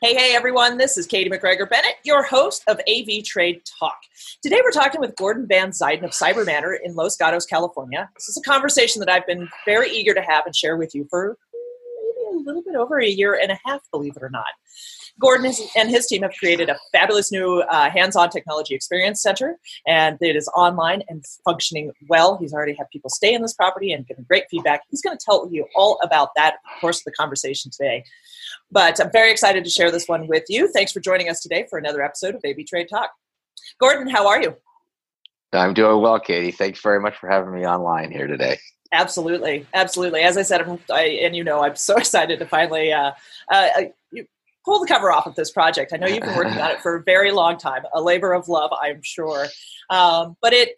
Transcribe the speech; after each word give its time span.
Hey, 0.00 0.14
hey, 0.14 0.34
everyone. 0.34 0.78
This 0.78 0.96
is 0.96 1.06
Katie 1.06 1.30
McGregor 1.30 1.68
Bennett, 1.68 1.96
your 2.04 2.22
host 2.22 2.62
of 2.66 2.78
AV 2.88 3.24
Trade 3.24 3.62
Talk. 3.78 3.96
Today, 4.42 4.60
we're 4.62 4.70
talking 4.70 5.00
with 5.00 5.16
Gordon 5.16 5.46
Van 5.46 5.70
Zuyden 5.70 6.04
of 6.04 6.10
Cyber 6.10 6.44
Manor 6.44 6.74
in 6.74 6.94
Los 6.94 7.16
Gatos, 7.16 7.46
California. 7.46 8.10
This 8.14 8.28
is 8.28 8.36
a 8.36 8.48
conversation 8.48 9.00
that 9.00 9.08
I've 9.08 9.26
been 9.26 9.48
very 9.64 9.90
eager 9.90 10.14
to 10.14 10.22
have 10.22 10.46
and 10.46 10.54
share 10.54 10.76
with 10.76 10.94
you 10.94 11.06
for 11.10 11.38
maybe 11.52 12.40
a 12.40 12.44
little 12.44 12.62
bit 12.62 12.76
over 12.76 12.98
a 12.98 13.08
year 13.08 13.38
and 13.40 13.52
a 13.52 13.58
half, 13.64 13.80
believe 13.90 14.16
it 14.16 14.22
or 14.22 14.30
not. 14.30 14.44
Gordon 15.20 15.52
and 15.76 15.90
his 15.90 16.06
team 16.06 16.22
have 16.22 16.32
created 16.38 16.68
a 16.68 16.76
fabulous 16.92 17.30
new 17.30 17.60
uh, 17.70 17.88
hands-on 17.88 18.30
technology 18.30 18.74
experience 18.74 19.22
center, 19.22 19.58
and 19.86 20.18
it 20.20 20.34
is 20.34 20.48
online 20.56 21.02
and 21.08 21.24
functioning 21.44 21.92
well. 22.08 22.36
He's 22.36 22.52
already 22.52 22.74
had 22.74 22.90
people 22.92 23.10
stay 23.10 23.32
in 23.32 23.42
this 23.42 23.54
property 23.54 23.92
and 23.92 24.06
given 24.06 24.24
great 24.28 24.44
feedback. 24.50 24.82
He's 24.90 25.02
going 25.02 25.16
to 25.16 25.24
tell 25.24 25.48
you 25.50 25.66
all 25.76 25.98
about 26.02 26.30
that, 26.36 26.54
of 26.54 26.80
course, 26.80 27.02
the 27.04 27.12
conversation 27.12 27.70
today. 27.70 28.04
But 28.72 29.00
I'm 29.00 29.12
very 29.12 29.30
excited 29.30 29.62
to 29.64 29.70
share 29.70 29.90
this 29.90 30.06
one 30.08 30.26
with 30.26 30.44
you. 30.48 30.70
Thanks 30.72 30.90
for 30.90 31.00
joining 31.00 31.28
us 31.28 31.40
today 31.40 31.66
for 31.70 31.78
another 31.78 32.02
episode 32.02 32.34
of 32.34 32.42
AV 32.44 32.66
Trade 32.66 32.88
Talk. 32.90 33.10
Gordon, 33.78 34.08
how 34.08 34.26
are 34.26 34.42
you? 34.42 34.56
I'm 35.52 35.74
doing 35.74 36.00
well, 36.00 36.18
Katie. 36.18 36.50
Thanks 36.50 36.80
very 36.80 37.00
much 37.00 37.16
for 37.16 37.28
having 37.28 37.54
me 37.54 37.64
online 37.64 38.10
here 38.10 38.26
today. 38.26 38.58
Absolutely, 38.92 39.66
absolutely. 39.74 40.22
As 40.22 40.36
I 40.36 40.42
said, 40.42 40.80
I, 40.90 41.02
and 41.22 41.34
you 41.34 41.44
know, 41.44 41.62
I'm 41.62 41.76
so 41.76 41.96
excited 41.98 42.38
to 42.40 42.46
finally 42.46 42.92
uh, 42.92 43.12
uh, 43.50 43.68
pull 44.64 44.80
the 44.80 44.86
cover 44.86 45.12
off 45.12 45.26
of 45.26 45.34
this 45.34 45.50
project. 45.50 45.92
I 45.92 45.96
know 45.96 46.06
you've 46.06 46.22
been 46.22 46.36
working 46.36 46.58
on 46.58 46.70
it 46.70 46.80
for 46.82 46.96
a 46.96 47.02
very 47.02 47.32
long 47.32 47.58
time, 47.58 47.82
a 47.92 48.00
labor 48.00 48.32
of 48.32 48.48
love, 48.48 48.70
I'm 48.80 49.02
sure. 49.02 49.46
Um, 49.90 50.36
but 50.40 50.52
it 50.52 50.70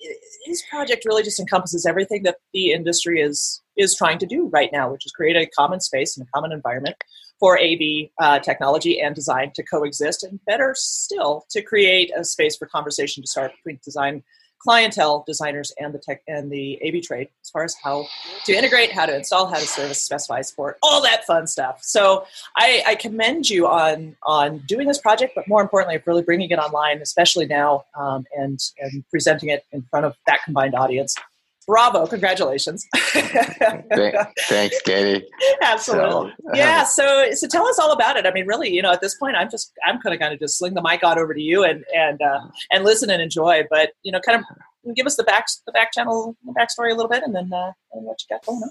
this 0.46 0.62
project 0.68 1.04
really 1.04 1.22
just 1.22 1.38
encompasses 1.38 1.86
everything 1.86 2.24
that 2.24 2.36
the 2.52 2.72
industry 2.72 3.20
is 3.20 3.62
is 3.76 3.96
trying 3.96 4.18
to 4.18 4.26
do 4.26 4.48
right 4.48 4.70
now, 4.72 4.90
which 4.90 5.06
is 5.06 5.12
create 5.12 5.36
a 5.36 5.46
common 5.46 5.80
space 5.80 6.16
and 6.16 6.26
a 6.26 6.30
common 6.34 6.52
environment 6.52 6.96
for 7.38 7.58
AV 7.58 8.08
uh, 8.18 8.38
technology 8.38 8.98
and 9.00 9.14
design 9.14 9.52
to 9.54 9.62
coexist, 9.62 10.24
and 10.24 10.40
better 10.46 10.74
still, 10.74 11.44
to 11.50 11.60
create 11.60 12.10
a 12.16 12.24
space 12.24 12.56
for 12.56 12.66
conversation 12.66 13.22
to 13.22 13.28
start 13.28 13.52
between 13.56 13.78
design 13.84 14.22
clientele, 14.58 15.24
designers, 15.26 15.72
and 15.78 15.94
the 15.94 15.98
tech 15.98 16.22
and 16.26 16.50
the 16.50 16.80
AV 16.86 17.02
trade 17.02 17.28
as 17.42 17.50
far 17.50 17.64
as 17.64 17.76
how 17.82 18.06
to 18.44 18.52
integrate, 18.52 18.92
how 18.92 19.06
to 19.06 19.16
install, 19.16 19.46
how 19.46 19.58
to 19.58 19.66
service, 19.66 20.02
specify, 20.02 20.40
support, 20.42 20.78
all 20.82 21.02
that 21.02 21.24
fun 21.24 21.46
stuff. 21.46 21.78
So 21.82 22.26
I, 22.56 22.82
I 22.86 22.94
commend 22.94 23.48
you 23.48 23.66
on 23.66 24.16
on 24.24 24.58
doing 24.66 24.86
this 24.86 24.98
project, 24.98 25.34
but 25.34 25.46
more 25.48 25.62
importantly, 25.62 26.00
really 26.06 26.22
bringing 26.22 26.50
it 26.50 26.58
online, 26.58 27.00
especially 27.00 27.46
now, 27.46 27.84
um, 27.98 28.24
and 28.36 28.58
and 28.80 29.04
presenting 29.10 29.50
it 29.50 29.64
in 29.72 29.82
front 29.90 30.06
of 30.06 30.14
that 30.26 30.40
combined 30.44 30.74
audience 30.74 31.14
bravo 31.66 32.06
congratulations. 32.06 32.86
Thanks 34.48 34.80
katie. 34.82 35.26
Absolutely. 35.62 36.30
So, 36.30 36.34
yeah 36.54 36.84
so 36.84 37.32
so 37.32 37.46
tell 37.48 37.66
us 37.66 37.78
all 37.78 37.92
about 37.92 38.16
it. 38.16 38.26
I 38.26 38.32
mean 38.32 38.46
really 38.46 38.70
you 38.72 38.82
know 38.82 38.92
at 38.92 39.00
this 39.00 39.14
point 39.16 39.36
i'm 39.36 39.50
just 39.50 39.72
i'm 39.84 40.00
kind 40.00 40.14
of 40.14 40.20
going 40.20 40.32
to 40.32 40.38
just 40.38 40.58
sling 40.58 40.74
the 40.74 40.82
mic 40.82 41.02
on 41.04 41.18
over 41.18 41.34
to 41.34 41.40
you 41.40 41.64
and 41.64 41.84
and 41.94 42.20
uh, 42.22 42.40
and 42.72 42.84
listen 42.84 43.10
and 43.10 43.20
enjoy. 43.20 43.64
But 43.68 43.90
you 44.02 44.12
know 44.12 44.20
kind 44.20 44.38
of 44.40 44.94
give 44.94 45.06
us 45.06 45.16
the 45.16 45.24
back 45.24 45.46
the 45.66 45.72
back 45.72 45.92
channel 45.92 46.36
the 46.44 46.52
backstory 46.52 46.92
a 46.92 46.94
little 46.94 47.08
bit 47.08 47.22
and 47.22 47.34
then 47.34 47.52
uh, 47.52 47.72
and 47.92 48.04
what 48.04 48.18
you 48.22 48.34
got 48.34 48.44
going 48.46 48.62
on. 48.62 48.70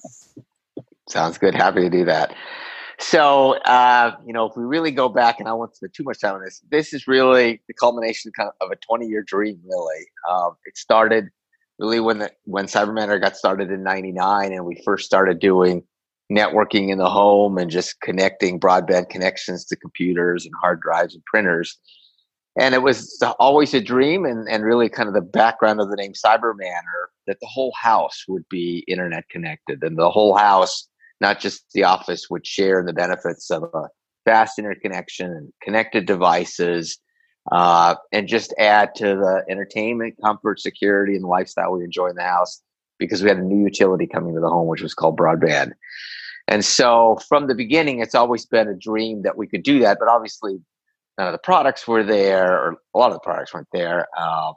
Sounds 1.07 1.37
good. 1.37 1.53
Happy 1.53 1.81
to 1.81 1.89
do 1.89 2.05
that. 2.05 2.33
So 2.97 3.53
uh, 3.63 4.15
you 4.25 4.33
know 4.33 4.45
if 4.45 4.55
we 4.55 4.63
really 4.63 4.91
go 4.91 5.09
back 5.09 5.39
and 5.39 5.49
i 5.49 5.53
won't 5.53 5.75
spend 5.75 5.93
too 5.93 6.03
much 6.03 6.21
time 6.21 6.35
on 6.35 6.43
this 6.43 6.61
this 6.71 6.93
is 6.93 7.07
really 7.07 7.61
the 7.67 7.73
culmination 7.73 8.31
kind 8.37 8.49
of, 8.49 8.67
of 8.67 8.71
a 8.71 8.75
20 8.77 9.05
year 9.07 9.21
dream 9.21 9.59
really. 9.65 10.05
Um, 10.29 10.55
it 10.65 10.77
started 10.77 11.29
really 11.79 11.99
when 11.99 12.19
the, 12.19 12.31
when 12.45 12.65
Cyber 12.65 12.93
Manor 12.93 13.19
got 13.19 13.35
started 13.35 13.71
in 13.71 13.83
99 13.83 14.53
and 14.53 14.65
we 14.65 14.81
first 14.85 15.05
started 15.05 15.39
doing 15.39 15.83
networking 16.31 16.89
in 16.89 16.97
the 16.97 17.09
home 17.09 17.57
and 17.57 17.69
just 17.69 17.99
connecting 18.01 18.59
broadband 18.59 19.09
connections 19.09 19.65
to 19.65 19.75
computers 19.75 20.45
and 20.45 20.53
hard 20.59 20.81
drives 20.81 21.13
and 21.13 21.23
printers. 21.25 21.77
And 22.57 22.73
it 22.73 22.81
was 22.81 23.21
always 23.37 23.73
a 23.73 23.81
dream 23.81 24.25
and, 24.25 24.47
and 24.49 24.63
really 24.63 24.89
kind 24.89 25.07
of 25.07 25.13
the 25.13 25.21
background 25.21 25.81
of 25.81 25.89
the 25.89 25.97
name 25.97 26.13
Cyber 26.13 26.53
Manor 26.55 27.09
that 27.27 27.39
the 27.41 27.47
whole 27.47 27.73
house 27.79 28.23
would 28.27 28.47
be 28.49 28.85
internet 28.87 29.27
connected 29.29 29.83
and 29.83 29.97
the 29.97 30.09
whole 30.09 30.37
house, 30.37 30.87
not 31.19 31.39
just 31.39 31.65
the 31.73 31.83
office, 31.83 32.29
would 32.29 32.47
share 32.47 32.79
in 32.79 32.85
the 32.85 32.93
benefits 32.93 33.51
of 33.51 33.63
a 33.63 33.89
fast 34.23 34.57
internet 34.57 34.81
connection 34.81 35.31
and 35.31 35.53
connected 35.61 36.05
devices 36.05 36.97
uh, 37.51 37.95
and 38.11 38.27
just 38.27 38.53
add 38.57 38.95
to 38.95 39.15
the 39.15 39.43
entertainment, 39.49 40.15
comfort, 40.21 40.59
security, 40.59 41.15
and 41.15 41.25
lifestyle 41.25 41.71
we 41.73 41.83
enjoy 41.83 42.07
in 42.07 42.15
the 42.15 42.23
house 42.23 42.61
because 42.97 43.21
we 43.21 43.29
had 43.29 43.37
a 43.37 43.43
new 43.43 43.63
utility 43.63 44.07
coming 44.07 44.33
to 44.33 44.41
the 44.41 44.49
home, 44.49 44.67
which 44.67 44.81
was 44.81 44.93
called 44.93 45.17
broadband. 45.17 45.73
And 46.47 46.63
so 46.63 47.19
from 47.27 47.47
the 47.47 47.55
beginning, 47.55 47.99
it's 47.99 48.15
always 48.15 48.45
been 48.45 48.67
a 48.67 48.75
dream 48.75 49.23
that 49.23 49.37
we 49.37 49.47
could 49.47 49.63
do 49.63 49.79
that, 49.79 49.97
but 49.99 50.07
obviously 50.07 50.59
none 51.17 51.27
of 51.27 51.33
the 51.33 51.39
products 51.39 51.87
were 51.87 52.03
there, 52.03 52.53
or 52.53 52.77
a 52.93 52.97
lot 52.97 53.07
of 53.07 53.13
the 53.13 53.19
products 53.19 53.53
weren't 53.53 53.67
there. 53.73 54.07
Uh, 54.17 54.53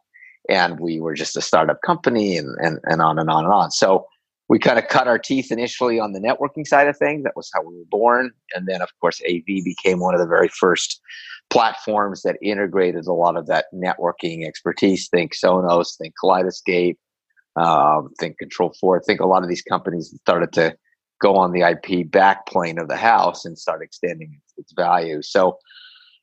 and 0.48 0.81
we 0.81 1.00
were 1.00 1.15
just 1.15 1.37
a 1.37 1.43
startup 1.43 1.81
company 1.82 2.37
and, 2.37 2.56
and, 2.60 2.78
and 2.84 3.03
on 3.03 3.19
and 3.19 3.31
on 3.31 3.44
and 3.44 3.53
on. 3.53 3.71
So 3.71 4.06
we 4.48 4.59
kind 4.59 4.78
of 4.78 4.88
cut 4.88 5.09
our 5.09 5.19
teeth 5.19 5.53
initially 5.53 6.00
on 6.00 6.12
the 6.12 6.21
networking 6.21 6.66
side 6.66 6.88
of 6.88 6.97
things. 6.97 7.25
That 7.25 7.37
was 7.37 7.50
how 7.54 7.62
we 7.62 7.77
were 7.77 7.84
born. 7.91 8.31
And 8.54 8.66
then, 8.66 8.81
of 8.81 8.88
course, 9.00 9.21
AV 9.28 9.44
became 9.44 10.00
one 10.00 10.15
of 10.15 10.21
the 10.21 10.27
very 10.27 10.48
first 10.48 11.00
platforms 11.50 12.22
that 12.22 12.36
integrated 12.42 13.06
a 13.06 13.12
lot 13.12 13.36
of 13.36 13.47
that 13.47 13.66
networking 13.75 14.47
expertise. 14.47 15.09
Think 15.09 15.32
Sonos, 15.34 15.97
think 15.97 16.14
Kaleidoscape, 16.22 16.97
um, 17.56 18.10
think 18.19 18.38
Control 18.38 18.75
4. 18.81 19.03
Think 19.03 19.20
a 19.20 19.26
lot 19.26 19.42
of 19.42 19.48
these 19.48 19.62
companies 19.62 20.14
started 20.20 20.53
to 20.54 20.76
go 21.20 21.36
on 21.36 21.53
the 21.53 21.62
IP 21.62 22.09
backplane 22.09 22.81
of 22.81 22.88
the 22.88 22.97
house 22.97 23.44
and 23.44 23.59
start 23.59 23.82
extending 23.82 24.41
its, 24.56 24.72
value. 24.72 25.22
So, 25.22 25.59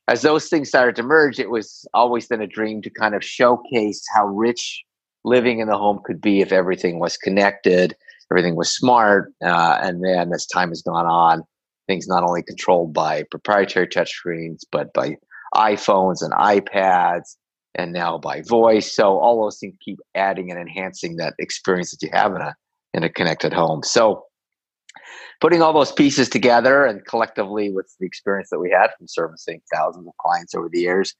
as 0.08 0.22
those 0.22 0.48
things 0.48 0.68
started 0.68 0.94
to 0.96 1.02
merge, 1.02 1.40
it 1.40 1.50
was 1.50 1.84
always 1.92 2.28
then 2.28 2.40
a 2.40 2.46
dream 2.46 2.80
to 2.82 2.90
kind 2.90 3.14
of 3.14 3.24
showcase 3.24 4.04
how 4.14 4.26
rich 4.26 4.84
living 5.24 5.58
in 5.58 5.66
the 5.66 5.76
home 5.76 6.00
could 6.04 6.20
be 6.20 6.40
if 6.40 6.52
everything 6.52 7.00
was 7.00 7.16
connected, 7.16 7.96
everything 8.30 8.54
was 8.54 8.70
smart. 8.70 9.32
Uh, 9.44 9.78
and 9.82 10.04
then 10.04 10.32
as 10.32 10.46
time 10.46 10.68
has 10.68 10.82
gone 10.82 11.06
on, 11.06 11.42
things 11.86 12.06
not 12.08 12.24
only 12.24 12.42
controlled 12.42 12.92
by 12.92 13.24
proprietary 13.30 13.86
touchscreens, 13.86 14.60
but 14.70 14.92
by 14.92 15.16
iPhones 15.54 16.22
and 16.22 16.32
iPads, 16.32 17.36
and 17.76 17.92
now 17.92 18.18
by 18.18 18.42
voice. 18.42 18.94
So 18.94 19.18
all 19.18 19.42
those 19.42 19.58
things 19.58 19.74
keep 19.84 19.98
adding 20.14 20.50
and 20.50 20.60
enhancing 20.60 21.16
that 21.16 21.34
experience 21.38 21.90
that 21.90 22.02
you 22.02 22.10
have 22.12 22.34
in 22.34 22.42
a 22.42 22.54
in 22.94 23.04
a 23.04 23.10
connected 23.10 23.52
home. 23.52 23.82
So 23.82 24.24
putting 25.40 25.60
all 25.60 25.72
those 25.72 25.92
pieces 25.92 26.28
together 26.28 26.86
and 26.86 27.04
collectively 27.04 27.70
with 27.70 27.94
the 28.00 28.06
experience 28.06 28.48
that 28.50 28.58
we 28.58 28.70
had 28.70 28.88
from 28.96 29.06
servicing 29.06 29.60
thousands 29.72 30.06
of 30.08 30.14
clients 30.18 30.54
over 30.54 30.68
the 30.70 30.80
years, 30.80 31.14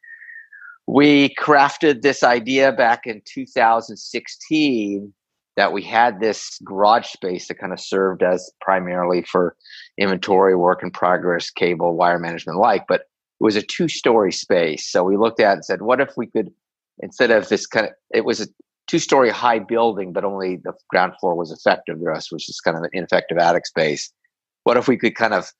we 0.86 1.34
crafted 1.34 2.00
this 2.00 2.22
idea 2.22 2.72
back 2.72 3.06
in 3.06 3.20
2016 3.26 5.12
that 5.56 5.72
we 5.72 5.82
had 5.82 6.20
this 6.20 6.58
garage 6.64 7.06
space 7.06 7.48
that 7.48 7.58
kind 7.58 7.72
of 7.72 7.80
served 7.80 8.22
as 8.22 8.50
primarily 8.60 9.22
for 9.22 9.56
inventory, 9.98 10.54
work 10.54 10.82
in 10.82 10.90
progress, 10.90 11.50
cable, 11.50 11.96
wire 11.96 12.18
management, 12.18 12.58
like, 12.58 12.86
but 12.86 13.02
it 13.40 13.44
was 13.44 13.56
a 13.56 13.62
two 13.62 13.88
story 13.88 14.32
space. 14.32 14.86
So 14.90 15.02
we 15.02 15.16
looked 15.16 15.40
at 15.40 15.54
and 15.54 15.64
said, 15.64 15.82
what 15.82 16.00
if 16.00 16.10
we 16.16 16.26
could, 16.26 16.50
instead 17.00 17.30
of 17.30 17.48
this 17.48 17.66
kind 17.66 17.86
of, 17.86 17.92
it 18.14 18.24
was 18.24 18.40
a 18.40 18.46
two 18.86 18.98
story 18.98 19.30
high 19.30 19.58
building, 19.58 20.12
but 20.12 20.24
only 20.24 20.56
the 20.56 20.74
ground 20.90 21.14
floor 21.20 21.34
was 21.34 21.50
effective 21.50 21.98
to 21.98 22.10
us, 22.10 22.30
which 22.30 22.48
is 22.48 22.60
kind 22.60 22.76
of 22.76 22.82
an 22.82 22.90
ineffective 22.92 23.38
attic 23.38 23.66
space. 23.66 24.12
What 24.64 24.76
if 24.76 24.88
we 24.88 24.96
could 24.96 25.14
kind 25.14 25.34
of 25.34 25.50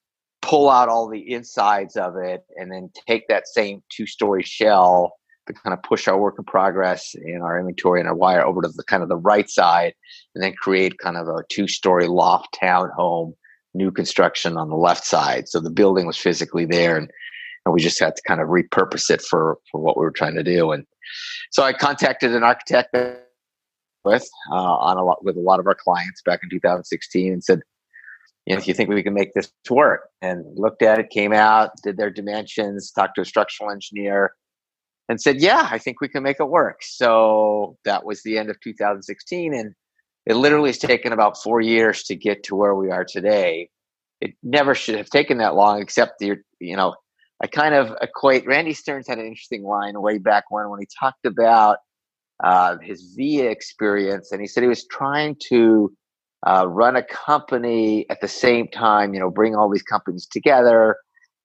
pull 0.42 0.68
out 0.70 0.88
all 0.88 1.08
the 1.08 1.32
insides 1.32 1.96
of 1.96 2.16
it 2.16 2.44
and 2.56 2.70
then 2.70 2.90
take 3.08 3.28
that 3.28 3.48
same 3.48 3.82
two 3.90 4.06
story 4.06 4.42
shell 4.42 5.14
to 5.46 5.52
kind 5.52 5.72
of 5.72 5.82
push 5.82 6.08
our 6.08 6.18
work 6.18 6.36
in 6.38 6.44
progress 6.44 7.14
and 7.14 7.42
our 7.42 7.58
inventory 7.58 8.00
and 8.00 8.08
our 8.08 8.14
wire 8.14 8.44
over 8.44 8.62
to 8.62 8.68
the 8.68 8.84
kind 8.84 9.02
of 9.02 9.08
the 9.08 9.16
right 9.16 9.48
side 9.48 9.94
and 10.34 10.42
then 10.42 10.52
create 10.54 10.98
kind 10.98 11.16
of 11.16 11.28
a 11.28 11.44
two 11.48 11.68
story 11.68 12.06
loft 12.06 12.56
townhome 12.60 13.34
new 13.74 13.90
construction 13.90 14.56
on 14.56 14.70
the 14.70 14.76
left 14.76 15.04
side. 15.04 15.48
So 15.48 15.60
the 15.60 15.70
building 15.70 16.06
was 16.06 16.16
physically 16.16 16.64
there 16.64 16.96
and, 16.96 17.10
and 17.64 17.74
we 17.74 17.80
just 17.80 18.00
had 18.00 18.16
to 18.16 18.22
kind 18.26 18.40
of 18.40 18.48
repurpose 18.48 19.10
it 19.10 19.22
for 19.22 19.58
for 19.70 19.80
what 19.80 19.96
we 19.96 20.04
were 20.04 20.10
trying 20.10 20.34
to 20.34 20.42
do. 20.42 20.72
And 20.72 20.86
so 21.50 21.62
i 21.62 21.72
contacted 21.72 22.34
an 22.34 22.42
architect 22.42 22.94
with 24.04 24.28
uh, 24.50 24.54
on 24.54 24.96
a 24.96 25.04
lot 25.04 25.24
with 25.24 25.36
a 25.36 25.40
lot 25.40 25.60
of 25.60 25.66
our 25.66 25.74
clients 25.74 26.22
back 26.22 26.40
in 26.42 26.50
2016 26.50 27.32
and 27.32 27.44
said 27.44 27.60
you 28.46 28.54
know, 28.54 28.60
if 28.60 28.68
you 28.68 28.74
think 28.74 28.88
we 28.88 29.02
can 29.02 29.14
make 29.14 29.34
this 29.34 29.50
work? 29.68 30.08
And 30.22 30.44
looked 30.56 30.82
at 30.82 31.00
it, 31.00 31.10
came 31.10 31.32
out, 31.32 31.70
did 31.82 31.96
their 31.96 32.10
dimensions, 32.10 32.92
talked 32.92 33.16
to 33.16 33.22
a 33.22 33.24
structural 33.24 33.70
engineer, 33.70 34.32
and 35.08 35.20
said, 35.20 35.40
Yeah, 35.40 35.68
I 35.70 35.78
think 35.78 36.00
we 36.00 36.08
can 36.08 36.22
make 36.22 36.40
it 36.40 36.48
work. 36.48 36.78
So 36.82 37.76
that 37.84 38.04
was 38.04 38.22
the 38.22 38.38
end 38.38 38.50
of 38.50 38.60
2016. 38.60 39.54
And 39.54 39.74
it 40.26 40.34
literally 40.34 40.70
has 40.70 40.78
taken 40.78 41.12
about 41.12 41.40
four 41.40 41.60
years 41.60 42.02
to 42.04 42.16
get 42.16 42.42
to 42.44 42.56
where 42.56 42.74
we 42.74 42.90
are 42.90 43.04
today. 43.04 43.70
It 44.20 44.32
never 44.42 44.74
should 44.74 44.96
have 44.96 45.10
taken 45.10 45.38
that 45.38 45.54
long, 45.54 45.80
except 45.80 46.18
the, 46.18 46.36
you 46.58 46.76
know, 46.76 46.94
I 47.42 47.46
kind 47.46 47.74
of 47.74 47.94
equate. 48.00 48.46
Randy 48.46 48.72
Stearns 48.72 49.06
had 49.06 49.18
an 49.18 49.26
interesting 49.26 49.62
line 49.62 50.00
way 50.00 50.18
back 50.18 50.44
when 50.48 50.68
when 50.70 50.80
he 50.80 50.88
talked 50.98 51.26
about 51.26 51.78
uh, 52.42 52.76
his 52.82 53.14
VIA 53.16 53.50
experience, 53.50 54.32
and 54.32 54.40
he 54.40 54.46
said 54.46 54.62
he 54.62 54.68
was 54.68 54.86
trying 54.86 55.36
to 55.48 55.92
uh, 56.46 56.66
run 56.66 56.96
a 56.96 57.02
company 57.02 58.06
at 58.08 58.20
the 58.20 58.28
same 58.28 58.68
time, 58.68 59.12
you 59.12 59.20
know, 59.20 59.30
bring 59.30 59.54
all 59.54 59.70
these 59.70 59.82
companies 59.82 60.26
together 60.26 60.96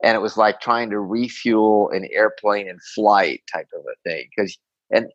and 0.04 0.16
it 0.16 0.22
was 0.22 0.38
like 0.38 0.60
trying 0.62 0.90
to 0.90 1.00
refuel 1.00 1.90
an 1.90 2.08
airplane 2.12 2.68
in 2.68 2.78
flight 2.96 3.42
type 3.52 3.68
of 3.76 3.82
a 3.82 4.10
thing. 4.10 4.28
Because 4.36 4.58
and 4.92 5.08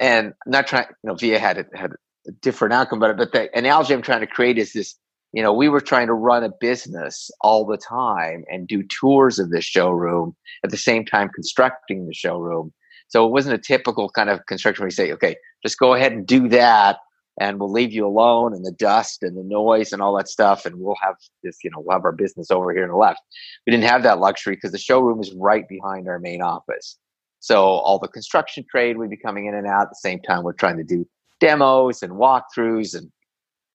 and 0.00 0.28
I'm 0.46 0.52
not 0.52 0.66
trying, 0.66 0.86
you 1.02 1.08
know, 1.08 1.14
Via 1.14 1.38
had 1.38 1.66
had 1.74 1.92
a 2.26 2.32
different 2.40 2.74
outcome, 2.74 3.00
but 3.00 3.16
but 3.16 3.32
the 3.32 3.56
analogy 3.56 3.94
I'm 3.94 4.02
trying 4.02 4.20
to 4.20 4.26
create 4.26 4.58
is 4.58 4.72
this. 4.72 4.96
You 5.32 5.42
know, 5.42 5.52
we 5.52 5.68
were 5.68 5.82
trying 5.82 6.06
to 6.06 6.14
run 6.14 6.42
a 6.42 6.50
business 6.58 7.30
all 7.42 7.66
the 7.66 7.76
time 7.76 8.44
and 8.50 8.66
do 8.66 8.82
tours 8.82 9.38
of 9.38 9.50
the 9.50 9.60
showroom 9.60 10.34
at 10.64 10.70
the 10.70 10.78
same 10.78 11.04
time 11.04 11.28
constructing 11.28 12.06
the 12.06 12.14
showroom. 12.14 12.72
So 13.08 13.26
it 13.26 13.30
wasn't 13.30 13.56
a 13.56 13.58
typical 13.58 14.08
kind 14.08 14.30
of 14.30 14.46
construction 14.46 14.82
where 14.82 14.88
you 14.88 14.92
say, 14.92 15.12
okay, 15.12 15.36
just 15.62 15.78
go 15.78 15.92
ahead 15.92 16.12
and 16.12 16.26
do 16.26 16.48
that 16.48 16.96
and 17.40 17.58
we'll 17.58 17.70
leave 17.70 17.92
you 17.92 18.06
alone 18.06 18.54
and 18.54 18.64
the 18.64 18.72
dust 18.72 19.22
and 19.22 19.36
the 19.36 19.44
noise 19.44 19.92
and 19.92 20.02
all 20.02 20.16
that 20.16 20.28
stuff 20.28 20.66
and 20.66 20.76
we'll 20.76 20.96
have 21.00 21.14
this 21.42 21.58
you 21.62 21.70
know 21.70 21.80
we'll 21.80 21.96
have 21.96 22.04
our 22.04 22.12
business 22.12 22.50
over 22.50 22.72
here 22.72 22.84
on 22.84 22.90
the 22.90 22.96
left. 22.96 23.20
We 23.66 23.70
didn't 23.70 23.88
have 23.88 24.02
that 24.02 24.18
luxury 24.18 24.54
because 24.54 24.72
the 24.72 24.78
showroom 24.78 25.20
is 25.20 25.32
right 25.34 25.68
behind 25.68 26.08
our 26.08 26.18
main 26.18 26.42
office. 26.42 26.98
So 27.40 27.62
all 27.62 27.98
the 27.98 28.08
construction 28.08 28.64
trade 28.70 28.98
would 28.98 29.10
be 29.10 29.16
coming 29.16 29.46
in 29.46 29.54
and 29.54 29.66
out. 29.66 29.82
At 29.82 29.90
the 29.90 29.96
same 29.96 30.20
time 30.20 30.42
we're 30.42 30.52
trying 30.52 30.78
to 30.78 30.84
do 30.84 31.06
demos 31.40 32.02
and 32.02 32.12
walkthroughs 32.14 32.96
and, 32.96 33.10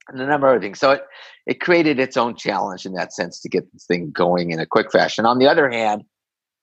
and 0.09 0.19
a 0.19 0.25
number 0.25 0.53
of 0.53 0.61
things. 0.61 0.79
So 0.79 0.91
it, 0.91 1.03
it 1.47 1.61
created 1.61 1.99
its 1.99 2.17
own 2.17 2.35
challenge 2.35 2.85
in 2.85 2.93
that 2.93 3.13
sense 3.13 3.39
to 3.41 3.49
get 3.49 3.71
this 3.71 3.85
thing 3.85 4.11
going 4.11 4.51
in 4.51 4.59
a 4.59 4.65
quick 4.65 4.91
fashion. 4.91 5.25
On 5.25 5.39
the 5.39 5.47
other 5.47 5.69
hand 5.69 6.03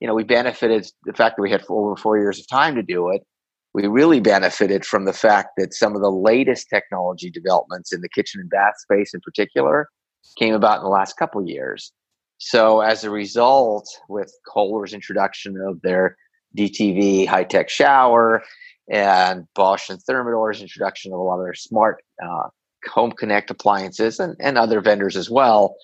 you 0.00 0.08
know 0.08 0.14
we 0.14 0.24
benefited 0.24 0.90
the 1.04 1.12
fact 1.12 1.36
that 1.36 1.42
we 1.42 1.50
had 1.50 1.62
over 1.68 1.94
four 1.94 2.18
years 2.18 2.38
of 2.40 2.48
time 2.48 2.74
to 2.74 2.82
do 2.82 3.10
it 3.10 3.22
we 3.72 3.86
really 3.86 4.20
benefited 4.20 4.84
from 4.84 5.04
the 5.04 5.12
fact 5.12 5.50
that 5.56 5.74
some 5.74 5.94
of 5.94 6.02
the 6.02 6.10
latest 6.10 6.68
technology 6.68 7.30
developments 7.30 7.92
in 7.92 8.00
the 8.00 8.08
kitchen 8.08 8.40
and 8.40 8.50
bath 8.50 8.74
space 8.78 9.14
in 9.14 9.20
particular 9.20 9.88
came 10.38 10.54
about 10.54 10.78
in 10.78 10.84
the 10.84 10.90
last 10.90 11.16
couple 11.16 11.46
years. 11.46 11.92
So 12.38 12.80
as 12.80 13.04
a 13.04 13.10
result, 13.10 13.86
with 14.08 14.32
Kohler's 14.48 14.94
introduction 14.94 15.56
of 15.60 15.80
their 15.82 16.16
DTV 16.56 17.26
high-tech 17.26 17.68
shower 17.68 18.42
and 18.90 19.46
Bosch 19.54 19.88
and 19.88 20.00
Thermador's 20.00 20.62
introduction 20.62 21.12
of 21.12 21.20
a 21.20 21.22
lot 21.22 21.38
of 21.38 21.44
their 21.44 21.54
smart 21.54 22.02
uh, 22.24 22.48
home 22.88 23.12
connect 23.12 23.50
appliances 23.50 24.18
and, 24.18 24.36
and 24.40 24.58
other 24.58 24.80
vendors 24.80 25.16
as 25.16 25.30
well, 25.30 25.76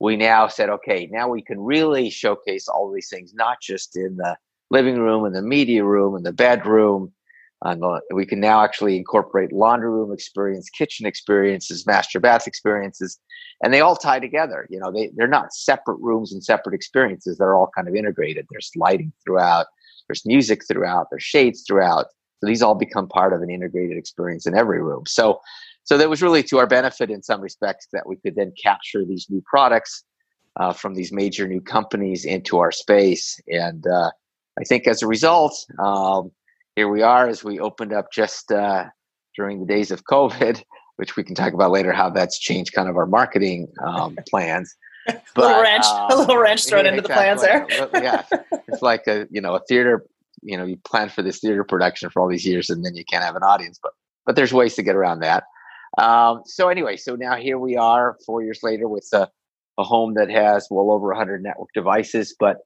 we 0.00 0.16
now 0.16 0.48
said, 0.48 0.68
okay, 0.68 1.08
now 1.10 1.28
we 1.28 1.42
can 1.42 1.60
really 1.60 2.10
showcase 2.10 2.68
all 2.68 2.92
these 2.92 3.08
things, 3.08 3.32
not 3.34 3.58
just 3.62 3.96
in 3.96 4.16
the 4.16 4.36
living 4.70 4.98
room 4.98 5.24
and 5.24 5.34
the 5.34 5.42
media 5.42 5.84
room 5.84 6.14
and 6.14 6.26
the 6.26 6.32
bedroom, 6.32 7.12
we 8.12 8.26
can 8.26 8.40
now 8.40 8.64
actually 8.64 8.96
incorporate 8.96 9.52
laundry 9.52 9.90
room 9.90 10.12
experience, 10.12 10.68
kitchen 10.68 11.06
experiences, 11.06 11.86
master 11.86 12.18
bath 12.18 12.46
experiences, 12.46 13.18
and 13.62 13.72
they 13.72 13.80
all 13.80 13.96
tie 13.96 14.18
together. 14.18 14.66
You 14.68 14.80
know, 14.80 14.90
they, 14.90 15.10
they're 15.14 15.28
not 15.28 15.54
separate 15.54 15.98
rooms 16.00 16.32
and 16.32 16.42
separate 16.42 16.74
experiences. 16.74 17.38
They're 17.38 17.54
all 17.54 17.70
kind 17.74 17.88
of 17.88 17.94
integrated. 17.94 18.46
There's 18.50 18.70
lighting 18.74 19.12
throughout, 19.24 19.66
there's 20.08 20.26
music 20.26 20.62
throughout, 20.66 21.06
there's 21.10 21.22
shades 21.22 21.64
throughout. 21.66 22.06
So 22.40 22.48
these 22.48 22.62
all 22.62 22.74
become 22.74 23.06
part 23.06 23.32
of 23.32 23.42
an 23.42 23.50
integrated 23.50 23.96
experience 23.96 24.46
in 24.46 24.56
every 24.56 24.82
room. 24.82 25.04
So, 25.06 25.40
so 25.84 25.96
that 25.98 26.10
was 26.10 26.22
really 26.22 26.42
to 26.44 26.58
our 26.58 26.66
benefit 26.66 27.10
in 27.10 27.22
some 27.22 27.40
respects 27.40 27.86
that 27.92 28.06
we 28.06 28.16
could 28.16 28.34
then 28.34 28.52
capture 28.60 29.04
these 29.04 29.26
new 29.30 29.42
products 29.46 30.02
uh, 30.56 30.72
from 30.72 30.94
these 30.94 31.12
major 31.12 31.46
new 31.46 31.60
companies 31.60 32.24
into 32.24 32.58
our 32.58 32.72
space. 32.72 33.40
And 33.46 33.86
uh, 33.86 34.10
I 34.58 34.64
think 34.64 34.88
as 34.88 35.02
a 35.02 35.06
result, 35.06 35.64
um, 35.78 36.32
here 36.76 36.88
we 36.88 37.02
are 37.02 37.28
as 37.28 37.44
we 37.44 37.60
opened 37.60 37.92
up 37.92 38.06
just 38.12 38.50
uh, 38.50 38.84
during 39.36 39.60
the 39.60 39.66
days 39.66 39.90
of 39.90 40.04
COVID, 40.04 40.62
which 40.96 41.16
we 41.16 41.24
can 41.24 41.34
talk 41.34 41.52
about 41.52 41.70
later 41.70 41.92
how 41.92 42.10
that's 42.10 42.38
changed 42.38 42.72
kind 42.72 42.88
of 42.88 42.96
our 42.96 43.06
marketing 43.06 43.68
um, 43.84 44.16
plans. 44.28 44.74
But, 45.34 45.44
a 45.44 45.46
little 45.46 45.62
wrench, 45.62 45.84
um, 45.86 46.10
a 46.12 46.14
little 46.14 46.36
wrench 46.36 46.64
thrown 46.64 46.84
yeah, 46.84 46.92
into 46.92 47.02
exactly. 47.02 47.66
the 47.76 47.88
plans 47.88 47.90
there. 47.90 48.02
yeah, 48.04 48.60
it's 48.68 48.82
like 48.82 49.08
a 49.08 49.26
you 49.32 49.40
know 49.40 49.56
a 49.56 49.60
theater. 49.68 50.06
You 50.42 50.56
know, 50.56 50.64
you 50.64 50.76
plan 50.76 51.08
for 51.08 51.22
this 51.22 51.40
theater 51.40 51.64
production 51.64 52.08
for 52.08 52.22
all 52.22 52.28
these 52.28 52.46
years, 52.46 52.70
and 52.70 52.84
then 52.84 52.94
you 52.94 53.04
can't 53.04 53.24
have 53.24 53.34
an 53.34 53.42
audience. 53.42 53.80
But 53.82 53.94
but 54.26 54.36
there's 54.36 54.52
ways 54.52 54.76
to 54.76 54.82
get 54.84 54.94
around 54.94 55.18
that. 55.20 55.42
Um, 55.98 56.42
so 56.46 56.68
anyway, 56.68 56.96
so 56.96 57.16
now 57.16 57.34
here 57.34 57.58
we 57.58 57.76
are, 57.76 58.16
four 58.24 58.42
years 58.42 58.60
later, 58.62 58.86
with 58.86 59.08
a, 59.12 59.28
a 59.78 59.82
home 59.82 60.14
that 60.14 60.30
has 60.30 60.68
well 60.70 60.92
over 60.92 61.08
100 61.08 61.42
network 61.42 61.68
devices, 61.74 62.34
but 62.38 62.58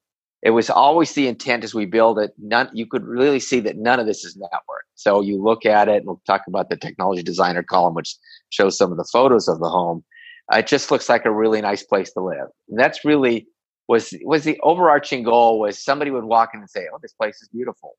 it 0.47 0.51
was 0.51 0.71
always 0.71 1.13
the 1.15 1.27
intent 1.27 1.65
as 1.65 1.75
we 1.75 1.87
build 1.87 2.21
it 2.21 2.33
none 2.39 2.71
you 2.73 2.87
could 2.87 3.05
really 3.05 3.41
see 3.41 3.59
that 3.59 3.77
none 3.77 3.99
of 3.99 4.07
this 4.07 4.25
is 4.25 4.37
network. 4.37 4.85
So 4.95 5.21
you 5.21 5.43
look 5.43 5.67
at 5.67 5.89
it 5.89 5.97
and 5.97 6.07
we'll 6.07 6.23
talk 6.25 6.43
about 6.47 6.71
the 6.71 6.77
technology 6.77 7.25
designer 7.25 7.65
column 7.65 7.95
which 7.95 8.15
shows 8.51 8.79
some 8.79 8.93
of 8.93 8.97
the 8.97 9.09
photos 9.13 9.49
of 9.49 9.59
the 9.59 9.69
home. 9.69 10.05
It 10.53 10.69
just 10.69 10.93
looks 10.93 11.09
like 11.09 11.25
a 11.25 11.33
really 11.33 11.61
nice 11.61 11.83
place 11.83 12.13
to 12.13 12.21
live. 12.21 12.47
And 12.69 12.79
that's 12.79 13.05
really 13.05 13.49
was 13.89 14.15
was 14.23 14.45
the 14.45 14.57
overarching 14.63 15.25
goal 15.25 15.59
was 15.59 15.83
somebody 15.83 16.13
would 16.13 16.23
walk 16.25 16.51
in 16.55 16.61
and 16.61 16.71
say 16.71 16.87
oh 16.95 16.99
this 17.03 17.13
place 17.15 17.43
is 17.43 17.49
beautiful. 17.49 17.97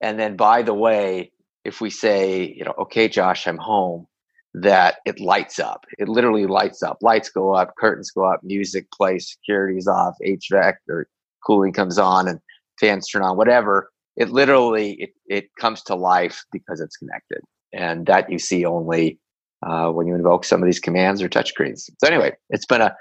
And 0.00 0.18
then 0.18 0.34
by 0.34 0.62
the 0.62 0.74
way 0.74 1.30
if 1.62 1.82
we 1.82 1.90
say 1.90 2.54
you 2.56 2.64
know 2.64 2.74
okay 2.84 3.06
josh 3.06 3.46
i'm 3.46 3.58
home 3.58 4.06
that 4.54 4.96
it 5.04 5.20
lights 5.20 5.58
up. 5.58 5.84
It 5.98 6.08
literally 6.08 6.46
lights 6.46 6.82
up. 6.82 6.98
Lights 7.02 7.28
go 7.28 7.54
up 7.54 7.74
curtains 7.78 8.10
go 8.10 8.24
up 8.24 8.40
music 8.42 8.90
plays 8.92 9.28
security's 9.28 9.88
off 9.88 10.14
hvac 10.26 10.76
or 10.88 11.06
cooling 11.46 11.72
comes 11.72 11.98
on 11.98 12.28
and 12.28 12.40
fans 12.80 13.08
turn 13.08 13.22
on, 13.22 13.36
whatever. 13.36 13.90
It 14.16 14.30
literally 14.30 14.92
it, 14.94 15.10
it 15.26 15.44
comes 15.58 15.82
to 15.84 15.94
life 15.94 16.44
because 16.52 16.80
it's 16.80 16.96
connected, 16.96 17.40
and 17.72 18.06
that 18.06 18.30
you 18.30 18.38
see 18.38 18.64
only 18.64 19.18
uh, 19.66 19.90
when 19.90 20.06
you 20.06 20.14
invoke 20.14 20.44
some 20.44 20.62
of 20.62 20.66
these 20.66 20.80
commands 20.80 21.22
or 21.22 21.28
touchscreens. 21.28 21.90
So 21.98 22.06
anyway, 22.06 22.32
it's 22.50 22.66
been 22.66 22.82
a 22.82 22.94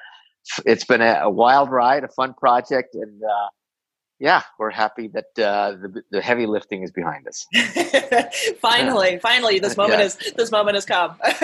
it's 0.65 0.85
been 0.85 1.01
a, 1.01 1.19
a 1.23 1.29
wild 1.29 1.69
ride, 1.69 2.03
a 2.03 2.09
fun 2.09 2.33
project, 2.33 2.95
and 2.95 3.21
uh, 3.23 3.47
yeah, 4.21 4.43
we're 4.59 4.69
happy 4.69 5.07
that 5.07 5.43
uh, 5.43 5.71
the, 5.71 6.03
the 6.11 6.21
heavy 6.21 6.45
lifting 6.45 6.83
is 6.83 6.91
behind 6.91 7.27
us. 7.27 7.47
finally, 8.61 9.17
finally, 9.17 9.57
this 9.57 9.75
moment 9.83 9.99
is 9.99 10.15
this 10.35 10.51
moment 10.51 10.75
has 10.75 10.85
come. 10.85 11.15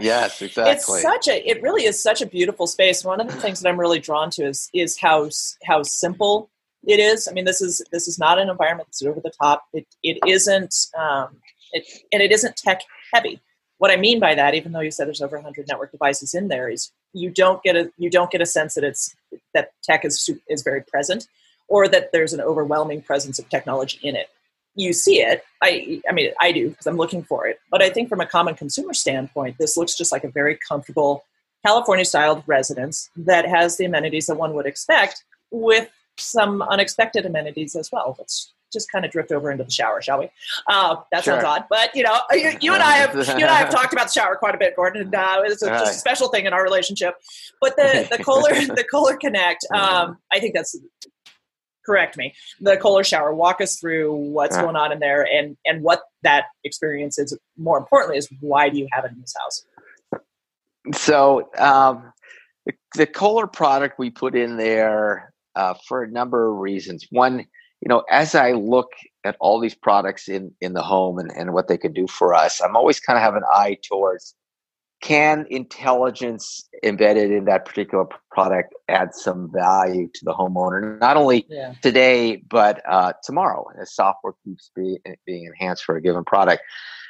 yes, 0.00 0.40
exactly. 0.40 0.72
It's 0.72 1.02
such 1.02 1.26
a 1.26 1.50
it 1.50 1.60
really 1.60 1.86
is 1.86 2.00
such 2.00 2.22
a 2.22 2.26
beautiful 2.26 2.68
space. 2.68 3.04
One 3.04 3.20
of 3.20 3.26
the 3.26 3.34
things 3.34 3.60
that 3.60 3.68
I'm 3.68 3.80
really 3.80 3.98
drawn 3.98 4.30
to 4.30 4.44
is 4.44 4.70
is 4.72 4.96
how 4.96 5.28
how 5.64 5.82
simple 5.82 6.48
it 6.84 7.00
is. 7.00 7.26
I 7.26 7.32
mean, 7.32 7.46
this 7.46 7.60
is 7.60 7.82
this 7.90 8.06
is 8.06 8.16
not 8.16 8.38
an 8.38 8.48
environment 8.48 8.86
that's 8.86 9.02
over 9.02 9.18
the 9.18 9.32
top. 9.42 9.64
It 9.72 9.88
it 10.04 10.18
isn't 10.24 10.72
um, 10.96 11.36
it, 11.72 11.84
and 12.12 12.22
it 12.22 12.30
isn't 12.30 12.56
tech 12.56 12.82
heavy. 13.12 13.40
What 13.78 13.90
I 13.90 13.96
mean 13.96 14.20
by 14.20 14.36
that, 14.36 14.54
even 14.54 14.70
though 14.70 14.80
you 14.80 14.92
said 14.92 15.08
there's 15.08 15.22
over 15.22 15.36
100 15.36 15.66
network 15.66 15.90
devices 15.90 16.32
in 16.32 16.46
there, 16.46 16.68
is 16.68 16.92
you 17.12 17.28
don't 17.30 17.60
get 17.64 17.74
a 17.74 17.90
you 17.98 18.08
don't 18.08 18.30
get 18.30 18.40
a 18.40 18.46
sense 18.46 18.74
that 18.74 18.84
it's 18.84 19.16
that 19.52 19.72
tech 19.82 20.04
is 20.04 20.30
is 20.48 20.62
very 20.62 20.82
present 20.82 21.26
or 21.70 21.88
that 21.88 22.12
there's 22.12 22.34
an 22.34 22.40
overwhelming 22.42 23.00
presence 23.00 23.38
of 23.38 23.48
technology 23.48 23.98
in 24.02 24.16
it. 24.16 24.28
You 24.74 24.92
see 24.92 25.20
it. 25.22 25.42
I, 25.62 26.02
I 26.08 26.12
mean, 26.12 26.32
I 26.40 26.52
do 26.52 26.68
because 26.70 26.86
I'm 26.86 26.96
looking 26.96 27.22
for 27.22 27.46
it. 27.46 27.60
But 27.70 27.80
I 27.80 27.88
think 27.88 28.08
from 28.08 28.20
a 28.20 28.26
common 28.26 28.54
consumer 28.54 28.92
standpoint, 28.92 29.56
this 29.58 29.76
looks 29.76 29.96
just 29.96 30.12
like 30.12 30.24
a 30.24 30.30
very 30.30 30.58
comfortable 30.68 31.24
California 31.64 32.04
styled 32.04 32.42
residence 32.46 33.10
that 33.16 33.46
has 33.46 33.76
the 33.76 33.84
amenities 33.84 34.26
that 34.26 34.36
one 34.36 34.54
would 34.54 34.66
expect 34.66 35.24
with 35.50 35.88
some 36.18 36.62
unexpected 36.62 37.24
amenities 37.24 37.76
as 37.76 37.90
well. 37.92 38.16
Let's 38.18 38.52
just 38.72 38.90
kind 38.90 39.04
of 39.04 39.10
drift 39.10 39.32
over 39.32 39.50
into 39.50 39.64
the 39.64 39.70
shower, 39.70 40.00
shall 40.00 40.20
we? 40.20 40.28
Uh, 40.68 40.96
that 41.12 41.24
sure. 41.24 41.34
sounds 41.34 41.44
odd, 41.44 41.64
but 41.68 41.94
you 41.94 42.02
know, 42.02 42.16
you, 42.32 42.52
you, 42.60 42.74
and 42.74 42.82
I 42.82 42.92
have 42.92 43.14
you 43.14 43.22
and 43.22 43.44
I 43.44 43.56
have 43.56 43.70
talked 43.78 43.92
about 43.92 44.06
the 44.06 44.12
shower 44.12 44.36
quite 44.36 44.54
a 44.54 44.58
bit, 44.58 44.76
Gordon, 44.76 45.02
and 45.02 45.14
uh, 45.14 45.42
it's 45.44 45.62
a, 45.62 45.68
just 45.68 45.96
a 45.96 45.98
special 45.98 46.28
thing 46.28 46.46
in 46.46 46.52
our 46.52 46.62
relationship. 46.62 47.14
But 47.60 47.76
the 47.76 48.08
the 48.10 48.22
Kohler 48.22 48.54
the 48.54 48.84
Kohler 48.90 49.16
Konnect, 49.16 49.70
um, 49.74 50.18
I 50.32 50.38
think 50.38 50.54
that's 50.54 50.76
correct 51.90 52.16
me. 52.16 52.34
The 52.60 52.76
kohler 52.76 53.02
shower 53.02 53.34
walk 53.34 53.60
us 53.60 53.80
through 53.80 54.14
what's 54.14 54.56
going 54.56 54.76
on 54.76 54.92
in 54.92 55.00
there 55.00 55.26
and 55.26 55.56
and 55.64 55.82
what 55.82 56.02
that 56.22 56.44
experience 56.62 57.18
is 57.18 57.36
more 57.56 57.78
importantly 57.78 58.16
is 58.16 58.28
why 58.40 58.68
do 58.68 58.78
you 58.78 58.86
have 58.92 59.04
it 59.04 59.10
in 59.10 59.20
this 59.20 59.34
house? 59.40 59.64
So 60.94 61.50
um, 61.58 62.12
the, 62.64 62.74
the 62.94 63.06
kohler 63.06 63.48
product 63.48 63.98
we 63.98 64.10
put 64.10 64.36
in 64.36 64.56
there 64.56 65.32
uh, 65.56 65.74
for 65.88 66.04
a 66.04 66.10
number 66.10 66.52
of 66.52 66.58
reasons. 66.58 67.06
One 67.10 67.46
you 67.80 67.88
know 67.88 68.04
as 68.10 68.34
i 68.34 68.52
look 68.52 68.90
at 69.24 69.36
all 69.40 69.58
these 69.58 69.74
products 69.74 70.28
in 70.28 70.52
in 70.60 70.74
the 70.74 70.82
home 70.82 71.18
and, 71.18 71.32
and 71.34 71.54
what 71.54 71.66
they 71.66 71.78
can 71.78 71.94
do 71.94 72.06
for 72.06 72.34
us 72.34 72.60
i'm 72.60 72.76
always 72.76 73.00
kind 73.00 73.16
of 73.16 73.22
have 73.22 73.36
an 73.36 73.42
eye 73.50 73.78
towards 73.82 74.34
can 75.00 75.46
intelligence 75.50 76.68
embedded 76.82 77.30
in 77.30 77.46
that 77.46 77.64
particular 77.64 78.04
product 78.30 78.74
add 78.88 79.14
some 79.14 79.50
value 79.52 80.08
to 80.12 80.24
the 80.24 80.32
homeowner 80.32 80.98
not 81.00 81.16
only 81.16 81.46
yeah. 81.48 81.74
today 81.82 82.36
but 82.48 82.82
uh, 82.88 83.12
tomorrow 83.24 83.64
as 83.80 83.94
software 83.94 84.34
keeps 84.44 84.70
be, 84.76 84.98
being 85.26 85.44
enhanced 85.46 85.84
for 85.84 85.96
a 85.96 86.02
given 86.02 86.24
product 86.24 86.62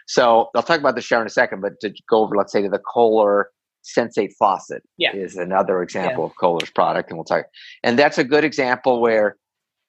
so 0.07 0.51
i'll 0.55 0.63
talk 0.63 0.81
about 0.81 0.95
the 0.95 1.01
shower 1.01 1.21
in 1.21 1.27
a 1.27 1.31
second 1.31 1.61
but 1.61 1.79
to 1.81 1.93
go 2.09 2.25
over 2.25 2.37
let's 2.37 2.53
say 2.53 2.63
to 2.63 2.69
the 2.69 2.79
kohler 2.79 3.51
sensate 3.83 4.33
faucet 4.39 4.83
yeah. 4.97 5.15
is 5.15 5.37
another 5.37 5.83
example 5.83 6.25
yeah. 6.25 6.31
of 6.31 6.37
kohler's 6.37 6.71
product 6.71 7.11
and 7.11 7.19
we'll 7.19 7.25
talk 7.25 7.47
and 7.83 7.99
that's 7.99 8.19
a 8.19 8.25
good 8.25 8.45
example 8.45 9.01
where 9.01 9.37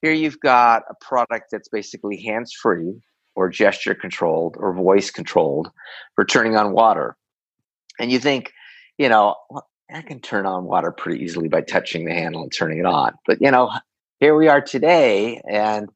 here 0.01 0.13
you've 0.13 0.39
got 0.39 0.83
a 0.89 0.95
product 1.01 1.45
that's 1.51 1.69
basically 1.69 2.19
hands 2.21 2.51
free 2.53 2.93
or 3.35 3.49
gesture 3.49 3.93
controlled 3.93 4.55
or 4.59 4.73
voice 4.73 5.11
controlled 5.11 5.69
for 6.15 6.25
turning 6.25 6.55
on 6.55 6.73
water 6.73 7.15
and 7.99 8.11
you 8.11 8.19
think, 8.19 8.51
you 8.97 9.09
know, 9.09 9.35
well, 9.49 9.67
I 9.93 10.01
can 10.01 10.19
turn 10.19 10.45
on 10.45 10.63
water 10.63 10.91
pretty 10.91 11.23
easily 11.23 11.49
by 11.49 11.61
touching 11.61 12.05
the 12.05 12.13
handle 12.13 12.43
and 12.43 12.51
turning 12.51 12.79
it 12.79 12.85
on. 12.85 13.13
But 13.25 13.41
you 13.41 13.51
know, 13.51 13.71
here 14.19 14.35
we 14.35 14.47
are 14.47 14.61
today, 14.61 15.41
and 15.49 15.89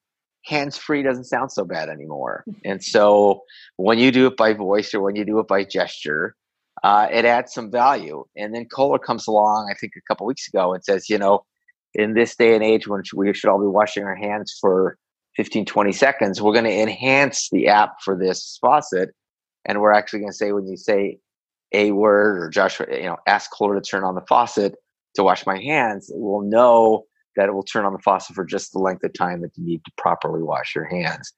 hands 0.45 0.77
free 0.77 1.03
doesn't 1.03 1.25
sound 1.25 1.51
so 1.51 1.65
bad 1.65 1.89
anymore. 1.89 2.43
And 2.65 2.83
so 2.83 3.41
when 3.77 3.99
you 3.99 4.11
do 4.11 4.27
it 4.27 4.37
by 4.37 4.53
voice 4.53 4.93
or 4.93 5.01
when 5.01 5.15
you 5.15 5.25
do 5.25 5.39
it 5.39 5.47
by 5.47 5.63
gesture, 5.63 6.35
uh, 6.83 7.07
it 7.11 7.25
adds 7.25 7.53
some 7.53 7.71
value. 7.71 8.25
And 8.35 8.53
then 8.53 8.65
Kohler 8.65 8.99
comes 8.99 9.27
along, 9.27 9.69
I 9.71 9.75
think 9.75 9.93
a 9.95 10.01
couple 10.07 10.25
weeks 10.25 10.47
ago, 10.47 10.73
and 10.73 10.83
says, 10.83 11.09
you 11.09 11.17
know, 11.17 11.45
in 11.93 12.13
this 12.13 12.35
day 12.35 12.53
and 12.53 12.63
age 12.63 12.87
when 12.87 13.01
we 13.15 13.33
should 13.33 13.49
all 13.49 13.59
be 13.59 13.67
washing 13.67 14.03
our 14.03 14.15
hands 14.15 14.57
for 14.59 14.97
15, 15.37 15.65
20 15.65 15.91
seconds, 15.91 16.41
we're 16.41 16.53
going 16.53 16.65
to 16.65 16.71
enhance 16.71 17.49
the 17.51 17.67
app 17.67 18.01
for 18.03 18.17
this 18.17 18.57
faucet. 18.61 19.09
And 19.65 19.81
we're 19.81 19.93
actually 19.93 20.19
going 20.19 20.31
to 20.31 20.37
say, 20.37 20.51
when 20.51 20.67
you 20.67 20.77
say 20.77 21.19
a 21.71 21.91
word 21.91 22.41
or 22.41 22.49
Joshua, 22.49 22.87
you 22.91 23.03
know, 23.03 23.17
ask 23.27 23.51
Kohler 23.51 23.75
to 23.75 23.81
turn 23.81 24.03
on 24.03 24.15
the 24.15 24.25
faucet 24.27 24.75
to 25.15 25.23
wash 25.23 25.45
my 25.45 25.59
hands, 25.61 26.11
will 26.13 26.41
know 26.41 27.05
that 27.35 27.49
it 27.49 27.53
will 27.53 27.63
turn 27.63 27.85
on 27.85 27.93
the 27.93 27.99
faucet 27.99 28.35
for 28.35 28.45
just 28.45 28.71
the 28.71 28.79
length 28.79 29.03
of 29.03 29.13
time 29.13 29.41
that 29.41 29.51
you 29.55 29.65
need 29.65 29.83
to 29.85 29.91
properly 29.97 30.41
wash 30.41 30.75
your 30.75 30.85
hands. 30.85 31.33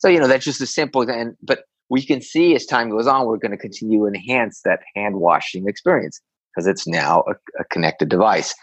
So, 0.00 0.08
you 0.08 0.18
know, 0.18 0.26
that's 0.26 0.44
just 0.44 0.60
a 0.60 0.66
simple 0.66 1.02
and 1.02 1.36
but 1.42 1.64
we 1.92 2.04
can 2.04 2.22
see 2.22 2.54
as 2.54 2.64
time 2.64 2.88
goes 2.88 3.06
on, 3.06 3.26
we're 3.26 3.36
going 3.36 3.52
to 3.52 3.58
continue 3.58 4.00
to 4.00 4.06
enhance 4.06 4.62
that 4.64 4.80
hand 4.96 5.16
washing 5.16 5.68
experience 5.68 6.22
because 6.48 6.66
it's 6.66 6.86
now 6.86 7.22
a, 7.28 7.32
a, 7.60 7.64
connected 7.64 8.08
device. 8.08 8.54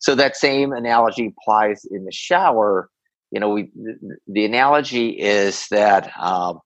So 0.00 0.16
that 0.16 0.36
same 0.36 0.72
analogy 0.72 1.32
applies 1.38 1.84
in 1.88 2.04
the 2.04 2.12
shower. 2.12 2.90
You 3.30 3.38
know, 3.38 3.50
we 3.50 3.70
the, 3.74 4.16
the 4.26 4.44
analogy 4.44 5.10
is 5.10 5.66
that 5.70 6.10
um, 6.18 6.58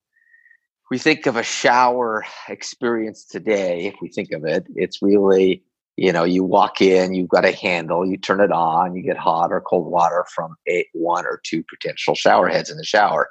we 0.90 0.98
think 0.98 1.26
of 1.26 1.36
a 1.36 1.42
shower 1.42 2.24
experience 2.48 3.24
today. 3.24 3.86
If 3.86 3.96
we 4.00 4.08
think 4.08 4.32
of 4.32 4.44
it, 4.44 4.66
it's 4.74 5.02
really 5.02 5.62
you 5.96 6.12
know 6.12 6.24
you 6.24 6.44
walk 6.44 6.80
in 6.80 7.14
you've 7.14 7.28
got 7.28 7.44
a 7.44 7.52
handle 7.52 8.06
you 8.06 8.16
turn 8.16 8.40
it 8.40 8.52
on 8.52 8.94
you 8.94 9.02
get 9.02 9.16
hot 9.16 9.50
or 9.50 9.60
cold 9.60 9.90
water 9.90 10.24
from 10.34 10.54
a, 10.68 10.86
one 10.92 11.24
or 11.24 11.40
two 11.42 11.64
potential 11.64 12.14
shower 12.14 12.48
heads 12.48 12.70
in 12.70 12.76
the 12.76 12.84
shower 12.84 13.30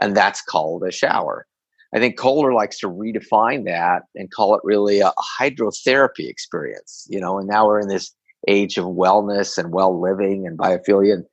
and 0.00 0.16
that's 0.16 0.40
called 0.40 0.84
a 0.84 0.92
shower 0.92 1.46
i 1.94 1.98
think 1.98 2.16
kohler 2.16 2.52
likes 2.52 2.78
to 2.78 2.88
redefine 2.88 3.64
that 3.64 4.02
and 4.14 4.30
call 4.30 4.54
it 4.54 4.60
really 4.64 5.00
a, 5.00 5.08
a 5.08 5.22
hydrotherapy 5.40 6.28
experience 6.28 7.06
you 7.10 7.20
know 7.20 7.38
and 7.38 7.48
now 7.48 7.66
we're 7.66 7.80
in 7.80 7.88
this 7.88 8.12
age 8.46 8.78
of 8.78 8.84
wellness 8.84 9.58
and 9.58 9.72
well 9.72 10.00
living 10.00 10.46
and 10.46 10.56
biophilia 10.56 11.14
and, 11.14 11.24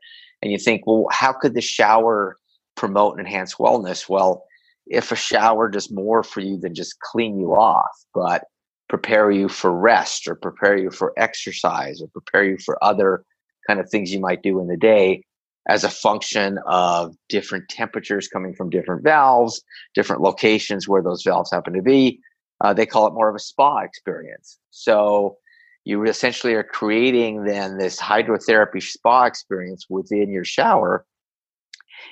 and 0.42 0.52
you 0.52 0.58
think 0.58 0.82
well 0.88 1.06
how 1.12 1.32
could 1.32 1.54
the 1.54 1.62
shower 1.62 2.38
promote 2.76 3.18
and 3.18 3.28
enhance 3.28 3.56
wellness 3.56 4.10
well 4.10 4.44
if 4.88 5.12
a 5.12 5.16
shower 5.16 5.70
does 5.70 5.92
more 5.92 6.24
for 6.24 6.42
you 6.42 6.58
than 6.58 6.74
just 6.74 7.00
clean 7.00 7.40
you 7.40 7.54
off 7.54 7.92
but 8.14 8.44
prepare 8.90 9.32
you 9.32 9.48
for 9.48 9.72
rest 9.72 10.28
or 10.28 10.36
prepare 10.36 10.78
you 10.78 10.92
for 10.92 11.14
exercise 11.18 12.02
or 12.02 12.08
prepare 12.08 12.44
you 12.44 12.58
for 12.58 12.78
other 12.84 13.24
kind 13.68 13.80
of 13.80 13.90
things 13.90 14.14
you 14.14 14.20
might 14.20 14.44
do 14.44 14.60
in 14.60 14.68
the 14.68 14.78
day 14.78 15.24
as 15.70 15.84
a 15.84 15.90
function 15.90 16.60
of 16.66 17.16
different 17.30 17.70
temperatures 17.70 18.28
coming 18.28 18.54
from 18.54 18.70
different 18.70 19.04
valves, 19.04 19.62
different 19.94 20.22
locations 20.22 20.88
where 20.88 21.04
those 21.04 21.24
valves 21.24 21.52
happen 21.52 21.74
to 21.74 21.82
be. 21.82 22.20
Uh, 22.60 22.74
they 22.74 22.86
call 22.86 23.08
it 23.08 23.14
more 23.14 23.30
of 23.30 23.36
a 23.36 23.40
spa 23.40 23.80
experience. 23.80 24.60
So 24.72 25.38
you 25.84 26.04
essentially 26.04 26.54
are 26.54 26.64
creating 26.64 27.46
then 27.46 27.78
this 27.78 28.00
hydrotherapy 28.00 28.84
spa 28.84 29.26
experience 29.26 29.86
within 29.90 30.32
your 30.32 30.46
shower. 30.46 31.06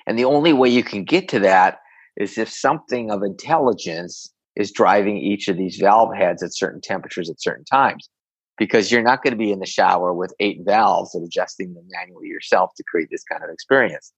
And 0.07 0.17
the 0.17 0.25
only 0.25 0.53
way 0.53 0.69
you 0.69 0.83
can 0.83 1.03
get 1.03 1.27
to 1.29 1.39
that 1.39 1.79
is 2.19 2.37
if 2.37 2.49
something 2.49 3.09
of 3.09 3.23
intelligence 3.23 4.31
is 4.55 4.71
driving 4.71 5.17
each 5.17 5.47
of 5.47 5.57
these 5.57 5.77
valve 5.77 6.13
heads 6.13 6.43
at 6.43 6.53
certain 6.53 6.81
temperatures 6.81 7.29
at 7.29 7.41
certain 7.41 7.65
times 7.65 8.09
because 8.57 8.91
you're 8.91 9.01
not 9.01 9.23
going 9.23 9.31
to 9.31 9.37
be 9.37 9.51
in 9.51 9.59
the 9.59 9.65
shower 9.65 10.13
with 10.13 10.33
eight 10.39 10.59
valves 10.65 11.15
and 11.15 11.25
adjusting 11.25 11.73
them 11.73 11.85
manually 11.89 12.27
yourself 12.27 12.71
to 12.75 12.83
create 12.83 13.07
this 13.09 13.23
kind 13.23 13.43
of 13.43 13.49
experience. 13.49 14.11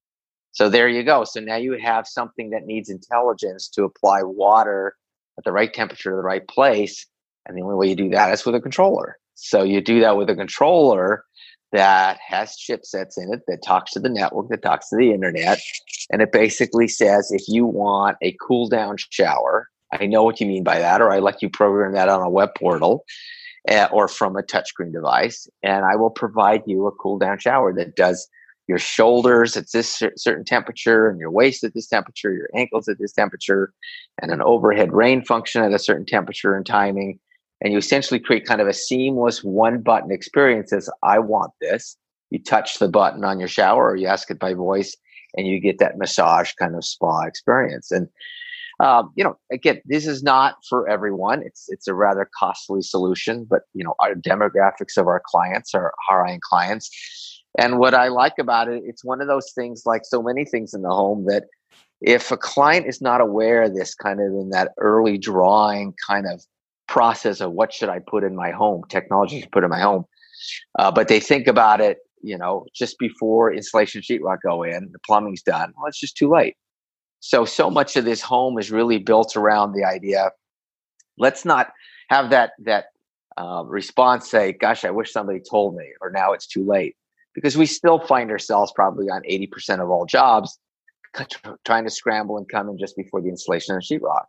So 0.51 0.67
there 0.67 0.89
you 0.89 1.03
go. 1.03 1.23
So 1.23 1.39
now 1.39 1.57
you 1.57 1.77
have 1.81 2.07
something 2.07 2.49
that 2.49 2.65
needs 2.65 2.89
intelligence 2.89 3.69
to 3.69 3.83
apply 3.83 4.23
water 4.23 4.95
at 5.37 5.43
the 5.43 5.51
right 5.51 5.71
temperature 5.71 6.09
to 6.09 6.15
the 6.15 6.23
right 6.23 6.45
place. 6.47 7.05
And 7.45 7.55
the 7.55 7.61
only 7.61 7.75
way 7.75 7.87
you 7.87 7.95
do 7.95 8.09
that 8.09 8.33
is 8.33 8.45
with 8.45 8.55
a 8.55 8.59
controller. 8.59 9.17
So 9.35 9.63
you 9.63 9.79
do 9.79 10.01
that 10.01 10.17
with 10.17 10.29
a 10.29 10.35
controller 10.35 11.23
that 11.71 12.17
has 12.25 12.57
chipsets 12.57 13.17
in 13.17 13.33
it 13.33 13.41
that 13.47 13.63
talks 13.63 13.91
to 13.91 13.99
the 13.99 14.09
network, 14.09 14.49
that 14.49 14.61
talks 14.61 14.89
to 14.89 14.97
the 14.97 15.11
internet. 15.11 15.59
And 16.11 16.21
it 16.21 16.31
basically 16.31 16.87
says 16.87 17.31
if 17.31 17.43
you 17.47 17.65
want 17.65 18.17
a 18.21 18.35
cool 18.41 18.67
down 18.67 18.97
shower 19.09 19.69
I 19.91 20.05
know 20.05 20.23
what 20.23 20.39
you 20.39 20.47
mean 20.47 20.63
by 20.63 20.79
that, 20.79 21.01
or 21.01 21.11
I 21.11 21.19
let 21.19 21.41
you 21.41 21.49
program 21.49 21.93
that 21.93 22.09
on 22.09 22.21
a 22.21 22.29
web 22.29 22.51
portal 22.57 23.05
uh, 23.69 23.87
or 23.91 24.07
from 24.07 24.35
a 24.35 24.43
touchscreen 24.43 24.93
device, 24.93 25.47
and 25.63 25.85
I 25.85 25.95
will 25.95 26.09
provide 26.09 26.63
you 26.65 26.87
a 26.87 26.91
cool 26.91 27.17
down 27.17 27.39
shower 27.39 27.73
that 27.73 27.95
does 27.95 28.27
your 28.67 28.79
shoulders 28.79 29.57
at 29.57 29.71
this 29.73 30.01
certain 30.15 30.45
temperature 30.45 31.09
and 31.09 31.19
your 31.19 31.31
waist 31.31 31.63
at 31.63 31.73
this 31.73 31.87
temperature, 31.87 32.31
your 32.31 32.49
ankles 32.55 32.87
at 32.87 32.99
this 32.99 33.11
temperature, 33.11 33.73
and 34.21 34.31
an 34.31 34.41
overhead 34.41 34.93
rain 34.93 35.25
function 35.25 35.61
at 35.61 35.73
a 35.73 35.79
certain 35.79 36.05
temperature 36.05 36.55
and 36.55 36.65
timing. 36.65 37.19
And 37.61 37.71
you 37.71 37.79
essentially 37.79 38.19
create 38.19 38.45
kind 38.45 38.61
of 38.61 38.67
a 38.67 38.73
seamless 38.73 39.43
one 39.43 39.81
button 39.81 40.11
experience 40.11 40.73
as 40.73 40.89
I 41.03 41.19
want 41.19 41.51
this. 41.61 41.95
You 42.29 42.39
touch 42.39 42.79
the 42.79 42.87
button 42.87 43.23
on 43.23 43.39
your 43.39 43.47
shower 43.47 43.91
or 43.91 43.95
you 43.95 44.07
ask 44.07 44.31
it 44.31 44.39
by 44.39 44.53
voice 44.53 44.95
and 45.35 45.47
you 45.47 45.59
get 45.59 45.79
that 45.79 45.97
massage 45.97 46.53
kind 46.53 46.75
of 46.75 46.85
spa 46.85 47.21
experience. 47.23 47.91
And 47.91 48.07
um, 48.79 49.11
you 49.15 49.23
know, 49.23 49.37
again, 49.51 49.79
this 49.85 50.07
is 50.07 50.23
not 50.23 50.55
for 50.67 50.89
everyone. 50.89 51.43
It's 51.43 51.65
it's 51.69 51.87
a 51.87 51.93
rather 51.93 52.27
costly 52.37 52.81
solution, 52.81 53.45
but 53.47 53.61
you 53.73 53.83
know, 53.83 53.93
our 53.99 54.15
demographics 54.15 54.97
of 54.97 55.07
our 55.07 55.21
clients 55.23 55.75
are 55.75 55.93
high 55.99 56.31
end 56.31 56.41
clients. 56.41 56.89
And 57.59 57.77
what 57.77 57.93
I 57.93 58.07
like 58.07 58.39
about 58.39 58.69
it, 58.69 58.81
it's 58.85 59.05
one 59.05 59.21
of 59.21 59.27
those 59.27 59.51
things 59.53 59.83
like 59.85 60.01
so 60.05 60.23
many 60.23 60.45
things 60.45 60.73
in 60.73 60.81
the 60.81 60.89
home 60.89 61.25
that 61.25 61.43
if 61.99 62.31
a 62.31 62.37
client 62.37 62.87
is 62.87 63.01
not 63.01 63.21
aware 63.21 63.63
of 63.63 63.75
this 63.75 63.93
kind 63.93 64.19
of 64.19 64.27
in 64.27 64.49
that 64.49 64.71
early 64.79 65.17
drawing 65.17 65.93
kind 66.07 66.25
of 66.25 66.41
process 66.91 67.39
of 67.39 67.53
what 67.53 67.71
should 67.71 67.87
I 67.87 67.99
put 67.99 68.25
in 68.25 68.35
my 68.35 68.51
home, 68.51 68.81
technology 68.89 69.41
to 69.41 69.49
put 69.49 69.63
in 69.63 69.69
my 69.69 69.79
home, 69.79 70.03
uh, 70.77 70.91
but 70.91 71.07
they 71.07 71.21
think 71.21 71.47
about 71.47 71.79
it, 71.79 71.99
you 72.21 72.37
know, 72.37 72.65
just 72.75 72.99
before 72.99 73.53
installation 73.53 74.01
sheetrock 74.01 74.39
go 74.43 74.63
in, 74.63 74.89
the 74.91 74.99
plumbing's 75.07 75.41
done. 75.41 75.73
Well, 75.77 75.87
it's 75.87 76.01
just 76.01 76.17
too 76.17 76.29
late. 76.29 76.57
So, 77.21 77.45
so 77.45 77.69
much 77.69 77.95
of 77.95 78.03
this 78.03 78.21
home 78.21 78.59
is 78.59 78.71
really 78.71 78.97
built 78.97 79.37
around 79.37 79.71
the 79.71 79.85
idea. 79.85 80.31
Let's 81.17 81.45
not 81.45 81.71
have 82.09 82.29
that 82.31 82.51
that 82.65 82.85
uh, 83.37 83.63
response 83.65 84.29
say, 84.29 84.51
"Gosh, 84.51 84.83
I 84.83 84.91
wish 84.91 85.13
somebody 85.13 85.39
told 85.39 85.77
me," 85.77 85.85
or 86.01 86.11
"Now 86.11 86.33
it's 86.33 86.47
too 86.47 86.65
late," 86.65 86.97
because 87.33 87.55
we 87.55 87.67
still 87.67 87.99
find 87.99 88.31
ourselves 88.31 88.73
probably 88.75 89.07
on 89.09 89.21
eighty 89.25 89.47
percent 89.47 89.81
of 89.81 89.89
all 89.89 90.05
jobs 90.05 90.59
trying 91.65 91.85
to 91.85 91.89
scramble 91.89 92.37
and 92.37 92.49
come 92.49 92.69
in 92.69 92.77
just 92.77 92.97
before 92.97 93.21
the 93.21 93.29
installation 93.29 93.75
of 93.75 93.81
sheetrock. 93.81 94.25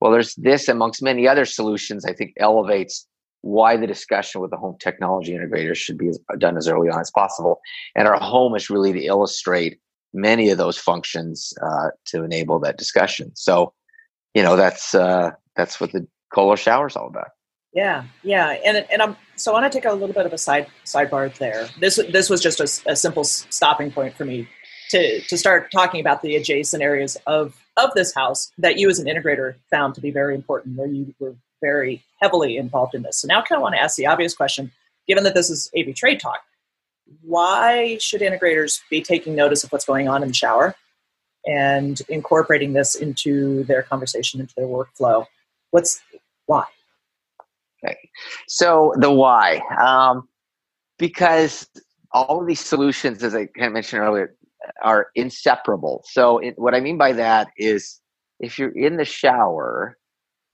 Well, 0.00 0.12
there's 0.12 0.34
this 0.34 0.68
amongst 0.68 1.02
many 1.02 1.26
other 1.26 1.44
solutions. 1.44 2.04
I 2.04 2.12
think 2.12 2.34
elevates 2.38 3.06
why 3.42 3.76
the 3.76 3.86
discussion 3.86 4.40
with 4.40 4.50
the 4.50 4.56
home 4.56 4.76
technology 4.80 5.32
integrators 5.32 5.76
should 5.76 5.98
be 5.98 6.10
done 6.38 6.56
as 6.56 6.68
early 6.68 6.88
on 6.88 7.00
as 7.00 7.10
possible. 7.10 7.60
And 7.94 8.08
our 8.08 8.18
home 8.18 8.54
is 8.54 8.68
really 8.68 8.92
to 8.92 9.04
illustrate 9.04 9.78
many 10.12 10.50
of 10.50 10.58
those 10.58 10.76
functions 10.76 11.54
uh, 11.62 11.90
to 12.06 12.24
enable 12.24 12.58
that 12.60 12.78
discussion. 12.78 13.30
So, 13.34 13.72
you 14.34 14.42
know, 14.42 14.56
that's 14.56 14.94
uh, 14.94 15.30
that's 15.54 15.80
what 15.80 15.92
the 15.92 16.06
Kohler 16.34 16.56
shower 16.56 16.88
is 16.88 16.96
all 16.96 17.06
about. 17.06 17.28
Yeah, 17.72 18.04
yeah, 18.22 18.56
and 18.64 18.86
and 18.90 19.02
I'm 19.02 19.16
so 19.36 19.52
I 19.52 19.60
want 19.60 19.70
to 19.70 19.78
take 19.78 19.84
a 19.84 19.92
little 19.92 20.14
bit 20.14 20.26
of 20.26 20.32
a 20.32 20.38
side 20.38 20.66
sidebar 20.84 21.32
there. 21.36 21.68
This 21.78 22.00
this 22.10 22.30
was 22.30 22.40
just 22.40 22.58
a, 22.58 22.90
a 22.90 22.96
simple 22.96 23.24
stopping 23.24 23.92
point 23.92 24.14
for 24.14 24.24
me 24.24 24.48
to 24.90 25.20
to 25.20 25.38
start 25.38 25.70
talking 25.70 26.00
about 26.00 26.22
the 26.22 26.36
adjacent 26.36 26.82
areas 26.82 27.16
of 27.26 27.54
of 27.76 27.92
this 27.94 28.14
house 28.14 28.52
that 28.58 28.78
you 28.78 28.88
as 28.88 28.98
an 28.98 29.06
integrator 29.06 29.54
found 29.70 29.94
to 29.94 30.00
be 30.00 30.10
very 30.10 30.34
important, 30.34 30.76
where 30.76 30.86
you 30.86 31.14
were 31.18 31.34
very 31.60 32.02
heavily 32.20 32.56
involved 32.56 32.94
in 32.94 33.02
this. 33.02 33.18
So 33.18 33.28
now 33.28 33.40
I 33.40 33.42
kind 33.42 33.58
of 33.58 33.62
want 33.62 33.74
to 33.74 33.80
ask 33.80 33.96
the 33.96 34.06
obvious 34.06 34.34
question, 34.34 34.70
given 35.06 35.24
that 35.24 35.34
this 35.34 35.50
is 35.50 35.70
AV 35.78 35.94
Trade 35.94 36.20
Talk, 36.20 36.40
why 37.22 37.98
should 37.98 38.20
integrators 38.20 38.80
be 38.90 39.00
taking 39.00 39.34
notice 39.34 39.64
of 39.64 39.72
what's 39.72 39.84
going 39.84 40.08
on 40.08 40.22
in 40.22 40.28
the 40.28 40.34
shower 40.34 40.74
and 41.46 42.00
incorporating 42.08 42.72
this 42.72 42.94
into 42.94 43.62
their 43.64 43.82
conversation, 43.82 44.40
into 44.40 44.54
their 44.56 44.66
workflow? 44.66 45.26
What's 45.70 46.00
why? 46.46 46.64
Okay. 47.84 47.96
So 48.48 48.94
the 48.96 49.10
why, 49.10 49.60
um, 49.80 50.28
because 50.98 51.68
all 52.12 52.40
of 52.40 52.46
these 52.46 52.60
solutions, 52.60 53.22
as 53.22 53.34
I 53.34 53.46
kind 53.46 53.66
of 53.66 53.72
mentioned 53.72 54.02
earlier, 54.02 54.34
are 54.82 55.08
inseparable. 55.14 56.04
So 56.10 56.38
it, 56.38 56.54
what 56.56 56.74
I 56.74 56.80
mean 56.80 56.98
by 56.98 57.12
that 57.12 57.48
is, 57.56 58.00
if 58.40 58.58
you're 58.58 58.76
in 58.76 58.96
the 58.96 59.04
shower, 59.04 59.96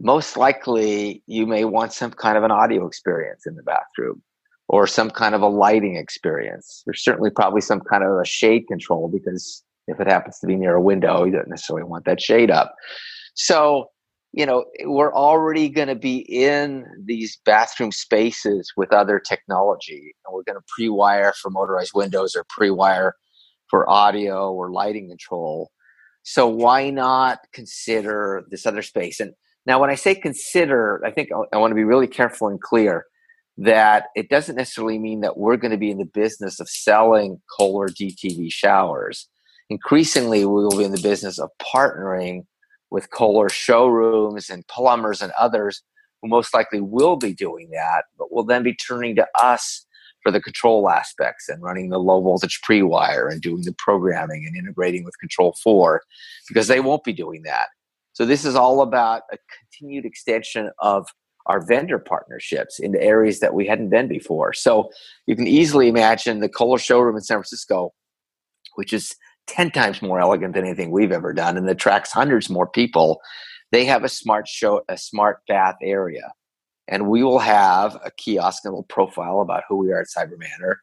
most 0.00 0.36
likely 0.36 1.22
you 1.26 1.46
may 1.46 1.64
want 1.64 1.92
some 1.92 2.10
kind 2.10 2.36
of 2.36 2.44
an 2.44 2.50
audio 2.50 2.86
experience 2.86 3.46
in 3.46 3.54
the 3.54 3.62
bathroom 3.62 4.22
or 4.68 4.86
some 4.86 5.10
kind 5.10 5.34
of 5.34 5.42
a 5.42 5.48
lighting 5.48 5.96
experience. 5.96 6.82
There's 6.86 7.04
certainly 7.04 7.30
probably 7.30 7.60
some 7.60 7.80
kind 7.80 8.02
of 8.02 8.18
a 8.18 8.24
shade 8.24 8.66
control 8.68 9.08
because 9.08 9.62
if 9.86 10.00
it 10.00 10.06
happens 10.06 10.38
to 10.40 10.46
be 10.46 10.56
near 10.56 10.74
a 10.74 10.80
window, 10.80 11.24
you 11.24 11.32
don't 11.32 11.48
necessarily 11.48 11.84
want 11.84 12.04
that 12.06 12.20
shade 12.20 12.50
up. 12.50 12.74
So, 13.34 13.90
you 14.32 14.46
know, 14.46 14.64
we're 14.84 15.14
already 15.14 15.68
going 15.68 15.88
to 15.88 15.94
be 15.94 16.18
in 16.18 16.86
these 17.04 17.38
bathroom 17.44 17.92
spaces 17.92 18.72
with 18.76 18.92
other 18.92 19.18
technology, 19.20 20.14
and 20.24 20.34
we're 20.34 20.44
going 20.44 20.58
to 20.58 20.64
pre 20.74 20.88
wire 20.88 21.34
for 21.40 21.50
motorized 21.50 21.92
windows 21.94 22.34
or 22.34 22.44
pre 22.48 22.70
wire 22.70 23.14
for 23.72 23.88
audio 23.88 24.52
or 24.52 24.70
lighting 24.70 25.08
control. 25.08 25.72
So 26.24 26.46
why 26.46 26.90
not 26.90 27.38
consider 27.52 28.44
this 28.50 28.66
other 28.66 28.82
space? 28.82 29.18
And 29.18 29.32
now, 29.64 29.80
when 29.80 29.88
I 29.88 29.94
say 29.94 30.14
consider, 30.14 31.00
I 31.04 31.10
think 31.10 31.30
I 31.52 31.56
want 31.56 31.70
to 31.70 31.76
be 31.76 31.84
really 31.84 32.06
careful 32.06 32.48
and 32.48 32.60
clear 32.60 33.06
that 33.56 34.06
it 34.14 34.28
doesn't 34.28 34.56
necessarily 34.56 34.98
mean 34.98 35.20
that 35.20 35.38
we're 35.38 35.56
going 35.56 35.70
to 35.70 35.78
be 35.78 35.90
in 35.90 35.98
the 35.98 36.04
business 36.04 36.60
of 36.60 36.68
selling 36.68 37.40
Kohler 37.56 37.88
DTV 37.88 38.52
showers. 38.52 39.28
Increasingly, 39.70 40.44
we 40.44 40.52
will 40.52 40.76
be 40.76 40.84
in 40.84 40.92
the 40.92 41.00
business 41.00 41.38
of 41.38 41.48
partnering 41.62 42.44
with 42.90 43.10
Kohler 43.10 43.48
showrooms 43.48 44.50
and 44.50 44.66
plumbers 44.68 45.22
and 45.22 45.32
others 45.32 45.82
who 46.20 46.28
most 46.28 46.52
likely 46.52 46.80
will 46.80 47.16
be 47.16 47.32
doing 47.32 47.70
that, 47.70 48.04
but 48.18 48.32
will 48.32 48.44
then 48.44 48.62
be 48.62 48.74
turning 48.74 49.16
to 49.16 49.26
us 49.40 49.86
for 50.22 50.30
the 50.30 50.40
control 50.40 50.88
aspects 50.88 51.48
and 51.48 51.62
running 51.62 51.90
the 51.90 51.98
low 51.98 52.20
voltage 52.20 52.60
pre 52.62 52.82
wire 52.82 53.28
and 53.28 53.40
doing 53.40 53.62
the 53.62 53.74
programming 53.78 54.46
and 54.46 54.56
integrating 54.56 55.04
with 55.04 55.18
Control 55.18 55.54
4 55.62 56.02
because 56.48 56.68
they 56.68 56.80
won't 56.80 57.04
be 57.04 57.12
doing 57.12 57.42
that. 57.42 57.68
So, 58.12 58.24
this 58.24 58.44
is 58.44 58.54
all 58.54 58.82
about 58.82 59.22
a 59.32 59.38
continued 59.58 60.04
extension 60.04 60.70
of 60.78 61.06
our 61.46 61.64
vendor 61.64 61.98
partnerships 61.98 62.78
into 62.78 63.02
areas 63.02 63.40
that 63.40 63.54
we 63.54 63.66
hadn't 63.66 63.90
been 63.90 64.08
before. 64.08 64.52
So, 64.52 64.90
you 65.26 65.34
can 65.34 65.46
easily 65.46 65.88
imagine 65.88 66.40
the 66.40 66.48
Kohler 66.48 66.78
showroom 66.78 67.16
in 67.16 67.22
San 67.22 67.36
Francisco, 67.36 67.92
which 68.74 68.92
is 68.92 69.14
10 69.48 69.70
times 69.72 70.02
more 70.02 70.20
elegant 70.20 70.54
than 70.54 70.64
anything 70.64 70.90
we've 70.90 71.12
ever 71.12 71.32
done 71.32 71.56
and 71.56 71.68
attracts 71.68 72.12
hundreds 72.12 72.48
more 72.48 72.66
people. 72.66 73.20
They 73.72 73.84
have 73.86 74.04
a 74.04 74.08
smart 74.08 74.46
show, 74.46 74.82
a 74.88 74.98
smart 74.98 75.40
bath 75.48 75.76
area 75.82 76.32
and 76.88 77.08
we 77.08 77.22
will 77.22 77.38
have 77.38 77.96
a 78.04 78.10
kiosk 78.10 78.64
and 78.64 78.72
little 78.72 78.84
profile 78.84 79.40
about 79.40 79.64
who 79.68 79.76
we 79.76 79.92
are 79.92 80.00
at 80.00 80.08
Cybermanor. 80.08 80.76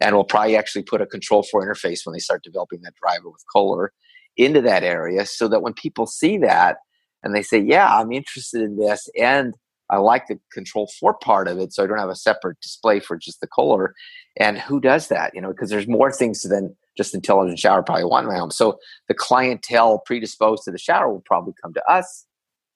And 0.00 0.14
we'll 0.14 0.24
probably 0.24 0.56
actually 0.56 0.82
put 0.82 1.02
a 1.02 1.06
control 1.06 1.42
4 1.42 1.66
interface 1.66 2.04
when 2.04 2.14
they 2.14 2.18
start 2.18 2.42
developing 2.42 2.80
that 2.82 2.94
driver 2.94 3.28
with 3.28 3.44
Kohler 3.52 3.92
into 4.36 4.62
that 4.62 4.82
area 4.82 5.26
so 5.26 5.48
that 5.48 5.62
when 5.62 5.74
people 5.74 6.06
see 6.06 6.38
that 6.38 6.78
and 7.22 7.34
they 7.34 7.42
say, 7.42 7.58
Yeah, 7.58 7.94
I'm 7.94 8.12
interested 8.12 8.62
in 8.62 8.76
this 8.76 9.08
and 9.18 9.54
I 9.90 9.98
like 9.98 10.26
the 10.26 10.40
control 10.52 10.90
4 10.98 11.14
part 11.18 11.48
of 11.48 11.58
it, 11.58 11.74
so 11.74 11.84
I 11.84 11.86
don't 11.86 11.98
have 11.98 12.08
a 12.08 12.16
separate 12.16 12.58
display 12.60 12.98
for 12.98 13.16
just 13.18 13.42
the 13.42 13.46
Kohler. 13.46 13.94
And 14.38 14.58
who 14.58 14.80
does 14.80 15.08
that? 15.08 15.34
You 15.34 15.42
know, 15.42 15.48
because 15.48 15.68
there's 15.68 15.86
more 15.86 16.10
things 16.10 16.42
than 16.42 16.74
just 16.96 17.14
intelligent 17.14 17.58
shower 17.58 17.82
probably 17.82 18.04
want 18.04 18.24
in 18.24 18.32
my 18.32 18.38
home. 18.38 18.50
So 18.50 18.78
the 19.08 19.14
clientele 19.14 19.98
predisposed 20.06 20.64
to 20.64 20.70
the 20.70 20.78
shower 20.78 21.12
will 21.12 21.22
probably 21.26 21.54
come 21.62 21.74
to 21.74 21.90
us 21.90 22.26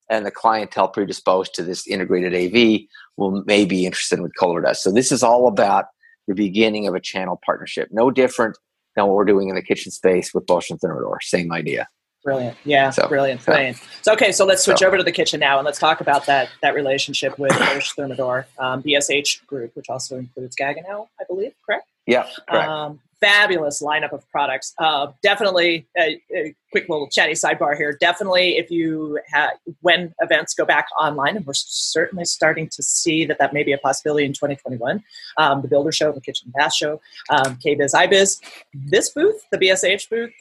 and 0.09 0.25
the 0.25 0.31
clientele 0.31 0.89
predisposed 0.89 1.55
to 1.55 1.63
this 1.63 1.87
integrated 1.87 2.35
AV 2.35 2.81
will 3.17 3.43
may 3.45 3.65
be 3.65 3.87
interested 3.87 4.19
in 4.19 4.31
Kohler 4.39 4.63
does. 4.63 4.83
So 4.83 4.93
this 4.93 5.11
is 5.11 5.23
all 5.23 5.49
about 5.49 5.87
the 6.27 6.35
beginning 6.35 6.87
of 6.87 6.95
a 6.95 7.01
channel 7.01 7.41
partnership. 7.45 7.89
No 7.91 8.11
different 8.11 8.57
than 8.95 9.07
what 9.07 9.15
we're 9.15 9.25
doing 9.25 9.49
in 9.49 9.55
the 9.55 9.63
kitchen 9.63 9.93
space 9.93 10.33
with 10.35 10.47
Bosch 10.47 10.71
and 10.71 10.81
Thermador. 10.81 11.17
Same 11.23 11.53
idea. 11.53 11.89
Brilliant. 12.25 12.57
Yeah, 12.65 12.91
so, 12.91 13.07
brilliant. 13.07 13.43
So, 13.43 13.53
brilliant. 13.53 13.79
So 14.03 14.13
okay, 14.15 14.33
so 14.33 14.45
let's 14.45 14.65
switch 14.65 14.79
so. 14.79 14.89
over 14.89 14.97
to 14.97 15.05
the 15.05 15.13
kitchen 15.13 15.39
now 15.39 15.59
and 15.59 15.65
let's 15.65 15.79
talk 15.79 16.01
about 16.01 16.27
that 16.27 16.49
that 16.61 16.75
relationship 16.75 17.39
with 17.39 17.53
Bosch 17.53 17.93
Thermador, 17.97 18.47
um, 18.59 18.83
BSH 18.83 19.47
Group, 19.47 19.77
which 19.77 19.89
also 19.89 20.17
includes 20.17 20.57
Gaggenau, 20.61 21.07
I 21.21 21.25
believe, 21.29 21.53
correct? 21.65 21.87
Yeah, 22.05 22.27
correct. 22.49 22.69
Um, 22.69 23.01
fabulous 23.21 23.83
lineup 23.83 24.13
of 24.13 24.29
products. 24.31 24.75
Uh, 24.79 25.09
definitely 25.23 25.87
a, 25.99 26.21
a, 26.35 26.55
quick 26.73 26.89
little 26.89 27.09
chatty 27.09 27.33
sidebar 27.33 27.77
here. 27.77 27.97
Definitely, 28.01 28.59
if 28.59 28.71
you 28.71 29.19
have 29.33 29.51
when 29.81 30.15
events 30.21 30.53
go 30.55 30.65
back 30.65 30.87
online, 31.01 31.37
and 31.37 31.47
we're 31.47 31.55
certainly 31.55 32.25
starting 32.25 32.69
to 32.69 32.83
see 32.83 33.25
that 33.25 33.39
that 33.39 33.53
may 33.53 33.63
be 33.63 33.73
a 33.73 33.79
possibility 33.79 34.27
in 34.27 34.33
2021. 34.33 35.03
Um, 35.39 35.63
the 35.63 35.69
Builder 35.69 35.93
Show, 35.93 36.13
the 36.13 36.21
Kitchen 36.21 36.53
Bath 36.55 36.75
Show, 36.75 37.01
um, 37.31 37.57
KBIS, 37.57 37.95
IBS. 37.95 38.41
This 38.75 39.11
booth, 39.11 39.43
the 39.51 39.59
BSH 39.59 40.11
booth. 40.11 40.33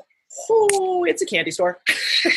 Oh, 0.50 1.06
it's 1.06 1.22
a 1.22 1.26
candy 1.26 1.52
store. 1.52 1.80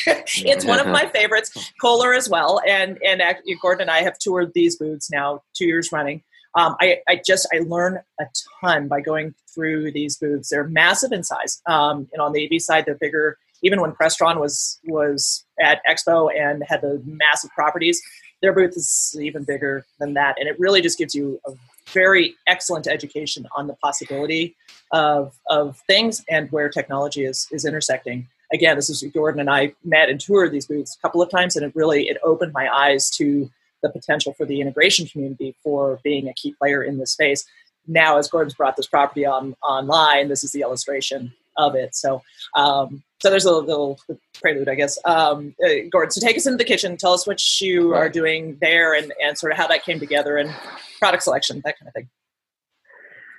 it's 0.06 0.64
one 0.64 0.78
of 0.78 0.86
my 0.86 1.06
favorites. 1.06 1.72
Kohler 1.80 2.14
as 2.14 2.28
well, 2.28 2.60
and 2.66 2.98
and 3.04 3.22
Gordon 3.60 3.82
and 3.82 3.90
I 3.90 4.02
have 4.02 4.18
toured 4.18 4.52
these 4.54 4.76
booths 4.76 5.10
now 5.10 5.42
two 5.54 5.66
years 5.66 5.90
running. 5.90 6.22
Um, 6.58 6.74
I, 6.80 6.98
I, 7.06 7.20
just 7.24 7.46
I 7.54 7.60
learn 7.60 8.00
a 8.18 8.24
ton 8.60 8.88
by 8.88 9.00
going 9.00 9.32
through 9.54 9.92
these 9.92 10.16
booths. 10.16 10.48
They're 10.48 10.66
massive 10.66 11.12
in 11.12 11.22
size. 11.22 11.62
Um, 11.66 12.08
and 12.12 12.20
on 12.20 12.32
the 12.32 12.50
AV 12.52 12.60
side, 12.60 12.84
they're 12.84 12.96
bigger. 12.96 13.38
Even 13.62 13.80
when 13.80 13.92
Crestron 13.92 14.40
was 14.40 14.80
was 14.84 15.44
at 15.60 15.80
Expo 15.88 16.30
and 16.36 16.64
had 16.68 16.80
the 16.80 17.00
massive 17.06 17.50
properties, 17.50 18.02
their 18.42 18.52
booth 18.52 18.76
is 18.76 19.16
even 19.20 19.44
bigger 19.44 19.86
than 20.00 20.14
that. 20.14 20.34
And 20.40 20.48
it 20.48 20.58
really 20.58 20.80
just 20.80 20.98
gives 20.98 21.14
you 21.14 21.40
a 21.46 21.52
very 21.92 22.34
excellent 22.48 22.88
education 22.88 23.46
on 23.56 23.68
the 23.68 23.74
possibility 23.74 24.56
of 24.92 25.38
of 25.48 25.78
things 25.86 26.24
and 26.28 26.50
where 26.50 26.68
technology 26.68 27.24
is 27.24 27.46
is 27.52 27.64
intersecting. 27.64 28.26
Again, 28.52 28.74
this 28.74 28.90
is 28.90 29.04
Gordon 29.14 29.40
and 29.40 29.50
I 29.50 29.74
met 29.84 30.08
and 30.08 30.20
toured 30.20 30.50
these 30.50 30.66
booths 30.66 30.96
a 30.96 31.00
couple 31.02 31.22
of 31.22 31.30
times, 31.30 31.54
and 31.54 31.64
it 31.64 31.72
really 31.76 32.08
it 32.08 32.16
opened 32.24 32.52
my 32.52 32.68
eyes 32.68 33.10
to 33.10 33.48
the 33.82 33.90
potential 33.90 34.32
for 34.32 34.44
the 34.44 34.60
integration 34.60 35.06
community 35.06 35.54
for 35.62 36.00
being 36.02 36.28
a 36.28 36.34
key 36.34 36.54
player 36.58 36.82
in 36.82 36.98
this 36.98 37.12
space. 37.12 37.44
Now, 37.86 38.18
as 38.18 38.28
Gordon's 38.28 38.54
brought 38.54 38.76
this 38.76 38.86
property 38.86 39.24
on 39.24 39.54
online, 39.62 40.28
this 40.28 40.44
is 40.44 40.52
the 40.52 40.60
illustration 40.60 41.32
of 41.56 41.74
it. 41.74 41.94
So, 41.94 42.22
um, 42.54 43.02
so 43.20 43.30
there's 43.30 43.44
a 43.44 43.52
little, 43.52 43.96
little 44.08 44.20
prelude, 44.34 44.68
I 44.68 44.74
guess. 44.74 44.98
Um, 45.04 45.54
uh, 45.64 45.88
Gordon, 45.90 46.10
so 46.10 46.24
take 46.24 46.36
us 46.36 46.46
into 46.46 46.58
the 46.58 46.64
kitchen. 46.64 46.96
Tell 46.96 47.12
us 47.12 47.26
what 47.26 47.60
you 47.60 47.92
right. 47.92 47.98
are 47.98 48.08
doing 48.08 48.58
there, 48.60 48.94
and 48.94 49.12
and 49.22 49.36
sort 49.36 49.52
of 49.52 49.58
how 49.58 49.66
that 49.66 49.84
came 49.84 49.98
together, 49.98 50.36
and 50.36 50.54
product 50.98 51.24
selection, 51.24 51.60
that 51.64 51.78
kind 51.78 51.88
of 51.88 51.94
thing. 51.94 52.08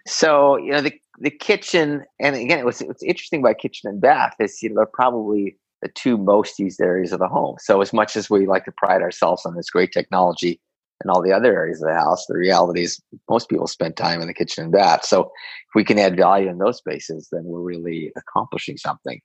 So 0.06 0.58
you 0.58 0.72
know 0.72 0.82
the 0.82 0.94
the 1.20 1.30
kitchen, 1.30 2.04
and 2.20 2.36
again, 2.36 2.60
it 2.60 2.66
was 2.66 2.82
what's 2.82 3.04
interesting 3.04 3.40
about 3.42 3.60
kitchen 3.60 3.90
and 3.90 4.02
bath 4.02 4.36
is 4.40 4.62
you 4.62 4.70
know 4.70 4.76
they're 4.76 4.86
probably 4.86 5.58
the 5.82 5.90
two 5.90 6.18
most 6.18 6.60
used 6.60 6.82
areas 6.82 7.12
of 7.12 7.20
the 7.20 7.28
home. 7.28 7.56
So 7.60 7.82
as 7.82 7.94
much 7.94 8.16
as 8.16 8.30
we 8.30 8.46
like 8.46 8.66
to 8.66 8.72
pride 8.72 9.02
ourselves 9.02 9.46
on 9.46 9.56
this 9.56 9.70
great 9.70 9.92
technology 9.92 10.60
and 11.02 11.10
all 11.10 11.22
the 11.22 11.32
other 11.32 11.54
areas 11.54 11.82
of 11.82 11.88
the 11.88 11.96
house, 11.96 12.26
the 12.26 12.38
reality 12.38 12.82
is 12.82 13.02
most 13.30 13.50
people 13.50 13.68
spend 13.68 13.96
time 13.96 14.22
in 14.22 14.28
the 14.28 14.34
kitchen 14.34 14.66
and 14.66 14.74
bath. 14.74 15.06
So 15.06 15.22
if 15.22 15.76
we 15.76 15.86
can 15.86 15.98
add 15.98 16.18
value 16.18 16.50
in 16.50 16.58
those 16.58 16.78
spaces, 16.78 17.30
then 17.32 17.44
we're 17.46 17.62
really 17.62 18.12
accomplishing 18.18 18.78
something. 18.78 19.22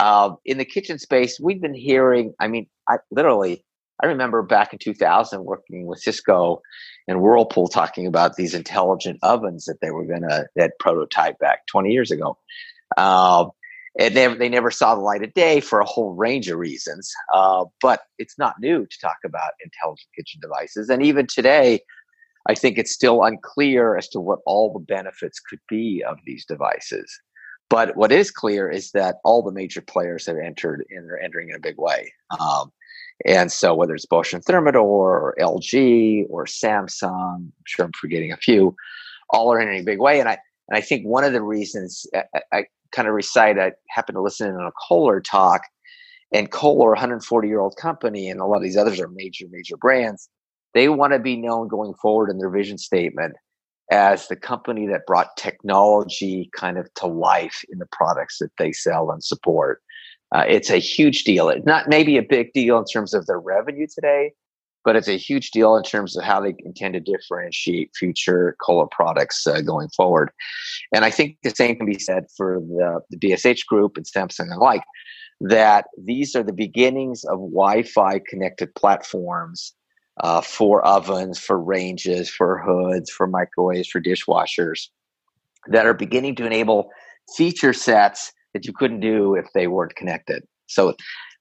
Uh, 0.00 0.34
in 0.46 0.58
the 0.58 0.64
kitchen 0.64 0.98
space, 0.98 1.38
we've 1.38 1.60
been 1.60 1.74
hearing, 1.74 2.32
I 2.40 2.48
mean, 2.48 2.66
I 2.88 2.96
literally, 3.10 3.64
I 4.02 4.06
remember 4.06 4.42
back 4.42 4.72
in 4.72 4.78
2000 4.78 5.44
working 5.44 5.86
with 5.86 6.00
Cisco 6.00 6.62
and 7.06 7.20
Whirlpool 7.20 7.68
talking 7.68 8.06
about 8.06 8.36
these 8.36 8.54
intelligent 8.54 9.18
ovens 9.22 9.66
that 9.66 9.80
they 9.82 9.90
were 9.90 10.06
going 10.06 10.22
to, 10.22 10.46
that 10.56 10.72
prototype 10.80 11.38
back 11.38 11.66
20 11.66 11.90
years 11.90 12.10
ago. 12.10 12.38
Uh, 12.96 13.46
and 13.98 14.14
they, 14.14 14.34
they 14.34 14.48
never 14.48 14.70
saw 14.70 14.94
the 14.94 15.00
light 15.00 15.22
of 15.22 15.34
day 15.34 15.60
for 15.60 15.80
a 15.80 15.84
whole 15.84 16.14
range 16.14 16.48
of 16.48 16.58
reasons. 16.58 17.12
Uh, 17.34 17.64
but 17.80 18.00
it's 18.18 18.38
not 18.38 18.60
new 18.60 18.86
to 18.86 18.98
talk 19.00 19.18
about 19.24 19.52
intelligent 19.64 20.08
kitchen 20.16 20.40
devices. 20.40 20.88
And 20.88 21.02
even 21.02 21.26
today, 21.26 21.80
I 22.48 22.54
think 22.54 22.78
it's 22.78 22.92
still 22.92 23.22
unclear 23.22 23.96
as 23.96 24.08
to 24.08 24.20
what 24.20 24.40
all 24.46 24.72
the 24.72 24.80
benefits 24.80 25.38
could 25.38 25.60
be 25.68 26.02
of 26.06 26.18
these 26.26 26.44
devices. 26.46 27.10
But 27.68 27.96
what 27.96 28.12
is 28.12 28.30
clear 28.30 28.68
is 28.68 28.90
that 28.92 29.16
all 29.24 29.42
the 29.42 29.52
major 29.52 29.80
players 29.80 30.26
have 30.26 30.36
entered 30.36 30.84
and 30.90 31.10
are 31.10 31.18
entering 31.18 31.50
in 31.50 31.56
a 31.56 31.60
big 31.60 31.78
way. 31.78 32.12
Um, 32.38 32.72
and 33.24 33.52
so 33.52 33.74
whether 33.74 33.94
it's 33.94 34.06
Bosch 34.06 34.32
and 34.32 34.44
Thermador 34.44 34.82
or 34.82 35.34
LG 35.40 36.26
or 36.28 36.44
Samsung, 36.44 37.36
I'm 37.36 37.52
sure 37.66 37.84
I'm 37.84 37.92
forgetting 37.98 38.32
a 38.32 38.36
few, 38.36 38.74
all 39.30 39.52
are 39.52 39.60
in 39.60 39.80
a 39.80 39.82
big 39.82 40.00
way. 40.00 40.20
And 40.20 40.28
I 40.28 40.38
and 40.68 40.76
I 40.76 40.80
think 40.80 41.04
one 41.04 41.24
of 41.24 41.32
the 41.32 41.42
reasons 41.42 42.06
I 42.52 42.66
kind 42.92 43.08
of 43.08 43.14
recite, 43.14 43.58
I 43.58 43.72
happened 43.88 44.16
to 44.16 44.22
listen 44.22 44.48
in 44.48 44.56
on 44.56 44.66
a 44.66 44.72
Kohler 44.88 45.20
talk, 45.20 45.62
and 46.32 46.50
Kohler, 46.50 46.90
140 46.90 47.48
year 47.48 47.60
old 47.60 47.76
company, 47.76 48.28
and 48.30 48.40
a 48.40 48.46
lot 48.46 48.56
of 48.56 48.62
these 48.62 48.76
others 48.76 49.00
are 49.00 49.08
major, 49.08 49.46
major 49.50 49.76
brands. 49.76 50.28
They 50.74 50.88
want 50.88 51.12
to 51.12 51.18
be 51.18 51.36
known 51.36 51.68
going 51.68 51.94
forward 51.94 52.30
in 52.30 52.38
their 52.38 52.50
vision 52.50 52.78
statement 52.78 53.34
as 53.90 54.28
the 54.28 54.36
company 54.36 54.86
that 54.86 55.06
brought 55.06 55.36
technology 55.36 56.48
kind 56.56 56.78
of 56.78 56.92
to 56.94 57.06
life 57.06 57.62
in 57.70 57.78
the 57.78 57.86
products 57.92 58.38
that 58.38 58.50
they 58.56 58.72
sell 58.72 59.10
and 59.10 59.22
support. 59.22 59.82
Uh, 60.34 60.44
it's 60.48 60.70
a 60.70 60.78
huge 60.78 61.24
deal. 61.24 61.50
It's 61.50 61.66
not 61.66 61.88
maybe 61.88 62.16
a 62.16 62.22
big 62.22 62.54
deal 62.54 62.78
in 62.78 62.86
terms 62.86 63.12
of 63.12 63.26
their 63.26 63.40
revenue 63.40 63.86
today, 63.92 64.32
but 64.84 64.96
it's 64.96 65.08
a 65.08 65.16
huge 65.16 65.50
deal 65.50 65.76
in 65.76 65.82
terms 65.82 66.16
of 66.16 66.24
how 66.24 66.40
they 66.40 66.54
intend 66.60 66.94
to 66.94 67.00
differentiate 67.00 67.90
future 67.96 68.56
Kohler 68.64 68.86
products 68.90 69.46
uh, 69.46 69.60
going 69.60 69.88
forward. 69.90 70.30
And 70.94 71.04
I 71.04 71.10
think 71.10 71.38
the 71.42 71.50
same 71.50 71.76
can 71.76 71.86
be 71.86 71.98
said 71.98 72.26
for 72.36 72.60
the, 72.60 73.00
the 73.10 73.18
BSH 73.18 73.66
group 73.66 73.96
and 73.96 74.06
Samsung 74.06 74.40
and 74.40 74.52
the 74.52 74.56
like, 74.56 74.82
that 75.40 75.86
these 75.98 76.36
are 76.36 76.42
the 76.42 76.52
beginnings 76.52 77.24
of 77.24 77.38
Wi 77.38 77.82
Fi 77.82 78.20
connected 78.28 78.74
platforms 78.74 79.74
uh, 80.20 80.40
for 80.40 80.84
ovens, 80.86 81.38
for 81.38 81.58
ranges, 81.58 82.28
for 82.28 82.58
hoods, 82.58 83.10
for 83.10 83.26
microwaves, 83.26 83.88
for 83.88 84.00
dishwashers 84.00 84.88
that 85.68 85.86
are 85.86 85.94
beginning 85.94 86.34
to 86.36 86.46
enable 86.46 86.90
feature 87.36 87.72
sets 87.72 88.32
that 88.52 88.66
you 88.66 88.72
couldn't 88.72 89.00
do 89.00 89.34
if 89.34 89.46
they 89.54 89.66
weren't 89.66 89.96
connected. 89.96 90.44
So 90.66 90.94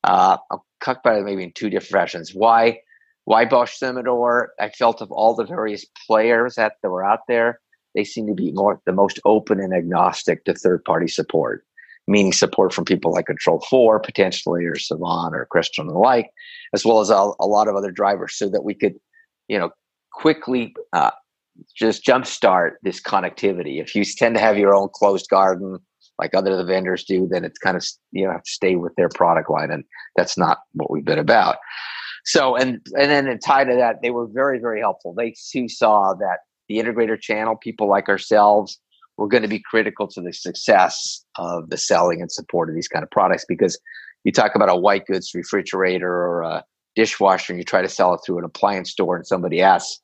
uh, 0.04 0.38
I'll 0.50 0.66
cut 0.80 1.04
by 1.04 1.22
maybe 1.22 1.44
in 1.44 1.52
two 1.54 1.70
different 1.70 1.92
fashions. 1.92 2.34
Why? 2.34 2.80
Why 3.26 3.46
Bosch 3.46 3.78
Thermador? 3.82 4.48
I 4.60 4.70
felt 4.70 5.02
of 5.02 5.12
all 5.12 5.36
the 5.36 5.46
various 5.46 5.86
players 6.08 6.56
that, 6.56 6.74
that 6.82 6.90
were 6.90 7.06
out 7.06 7.22
there, 7.28 7.60
they 7.96 8.04
seem 8.04 8.28
to 8.28 8.34
be 8.34 8.52
more 8.52 8.82
the 8.86 8.94
most 8.94 9.20
open 9.26 9.60
and 9.60 9.74
agnostic 9.74 10.46
to 10.46 10.54
third 10.54 10.84
party 10.86 11.08
support. 11.08 11.66
meaning 12.08 12.34
support 12.34 12.74
from 12.74 12.84
people 12.84 13.14
like 13.14 13.28
Control 13.28 13.64
4 13.70 14.00
potentially, 14.00 14.66
or 14.66 14.76
Savant 14.76 15.36
or 15.36 15.48
Crestron 15.54 15.82
and 15.82 15.92
the 15.92 16.00
like, 16.00 16.30
as 16.74 16.84
well 16.84 17.00
as 17.00 17.10
a, 17.10 17.32
a 17.40 17.46
lot 17.46 17.68
of 17.68 17.76
other 17.76 17.92
drivers 17.92 18.36
so 18.38 18.50
that 18.50 18.64
we 18.64 18.74
could, 18.74 18.96
you 19.48 19.58
know, 19.58 19.70
quickly 20.12 20.74
uh, 20.94 21.12
just 21.76 22.04
jumpstart 22.04 22.72
this 22.82 23.02
connectivity. 23.02 23.80
If 23.82 23.96
you 23.96 24.04
tend 24.04 24.36
to 24.36 24.42
have 24.42 24.58
your 24.58 24.74
own 24.74 24.90
closed 24.94 25.30
garden, 25.30 25.78
like 26.20 26.34
other 26.34 26.56
the 26.56 26.64
vendors 26.64 27.04
do, 27.04 27.28
then 27.28 27.46
it's 27.46 27.60
kind 27.60 27.78
of 27.78 27.86
you 28.12 28.26
know 28.26 28.32
have 28.32 28.44
to 28.44 28.52
stay 28.52 28.76
with 28.76 28.94
their 28.96 29.10
product 29.10 29.50
line, 29.50 29.72
and 29.72 29.84
that's 30.16 30.38
not 30.38 30.60
what 30.74 30.92
we've 30.92 31.06
been 31.06 31.20
about. 31.20 31.58
So 32.26 32.56
and 32.56 32.80
and 32.98 33.12
then 33.12 33.28
in 33.28 33.40
tie 33.40 33.64
to 33.64 33.76
that, 33.76 34.02
they 34.02 34.12
were 34.12 34.28
very 34.28 34.60
very 34.60 34.80
helpful. 34.80 35.14
They 35.14 35.34
too 35.52 35.68
saw 35.68 36.14
that 36.16 36.40
the 36.68 36.78
integrator 36.78 37.20
channel, 37.20 37.56
people 37.56 37.88
like 37.90 38.10
ourselves, 38.10 38.80
were 39.18 39.28
going 39.28 39.44
to 39.44 39.50
be 39.50 39.62
critical 39.70 40.08
to 40.08 40.22
the 40.22 40.34
success 40.34 41.24
of 41.38 41.70
the 41.70 41.78
selling 41.78 42.22
and 42.22 42.32
support 42.32 42.70
of 42.70 42.76
these 42.76 42.88
kind 42.88 43.04
of 43.04 43.12
products 43.12 43.46
because 43.48 43.80
you 44.24 44.32
talk 44.32 44.56
about 44.56 44.70
a 44.70 44.76
white 44.76 45.06
goods 45.06 45.32
refrigerator 45.34 46.12
or 46.12 46.42
a 46.42 46.64
dishwasher 46.96 47.54
and 47.54 47.60
you 47.60 47.64
try 47.64 47.82
to 47.82 47.90
sell 47.90 48.14
it 48.14 48.22
through 48.26 48.38
an 48.38 48.44
appliance 48.44 48.92
store 48.92 49.16
and 49.16 49.26
somebody 49.26 49.62
asks 49.62 50.00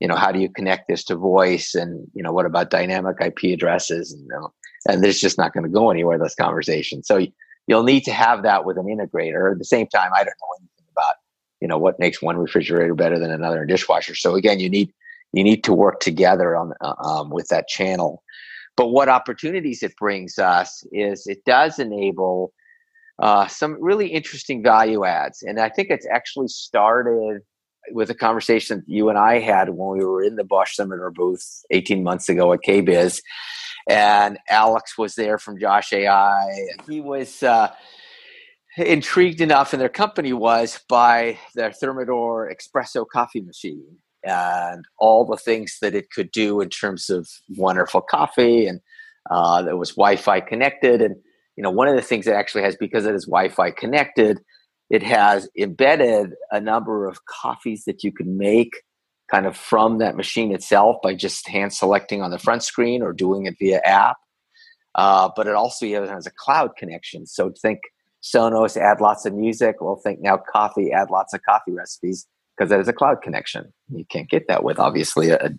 you 0.00 0.08
know 0.08 0.16
how 0.16 0.32
do 0.32 0.40
you 0.40 0.48
connect 0.48 0.88
this 0.88 1.04
to 1.04 1.14
voice? 1.14 1.76
And 1.76 2.08
you 2.12 2.22
know 2.22 2.32
what 2.32 2.46
about 2.46 2.70
dynamic 2.70 3.16
ip 3.20 3.38
addresses? 3.44 4.12
And 4.12 4.22
you 4.22 4.28
know 4.28 4.52
and 4.88 5.02
there's 5.02 5.20
just 5.20 5.38
not 5.38 5.52
going 5.52 5.64
to 5.64 5.70
go 5.70 5.90
anywhere 5.90 6.18
this 6.18 6.34
conversation 6.34 7.02
so 7.04 7.24
you'll 7.68 7.84
need 7.84 8.02
to 8.04 8.12
have 8.12 8.42
that 8.42 8.64
with 8.64 8.76
an 8.76 8.86
integrator. 8.86 9.52
At 9.52 9.58
the 9.58 9.64
same 9.64 9.86
time 9.86 10.10
i 10.14 10.24
don't 10.24 10.26
know 10.26 10.68
you 11.62 11.68
know 11.68 11.78
what 11.78 12.00
makes 12.00 12.20
one 12.20 12.36
refrigerator 12.36 12.94
better 12.94 13.18
than 13.20 13.30
another 13.30 13.60
and 13.60 13.68
dishwasher 13.68 14.16
so 14.16 14.34
again 14.34 14.58
you 14.58 14.68
need 14.68 14.92
you 15.32 15.44
need 15.44 15.62
to 15.62 15.72
work 15.72 16.00
together 16.00 16.56
on 16.56 16.72
uh, 16.80 16.94
um, 16.98 17.30
with 17.30 17.46
that 17.48 17.68
channel 17.68 18.22
but 18.76 18.88
what 18.88 19.08
opportunities 19.08 19.82
it 19.82 19.94
brings 19.96 20.38
us 20.38 20.84
is 20.92 21.26
it 21.28 21.44
does 21.46 21.78
enable 21.78 22.52
uh, 23.20 23.46
some 23.46 23.76
really 23.80 24.08
interesting 24.08 24.60
value 24.62 25.04
adds 25.04 25.42
and 25.42 25.60
i 25.60 25.68
think 25.68 25.88
it's 25.88 26.06
actually 26.12 26.48
started 26.48 27.40
with 27.90 28.10
a 28.10 28.14
conversation 28.14 28.84
you 28.86 29.08
and 29.08 29.18
I 29.18 29.40
had 29.40 29.70
when 29.70 29.98
we 29.98 30.04
were 30.04 30.22
in 30.22 30.36
the 30.36 30.44
Bosch 30.44 30.78
Thermador 30.78 31.12
booth 31.12 31.64
18 31.72 32.04
months 32.04 32.28
ago 32.28 32.52
at 32.52 32.60
KBIS. 32.60 33.20
And 33.88 34.38
Alex 34.48 34.96
was 34.96 35.16
there 35.16 35.36
from 35.36 35.58
Josh 35.58 35.92
AI. 35.92 36.68
He 36.88 37.00
was 37.00 37.42
uh, 37.42 37.74
intrigued 38.76 39.40
enough, 39.40 39.72
and 39.72 39.80
their 39.80 39.88
company 39.88 40.32
was, 40.32 40.80
by 40.88 41.38
their 41.54 41.70
Thermador 41.70 42.50
espresso 42.52 43.04
coffee 43.06 43.42
machine 43.42 43.98
and 44.24 44.84
all 44.98 45.24
the 45.24 45.36
things 45.36 45.78
that 45.82 45.94
it 45.94 46.10
could 46.10 46.30
do 46.30 46.60
in 46.60 46.68
terms 46.68 47.10
of 47.10 47.28
wonderful 47.56 48.00
coffee. 48.00 48.66
And 48.66 48.80
uh, 49.30 49.64
it 49.68 49.76
was 49.76 49.90
Wi 49.90 50.16
Fi 50.16 50.40
connected. 50.40 51.02
And, 51.02 51.16
you 51.56 51.62
know, 51.62 51.70
one 51.70 51.88
of 51.88 51.96
the 51.96 52.02
things 52.02 52.26
it 52.26 52.34
actually 52.34 52.62
has, 52.62 52.76
because 52.76 53.04
it 53.04 53.14
is 53.14 53.26
Wi 53.26 53.48
Fi 53.48 53.70
connected, 53.72 54.38
it 54.90 55.02
has 55.02 55.48
embedded 55.58 56.34
a 56.50 56.60
number 56.60 57.06
of 57.06 57.24
coffees 57.26 57.84
that 57.84 58.04
you 58.04 58.12
can 58.12 58.38
make 58.38 58.72
kind 59.30 59.46
of 59.46 59.56
from 59.56 59.98
that 59.98 60.16
machine 60.16 60.52
itself 60.52 60.96
by 61.02 61.14
just 61.14 61.48
hand 61.48 61.72
selecting 61.72 62.22
on 62.22 62.30
the 62.30 62.38
front 62.38 62.62
screen 62.62 63.02
or 63.02 63.12
doing 63.12 63.46
it 63.46 63.54
via 63.58 63.80
app. 63.84 64.16
Uh, 64.94 65.30
but 65.34 65.46
it 65.46 65.54
also 65.54 65.86
has 65.86 66.26
a 66.26 66.32
cloud 66.36 66.70
connection. 66.76 67.26
So 67.26 67.52
think 67.62 67.80
Sonos, 68.22 68.76
add 68.76 69.00
lots 69.00 69.26
of 69.26 69.34
music. 69.34 69.76
Well, 69.80 69.96
think 69.96 70.20
now 70.20 70.36
coffee, 70.36 70.92
add 70.92 71.10
lots 71.10 71.34
of 71.34 71.42
coffee 71.42 71.72
recipes 71.72 72.26
because 72.56 72.70
that 72.70 72.80
is 72.80 72.88
a 72.88 72.92
cloud 72.92 73.22
connection. 73.22 73.72
You 73.88 74.04
can't 74.04 74.28
get 74.28 74.46
that 74.48 74.62
with 74.62 74.78
obviously 74.78 75.30
a, 75.30 75.50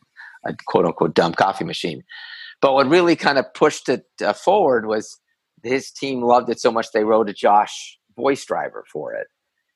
a 0.45 0.55
quote 0.65 0.85
unquote 0.85 1.13
dumb 1.13 1.33
coffee 1.33 1.65
machine. 1.65 2.03
But 2.61 2.73
what 2.73 2.87
really 2.87 3.15
kind 3.15 3.37
of 3.37 3.53
pushed 3.53 3.89
it 3.89 4.05
uh, 4.23 4.33
forward 4.33 4.85
was 4.85 5.19
his 5.63 5.91
team 5.91 6.21
loved 6.21 6.49
it 6.49 6.59
so 6.59 6.71
much 6.71 6.87
they 6.93 7.03
wrote 7.03 7.29
a 7.29 7.33
Josh 7.33 7.97
voice 8.15 8.45
driver 8.45 8.85
for 8.91 9.13
it. 9.13 9.27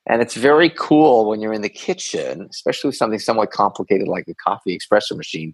And 0.09 0.21
it's 0.21 0.35
very 0.35 0.69
cool 0.69 1.27
when 1.27 1.41
you're 1.41 1.53
in 1.53 1.61
the 1.61 1.69
kitchen, 1.69 2.47
especially 2.49 2.89
with 2.89 2.95
something 2.95 3.19
somewhat 3.19 3.51
complicated 3.51 4.07
like 4.07 4.25
a 4.29 4.35
coffee 4.35 4.77
espresso 4.77 5.17
machine, 5.17 5.53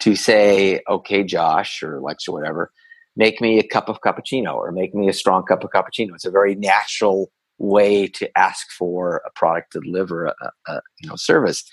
to 0.00 0.16
say, 0.16 0.80
okay, 0.88 1.22
Josh 1.22 1.80
or 1.80 2.00
Lex 2.00 2.26
or 2.26 2.32
whatever, 2.32 2.72
make 3.16 3.40
me 3.40 3.58
a 3.58 3.66
cup 3.66 3.88
of 3.88 4.00
cappuccino 4.00 4.54
or 4.54 4.72
make 4.72 4.94
me 4.94 5.08
a 5.08 5.12
strong 5.12 5.44
cup 5.44 5.64
of 5.64 5.70
cappuccino. 5.70 6.14
It's 6.14 6.24
a 6.24 6.30
very 6.30 6.54
natural 6.54 7.30
way 7.58 8.08
to 8.08 8.28
ask 8.36 8.70
for 8.70 9.22
a 9.24 9.30
product 9.30 9.72
to 9.72 9.80
deliver 9.80 10.26
a, 10.26 10.34
a 10.66 10.80
you 11.00 11.08
know 11.08 11.16
service. 11.16 11.64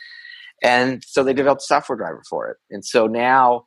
And 0.64 1.04
so 1.04 1.24
they 1.24 1.34
developed 1.34 1.64
software 1.64 1.98
driver 1.98 2.24
for 2.30 2.50
it. 2.50 2.58
And 2.70 2.86
so 2.86 3.08
now 3.08 3.66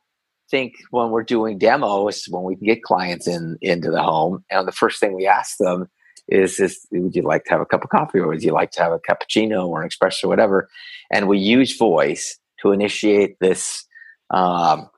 think 0.49 0.73
when 0.91 1.09
we're 1.09 1.23
doing 1.23 1.57
demos, 1.57 2.25
when 2.29 2.43
we 2.43 2.55
can 2.55 2.65
get 2.65 2.83
clients 2.83 3.27
in 3.27 3.57
into 3.61 3.91
the 3.91 4.01
home, 4.01 4.43
and 4.49 4.67
the 4.67 4.71
first 4.71 4.99
thing 4.99 5.13
we 5.13 5.27
ask 5.27 5.57
them 5.57 5.89
is 6.27 6.57
this 6.57 6.85
would 6.91 7.15
you 7.15 7.21
like 7.21 7.43
to 7.45 7.51
have 7.51 7.61
a 7.61 7.65
cup 7.65 7.83
of 7.83 7.89
coffee 7.89 8.19
or 8.19 8.27
would 8.27 8.43
you 8.43 8.51
like 8.51 8.71
to 8.71 8.81
have 8.81 8.91
a 8.91 8.99
cappuccino 8.99 9.67
or 9.67 9.81
an 9.81 9.89
espresso 9.89 10.23
or 10.23 10.27
whatever 10.27 10.67
and 11.11 11.27
we 11.27 11.37
use 11.37 11.77
voice 11.77 12.39
to 12.59 12.71
initiate 12.71 13.39
this 13.39 13.85
um, 14.31 14.89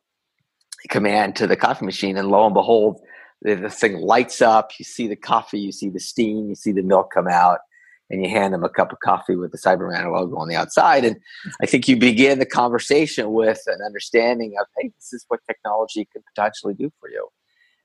command 0.90 1.36
to 1.36 1.48
the 1.48 1.56
coffee 1.56 1.86
machine 1.86 2.18
and 2.18 2.30
lo 2.30 2.46
and 2.46 2.54
behold 2.54 3.02
the, 3.42 3.70
thing 3.70 3.98
lights 3.98 4.42
up 4.42 4.72
you 4.80 4.86
see 4.86 5.08
the 5.08 5.16
coffee 5.16 5.60
you 5.60 5.72
see 5.72 5.90
the 5.90 6.00
steam 6.00 6.50
you 6.50 6.56
see 6.56 6.72
the 6.72 6.82
milk 6.82 7.12
come 7.14 7.28
out 7.28 7.60
and 8.10 8.24
you 8.24 8.30
hand 8.30 8.54
them 8.54 8.64
a 8.64 8.70
cup 8.70 8.92
of 8.92 9.00
coffee 9.02 9.36
with 9.36 9.52
the 9.52 9.58
Cyber 9.58 9.92
Manor 9.92 10.12
logo 10.12 10.38
on 10.38 10.48
the 10.48 10.56
outside 10.56 11.06
and 11.06 11.18
i 11.62 11.66
think 11.66 11.88
you 11.88 11.98
begin 11.98 12.40
the 12.40 12.46
conversation 12.46 13.32
with 13.34 13.62
an 13.68 13.80
understanding 13.86 14.56
of 14.60 14.68
hey 14.78 14.92
this 14.96 15.14
is 15.14 15.26
what 15.28 15.40
technology 15.46 16.08
could 16.12 16.24
potentially 16.26 16.74
do 16.74 16.92
for 17.00 17.10
you 17.10 17.28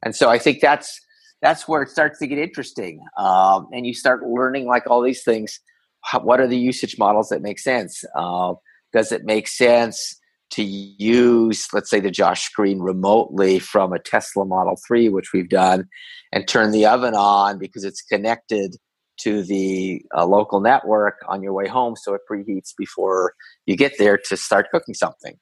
and 0.03 0.17
so 0.17 0.31
i 0.31 0.38
think 0.38 0.61
that's 0.61 1.01
that's 1.43 1.67
where 1.67 1.83
it 1.83 1.91
starts 1.91 2.21
to 2.21 2.27
get 2.27 2.38
interesting. 2.38 3.05
Um, 3.19 3.67
and 3.73 3.85
you 3.85 3.93
start 3.93 4.23
learning 4.27 4.67
like 4.67 4.88
all 4.88 5.03
these 5.03 5.25
things. 5.25 5.61
How, 6.03 6.21
what 6.21 6.41
are 6.41 6.47
the 6.47 6.57
usage 6.57 6.97
models 6.99 7.29
that 7.29 7.43
make 7.43 7.59
sense? 7.59 8.05
Uh, 8.15 8.55
does 8.93 9.12
it 9.12 9.25
make 9.25 9.49
sense 9.49 10.17
to 10.53 10.62
use, 10.62 11.67
let's 11.73 11.91
say, 11.91 12.01
the 12.01 12.11
Josh 12.11 12.43
screen 12.43 12.81
remotely 12.81 13.59
from 13.59 13.93
a 13.93 13.99
Tesla 13.99 14.45
Model 14.45 14.79
3, 14.87 15.09
which 15.09 15.33
we've 15.33 15.49
done, 15.49 15.88
and 16.33 16.47
turn 16.47 16.71
the 16.71 16.87
oven 16.87 17.15
on 17.15 17.59
because 17.59 17.85
it's 17.85 18.03
connected 18.03 18.77
to 19.21 19.43
the 19.43 20.03
uh, 20.17 20.25
local 20.25 20.61
network 20.61 21.17
on 21.29 21.43
your 21.43 21.53
way 21.53 21.69
home 21.69 21.97
so 21.97 22.15
it 22.15 22.23
preheats 22.31 22.73
before 22.77 23.35
you 23.67 23.77
get 23.77 23.99
there 23.99 24.19
to 24.19 24.37
start 24.37 24.71
cooking 24.71 24.95
something? 24.95 25.38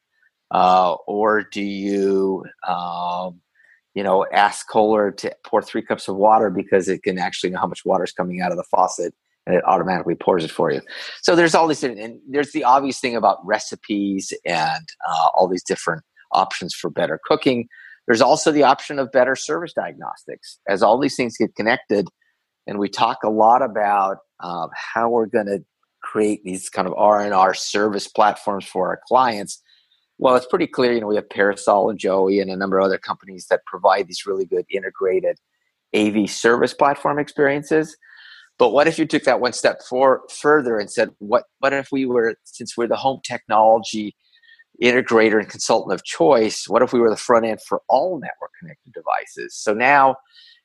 Uh, 0.51 0.95
or 1.07 1.43
do 1.43 1.63
you 1.63 2.45
um, 2.67 3.41
you 3.95 4.03
know, 4.03 4.25
ask 4.33 4.69
Kohler 4.69 5.11
to 5.13 5.35
pour 5.45 5.63
three 5.63 5.83
cups 5.83 6.09
of 6.09 6.17
water 6.17 6.51
because 6.51 6.89
it 6.89 7.03
can 7.03 7.19
actually 7.19 7.51
know 7.51 7.59
how 7.59 7.67
much 7.67 7.85
water 7.85 8.05
is 8.05 8.13
coming 8.13 8.41
out 8.41 8.53
of 8.53 8.57
the 8.57 8.65
faucet 8.65 9.15
and 9.51 9.59
it 9.59 9.65
automatically 9.67 10.15
pours 10.15 10.45
it 10.45 10.51
for 10.51 10.71
you. 10.71 10.81
So 11.23 11.35
there's 11.35 11.55
all 11.55 11.67
these, 11.67 11.83
and 11.83 12.21
there's 12.29 12.53
the 12.53 12.65
obvious 12.65 13.01
thing 13.01 13.17
about 13.17 13.45
recipes 13.45 14.33
and 14.45 14.87
uh, 15.09 15.29
all 15.35 15.49
these 15.49 15.65
different 15.65 16.03
options 16.33 16.75
for 16.75 16.91
better 16.91 17.21
cooking. 17.25 17.69
There's 18.07 18.21
also 18.21 18.53
the 18.53 18.63
option 18.63 18.99
of 18.99 19.13
better 19.13 19.37
service 19.37 19.73
diagnostics 19.73 20.59
as 20.69 20.83
all 20.83 20.99
these 20.99 21.17
things 21.17 21.37
get 21.37 21.55
connected. 21.55 22.09
And 22.67 22.79
we 22.79 22.89
talk 22.89 23.19
a 23.25 23.31
lot 23.31 23.63
about 23.63 24.19
uh, 24.41 24.69
how 24.75 25.09
we're 25.11 25.27
going 25.27 25.47
to 25.47 25.65
create 26.03 26.45
these 26.45 26.69
kind 26.71 26.89
of 26.89 26.95
RMR 26.95 27.57
service 27.57 28.09
platforms 28.09 28.65
for 28.65 28.89
our 28.89 29.01
clients 29.07 29.63
well, 30.21 30.37
it's 30.37 30.47
pretty 30.47 30.67
clear. 30.67 30.93
You 30.93 31.01
know, 31.01 31.07
we 31.07 31.17
have 31.17 31.31
Parasol 31.31 31.89
and 31.89 31.99
Joey 31.99 32.41
and 32.41 32.51
a 32.51 32.57
number 32.57 32.79
of 32.79 32.85
other 32.85 32.99
companies 32.99 33.47
that 33.49 33.65
provide 33.65 34.07
these 34.07 34.27
really 34.27 34.45
good 34.45 34.67
integrated 34.71 35.39
AV 35.97 36.29
service 36.29 36.75
platform 36.75 37.19
experiences. 37.19 37.97
But 38.61 38.75
what 38.75 38.87
if 38.87 38.99
you 38.99 39.07
took 39.07 39.25
that 39.25 39.41
one 39.41 39.55
step 39.55 39.81
for, 39.89 40.21
further 40.29 40.79
and 40.79 40.91
said, 40.91 41.09
what, 41.19 41.45
what 41.61 41.73
if 41.73 41.89
we 41.91 42.05
were, 42.05 42.37
since 42.45 42.77
we're 42.77 42.87
the 42.87 42.95
home 42.95 43.21
technology 43.25 44.15
integrator 44.83 45.39
and 45.39 45.49
consultant 45.49 45.95
of 45.95 46.05
choice, 46.05 46.69
what 46.69 46.83
if 46.83 46.93
we 46.93 47.01
were 47.01 47.09
the 47.09 47.17
front 47.17 47.47
end 47.47 47.61
for 47.67 47.81
all 47.89 48.21
network 48.21 48.51
connected 48.61 48.93
devices? 48.93 49.57
So 49.57 49.73
now, 49.73 50.17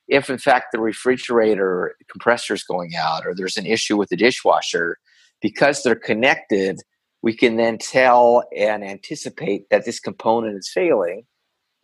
if 0.09 0.29
in 0.29 0.37
fact 0.37 0.73
the 0.73 0.79
refrigerator 0.79 1.95
compressor 2.11 2.53
is 2.53 2.63
going 2.63 2.97
out 2.97 3.25
or 3.25 3.33
there's 3.33 3.55
an 3.55 3.65
issue 3.65 3.95
with 3.95 4.09
the 4.09 4.17
dishwasher, 4.17 4.97
because 5.41 5.81
they're 5.81 5.95
connected, 5.95 6.81
we 7.21 7.33
can 7.33 7.55
then 7.55 7.77
tell 7.77 8.43
and 8.57 8.83
anticipate 8.83 9.69
that 9.69 9.85
this 9.85 10.01
component 10.01 10.57
is 10.57 10.69
failing 10.69 11.23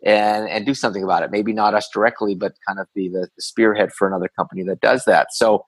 and 0.04 0.46
and 0.48 0.66
do 0.66 0.74
something 0.74 1.04
about 1.04 1.22
it 1.22 1.30
maybe 1.30 1.52
not 1.52 1.74
us 1.74 1.88
directly 1.94 2.34
but 2.34 2.54
kind 2.66 2.80
of 2.80 2.88
be 2.92 3.08
the, 3.08 3.28
the 3.36 3.42
spearhead 3.42 3.92
for 3.92 4.08
another 4.08 4.28
company 4.36 4.64
that 4.64 4.80
does 4.80 5.04
that 5.04 5.28
so 5.30 5.64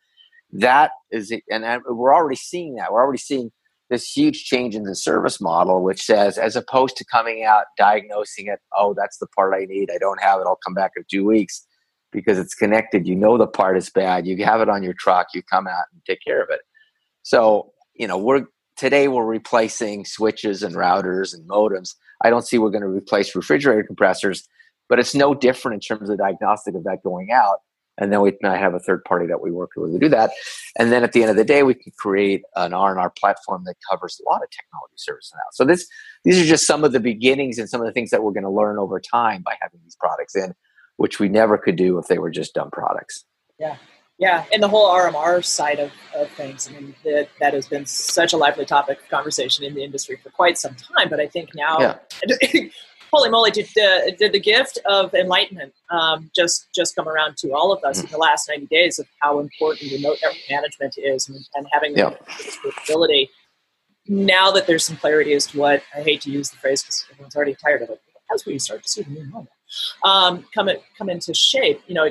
that 0.55 0.93
is 1.11 1.33
and 1.51 1.83
we're 1.89 2.15
already 2.15 2.37
seeing 2.37 2.77
that. 2.77 2.93
We're 2.93 3.03
already 3.03 3.19
seeing 3.19 3.51
this 3.91 4.11
huge 4.11 4.45
change 4.45 4.75
in 4.75 4.85
the 4.85 4.95
service 4.95 5.41
model 5.41 5.83
which 5.83 6.03
says 6.03 6.39
as 6.39 6.57
opposed 6.57 6.97
to 6.97 7.05
coming 7.05 7.45
out 7.45 7.65
diagnosing 7.77 8.47
it 8.47 8.59
oh 8.75 8.95
that's 8.97 9.19
the 9.19 9.27
part 9.37 9.53
i 9.55 9.65
need. 9.67 9.91
I 9.93 9.99
don't 9.99 10.23
have 10.23 10.41
it. 10.41 10.45
I'll 10.47 10.59
come 10.65 10.75
back 10.75 10.93
in 10.97 11.05
two 11.11 11.25
weeks 11.25 11.67
because 12.13 12.39
it's 12.39 12.55
connected. 12.55 13.07
You 13.07 13.17
know 13.17 13.37
the 13.37 13.47
part 13.47 13.77
is 13.77 13.91
bad. 13.91 14.27
You 14.27 14.43
have 14.45 14.61
it 14.61 14.69
on 14.69 14.83
your 14.83 14.95
truck. 14.95 15.29
You 15.35 15.43
come 15.43 15.67
out 15.67 15.85
and 15.93 16.01
take 16.07 16.21
care 16.25 16.43
of 16.43 16.49
it. 16.51 16.61
So 17.23 17.73
you 17.95 18.07
know 18.07 18.17
we're 18.17 18.47
today 18.77 19.09
we're 19.09 19.27
replacing 19.27 20.05
switches 20.05 20.63
and 20.63 20.77
routers 20.77 21.35
and 21.35 21.49
modems. 21.49 21.95
I 22.23 22.31
don't 22.31 22.47
see 22.47 22.59
we're 22.59 22.71
going 22.71 22.83
to 22.83 22.89
replace 22.89 23.35
refrigerator 23.35 23.83
compressors, 23.83 24.49
but 24.89 25.01
it's 25.01 25.15
no 25.15 25.35
different 25.35 25.75
in 25.75 25.81
terms 25.81 26.09
of 26.09 26.17
the 26.17 26.23
diagnostic 26.23 26.77
of 26.77 26.85
that 26.85 27.03
going 27.03 27.31
out. 27.33 27.59
And 27.99 28.13
then 28.13 28.21
we 28.21 28.37
might 28.43 28.59
have 28.59 28.75
a 28.75 28.81
third 28.81 29.05
party 29.05 29.27
that 29.27 29.41
we 29.41 29.51
work 29.51 29.71
with 29.77 29.93
to 29.93 29.99
do 29.99 30.09
that. 30.09 30.31
And 30.79 30.91
then 30.91 31.05
at 31.05 31.13
the 31.13 31.23
end 31.23 31.31
of 31.31 31.37
the 31.37 31.45
day, 31.45 31.63
we 31.63 31.75
can 31.75 31.93
create 31.97 32.43
an 32.57 32.73
RMR 32.73 33.15
platform 33.17 33.63
that 33.67 33.77
covers 33.89 34.21
a 34.21 34.29
lot 34.29 34.43
of 34.43 34.51
technology 34.51 34.95
services 34.97 35.33
now. 35.35 35.49
So 35.53 35.65
this 35.65 35.87
these 36.25 36.41
are 36.41 36.45
just 36.45 36.67
some 36.67 36.83
of 36.85 36.93
the 36.93 37.01
beginnings 37.01 37.59
and 37.59 37.69
some 37.69 37.81
of 37.81 37.87
the 37.87 37.93
things 37.93 38.11
that 38.11 38.23
we're 38.23 38.33
going 38.33 38.45
to 38.45 38.51
learn 38.51 38.79
over 38.79 39.01
time 39.01 39.43
by 39.43 39.55
having 39.61 39.81
these 39.85 39.97
products 39.97 40.35
in, 40.35 40.55
which 40.97 41.21
we 41.21 41.29
never 41.29 41.57
could 41.57 41.77
do 41.77 41.99
if 41.99 42.07
they 42.09 42.19
were 42.19 42.31
just 42.31 42.55
dumb 42.55 42.71
products. 42.71 43.25
Yeah. 43.59 43.77
Yeah, 44.17 44.45
and 44.53 44.63
the 44.63 44.69
whole 44.69 44.89
RMR 44.89 45.45
side 45.45 45.81
of, 45.81 45.91
of 46.15 46.31
things, 46.31 46.69
I 46.69 46.79
mean, 46.79 46.95
that, 47.05 47.29
that 47.41 47.53
has 47.53 47.67
been 47.67 47.85
such 47.85 48.33
a 48.33 48.37
lively 48.37 48.65
topic 48.65 49.01
of 49.03 49.09
conversation 49.09 49.65
in 49.65 49.75
the 49.75 49.83
industry 49.83 50.17
for 50.23 50.31
quite 50.31 50.57
some 50.57 50.77
time. 50.77 51.09
But 51.11 51.19
I 51.19 51.27
think 51.27 51.51
now, 51.57 51.81
yeah. 51.81 51.97
holy 53.15 53.31
moly, 53.31 53.51
did, 53.51 53.67
uh, 53.79 54.11
did 54.19 54.33
the 54.33 54.41
gift 54.41 54.79
of 54.87 55.15
enlightenment 55.15 55.73
um, 55.91 56.31
just 56.35 56.69
just 56.75 56.95
come 56.97 57.09
around 57.09 57.37
to 57.39 57.53
all 57.53 57.73
of 57.73 57.83
us 57.85 57.99
mm-hmm. 57.99 58.07
in 58.07 58.13
the 58.13 58.19
last 58.19 58.49
90 58.49 58.67
days 58.67 58.99
of 58.99 59.07
how 59.21 59.41
important 59.41 59.91
remote 59.93 60.19
network 60.23 60.41
management 60.51 60.95
is 60.99 61.29
and, 61.29 61.39
and 61.55 61.67
having 61.73 61.97
yeah. 61.97 62.15
this 62.37 62.59
capability. 62.63 63.31
Now 64.07 64.51
that 64.51 64.67
there's 64.67 64.85
some 64.85 64.97
clarity 64.97 65.33
as 65.33 65.47
to 65.49 65.59
what, 65.59 65.83
I 65.97 66.03
hate 66.03 66.21
to 66.23 66.31
use 66.31 66.51
the 66.51 66.59
phrase 66.59 66.83
because 66.83 67.07
everyone's 67.11 67.37
already 67.37 67.55
tired 67.55 67.81
of 67.83 67.89
it, 67.89 68.01
That's 68.29 68.43
as 68.43 68.47
we 68.47 68.59
start 68.59 68.83
to 68.83 68.89
see 68.89 69.03
the 69.03 69.11
new 69.11 69.27
normal 69.27 69.49
um, 70.03 70.45
come, 70.55 70.69
in, 70.69 70.77
come 70.97 71.09
into 71.09 71.35
shape, 71.35 71.81
you 71.87 71.95
know, 71.95 72.09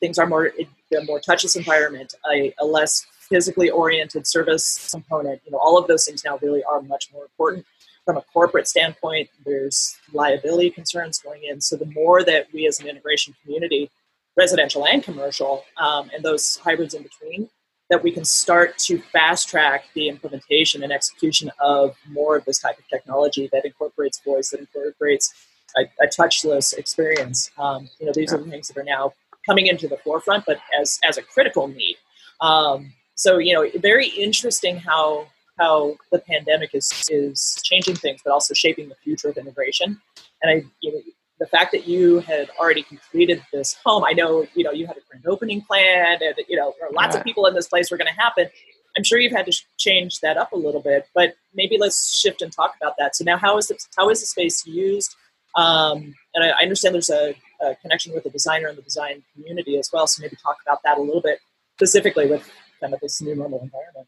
things 0.00 0.18
are 0.18 0.26
more, 0.26 0.52
a 0.56 1.04
more 1.04 1.20
touchless 1.20 1.56
environment, 1.56 2.14
a, 2.30 2.52
a 2.58 2.64
less 2.64 3.06
physically 3.28 3.70
oriented 3.70 4.26
service 4.26 4.90
component, 4.90 5.40
you 5.44 5.52
know, 5.52 5.58
all 5.58 5.78
of 5.78 5.86
those 5.86 6.04
things 6.04 6.24
now 6.24 6.38
really 6.42 6.64
are 6.64 6.82
much 6.82 7.08
more 7.12 7.24
important 7.24 7.64
from 8.04 8.16
a 8.16 8.22
corporate 8.32 8.66
standpoint, 8.66 9.28
there's 9.44 9.96
liability 10.12 10.70
concerns 10.70 11.18
going 11.18 11.42
in. 11.44 11.60
So 11.60 11.76
the 11.76 11.86
more 11.86 12.24
that 12.24 12.46
we 12.52 12.66
as 12.66 12.80
an 12.80 12.88
integration 12.88 13.34
community, 13.42 13.90
residential 14.36 14.86
and 14.86 15.02
commercial, 15.02 15.64
um, 15.76 16.10
and 16.14 16.24
those 16.24 16.56
hybrids 16.56 16.94
in 16.94 17.02
between, 17.02 17.48
that 17.90 18.02
we 18.02 18.12
can 18.12 18.24
start 18.24 18.78
to 18.78 18.98
fast 19.12 19.48
track 19.48 19.84
the 19.94 20.08
implementation 20.08 20.82
and 20.82 20.92
execution 20.92 21.50
of 21.60 21.96
more 22.08 22.36
of 22.36 22.44
this 22.44 22.60
type 22.60 22.78
of 22.78 22.88
technology 22.88 23.48
that 23.52 23.64
incorporates 23.64 24.20
voice, 24.20 24.50
that 24.50 24.60
incorporates 24.60 25.34
a, 25.76 25.82
a 26.02 26.06
touchless 26.06 26.72
experience. 26.76 27.50
Um, 27.58 27.88
you 27.98 28.06
know, 28.06 28.12
these 28.14 28.32
are 28.32 28.38
the 28.38 28.48
things 28.48 28.68
that 28.68 28.76
are 28.76 28.84
now 28.84 29.12
coming 29.44 29.66
into 29.66 29.88
the 29.88 29.96
forefront, 29.98 30.46
but 30.46 30.58
as 30.78 30.98
as 31.02 31.18
a 31.18 31.22
critical 31.22 31.66
need. 31.68 31.96
Um, 32.40 32.92
so 33.14 33.38
you 33.38 33.54
know, 33.54 33.68
very 33.80 34.06
interesting 34.08 34.76
how 34.76 35.26
how 35.60 35.96
the 36.10 36.18
pandemic 36.18 36.70
is 36.74 37.08
is 37.10 37.60
changing 37.62 37.96
things, 37.96 38.20
but 38.24 38.32
also 38.32 38.54
shaping 38.54 38.88
the 38.88 38.94
future 38.96 39.28
of 39.28 39.36
integration. 39.36 40.00
And 40.42 40.50
I, 40.50 40.68
you 40.80 40.92
know, 40.92 41.00
the 41.38 41.46
fact 41.46 41.72
that 41.72 41.86
you 41.86 42.20
had 42.20 42.50
already 42.58 42.82
completed 42.82 43.42
this 43.52 43.76
home, 43.84 44.04
I 44.04 44.12
know, 44.12 44.46
you 44.54 44.64
know, 44.64 44.72
you 44.72 44.86
had 44.86 44.96
a 44.96 45.00
grand 45.08 45.26
opening 45.26 45.62
plan, 45.62 46.18
and 46.22 46.34
you 46.48 46.56
know, 46.56 46.74
lots 46.92 47.14
of 47.16 47.24
people 47.24 47.46
in 47.46 47.54
this 47.54 47.68
place 47.68 47.90
were 47.90 47.96
going 47.96 48.12
to 48.12 48.20
happen. 48.20 48.48
I'm 48.96 49.04
sure 49.04 49.20
you've 49.20 49.32
had 49.32 49.46
to 49.46 49.52
change 49.78 50.20
that 50.20 50.36
up 50.36 50.52
a 50.52 50.56
little 50.56 50.82
bit, 50.82 51.06
but 51.14 51.34
maybe 51.54 51.78
let's 51.78 52.18
shift 52.18 52.42
and 52.42 52.52
talk 52.52 52.74
about 52.80 52.94
that. 52.98 53.14
So 53.14 53.24
now, 53.24 53.36
how 53.36 53.56
is 53.58 53.68
the 53.68 53.78
how 53.96 54.10
is 54.10 54.20
the 54.20 54.26
space 54.26 54.66
used? 54.66 55.14
Um, 55.56 56.14
and 56.34 56.44
I, 56.44 56.48
I 56.50 56.62
understand 56.62 56.94
there's 56.94 57.10
a, 57.10 57.34
a, 57.60 57.74
connection 57.76 58.14
with 58.14 58.22
the 58.22 58.30
designer 58.30 58.68
and 58.68 58.78
the 58.78 58.82
design 58.82 59.24
community 59.34 59.78
as 59.78 59.90
well. 59.92 60.06
So 60.06 60.22
maybe 60.22 60.36
talk 60.36 60.58
about 60.64 60.78
that 60.84 60.96
a 60.96 61.00
little 61.00 61.20
bit 61.20 61.40
specifically 61.74 62.28
with 62.28 62.48
kind 62.80 62.94
of 62.94 63.00
this 63.00 63.20
new 63.20 63.34
normal 63.34 63.60
environment. 63.60 64.06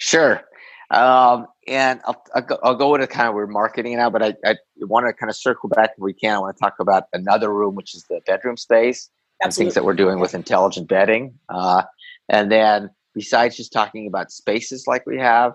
Sure. 0.00 0.42
Um, 0.90 1.46
and 1.68 2.00
I'll, 2.04 2.24
I'll, 2.34 2.42
go, 2.42 2.58
I'll 2.64 2.74
go 2.74 2.94
into 2.96 3.06
kind 3.06 3.28
of 3.28 3.34
we're 3.34 3.46
marketing 3.46 3.96
now, 3.96 4.10
but 4.10 4.22
I, 4.22 4.34
I 4.44 4.56
want 4.80 5.06
to 5.06 5.12
kind 5.12 5.30
of 5.30 5.36
circle 5.36 5.68
back 5.68 5.90
if 5.96 6.02
we 6.02 6.12
can. 6.12 6.34
I 6.34 6.38
want 6.40 6.56
to 6.56 6.60
talk 6.60 6.74
about 6.80 7.04
another 7.12 7.54
room, 7.54 7.76
which 7.76 7.94
is 7.94 8.04
the 8.10 8.20
bedroom 8.26 8.56
space 8.56 9.08
and 9.40 9.54
things 9.54 9.74
that 9.74 9.84
we're 9.84 9.94
doing 9.94 10.18
with 10.18 10.34
intelligent 10.34 10.88
bedding. 10.88 11.38
Uh, 11.48 11.82
and 12.28 12.50
then 12.50 12.90
besides 13.14 13.56
just 13.56 13.72
talking 13.72 14.08
about 14.08 14.32
spaces 14.32 14.86
like 14.88 15.06
we 15.06 15.18
have, 15.18 15.52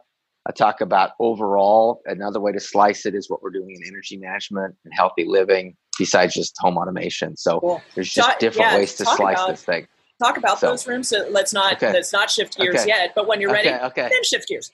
I 0.47 0.51
talk 0.51 0.79
about 0.79 1.11
overall. 1.19 2.01
Another 2.05 2.39
way 2.39 2.51
to 2.51 2.59
slice 2.59 3.05
it 3.05 3.15
is 3.15 3.29
what 3.29 3.41
we're 3.41 3.49
doing 3.49 3.71
in 3.71 3.81
energy 3.87 4.15
management 4.15 4.75
and 4.85 4.93
healthy 4.93 5.25
living, 5.25 5.75
besides 5.97 6.35
just 6.35 6.55
home 6.59 6.77
automation. 6.77 7.35
So 7.35 7.59
cool. 7.59 7.81
there's 7.95 8.13
just 8.13 8.39
different 8.39 8.71
yeah, 8.71 8.77
ways 8.77 8.93
to 8.95 9.05
slice 9.05 9.37
about, 9.37 9.49
this 9.49 9.63
thing 9.63 9.87
talk 10.23 10.37
about 10.37 10.59
so, 10.59 10.67
those 10.67 10.87
rooms. 10.87 11.09
So 11.09 11.27
let's 11.29 11.53
not 11.53 11.73
okay. 11.73 11.93
let's 11.93 12.13
not 12.13 12.29
shift 12.29 12.57
gears 12.57 12.81
okay. 12.81 12.87
yet. 12.87 13.13
But 13.15 13.27
when 13.27 13.41
you're 13.41 13.51
ready, 13.51 13.69
okay, 13.69 14.09
then 14.09 14.23
shift 14.23 14.47
gears. 14.47 14.71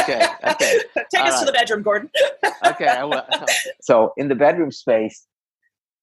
okay. 0.00 0.26
Okay. 0.44 0.78
Take 0.96 1.22
All 1.22 1.28
us 1.28 1.34
right. 1.34 1.40
to 1.40 1.46
the 1.46 1.52
bedroom, 1.52 1.82
Gordon. 1.82 2.10
okay. 2.66 2.86
I 2.86 3.04
will. 3.04 3.22
So 3.80 4.12
in 4.16 4.28
the 4.28 4.34
bedroom 4.34 4.70
space, 4.70 5.26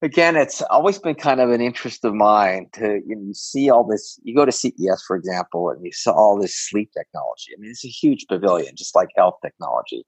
again, 0.02 0.36
it's 0.36 0.62
always 0.64 1.00
been 1.00 1.16
kind 1.16 1.40
of 1.40 1.50
an 1.50 1.62
interest 1.62 2.06
of 2.06 2.14
mine 2.14 2.68
to 2.74 3.02
you, 3.06 3.16
know, 3.16 3.22
you 3.28 3.34
see 3.34 3.70
all 3.70 3.84
this. 3.84 4.20
You 4.24 4.36
go 4.36 4.46
to 4.46 4.52
CES, 4.52 5.04
for 5.08 5.16
example, 5.16 5.70
and 5.70 5.84
you 5.84 5.92
saw 5.92 6.12
all 6.12 6.40
this 6.40 6.56
sleep 6.56 6.92
technology. 6.96 7.52
I 7.56 7.60
mean, 7.60 7.72
it's 7.72 7.86
a 7.86 7.90
huge 7.90 8.26
pavilion, 8.28 8.76
just 8.76 8.96
like 8.96 9.10
health 9.16 9.36
technology. 9.44 10.06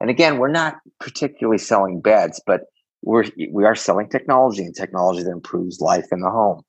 And 0.00 0.10
again, 0.10 0.38
we're 0.38 0.48
not 0.48 0.78
particularly 1.00 1.58
selling 1.58 2.00
beds, 2.00 2.40
but 2.46 2.62
we're 3.02 3.24
we 3.52 3.64
are 3.64 3.74
selling 3.74 4.08
technology 4.08 4.64
and 4.64 4.74
technology 4.74 5.22
that 5.22 5.30
improves 5.30 5.80
life 5.80 6.06
in 6.10 6.20
the 6.20 6.30
home. 6.30 6.62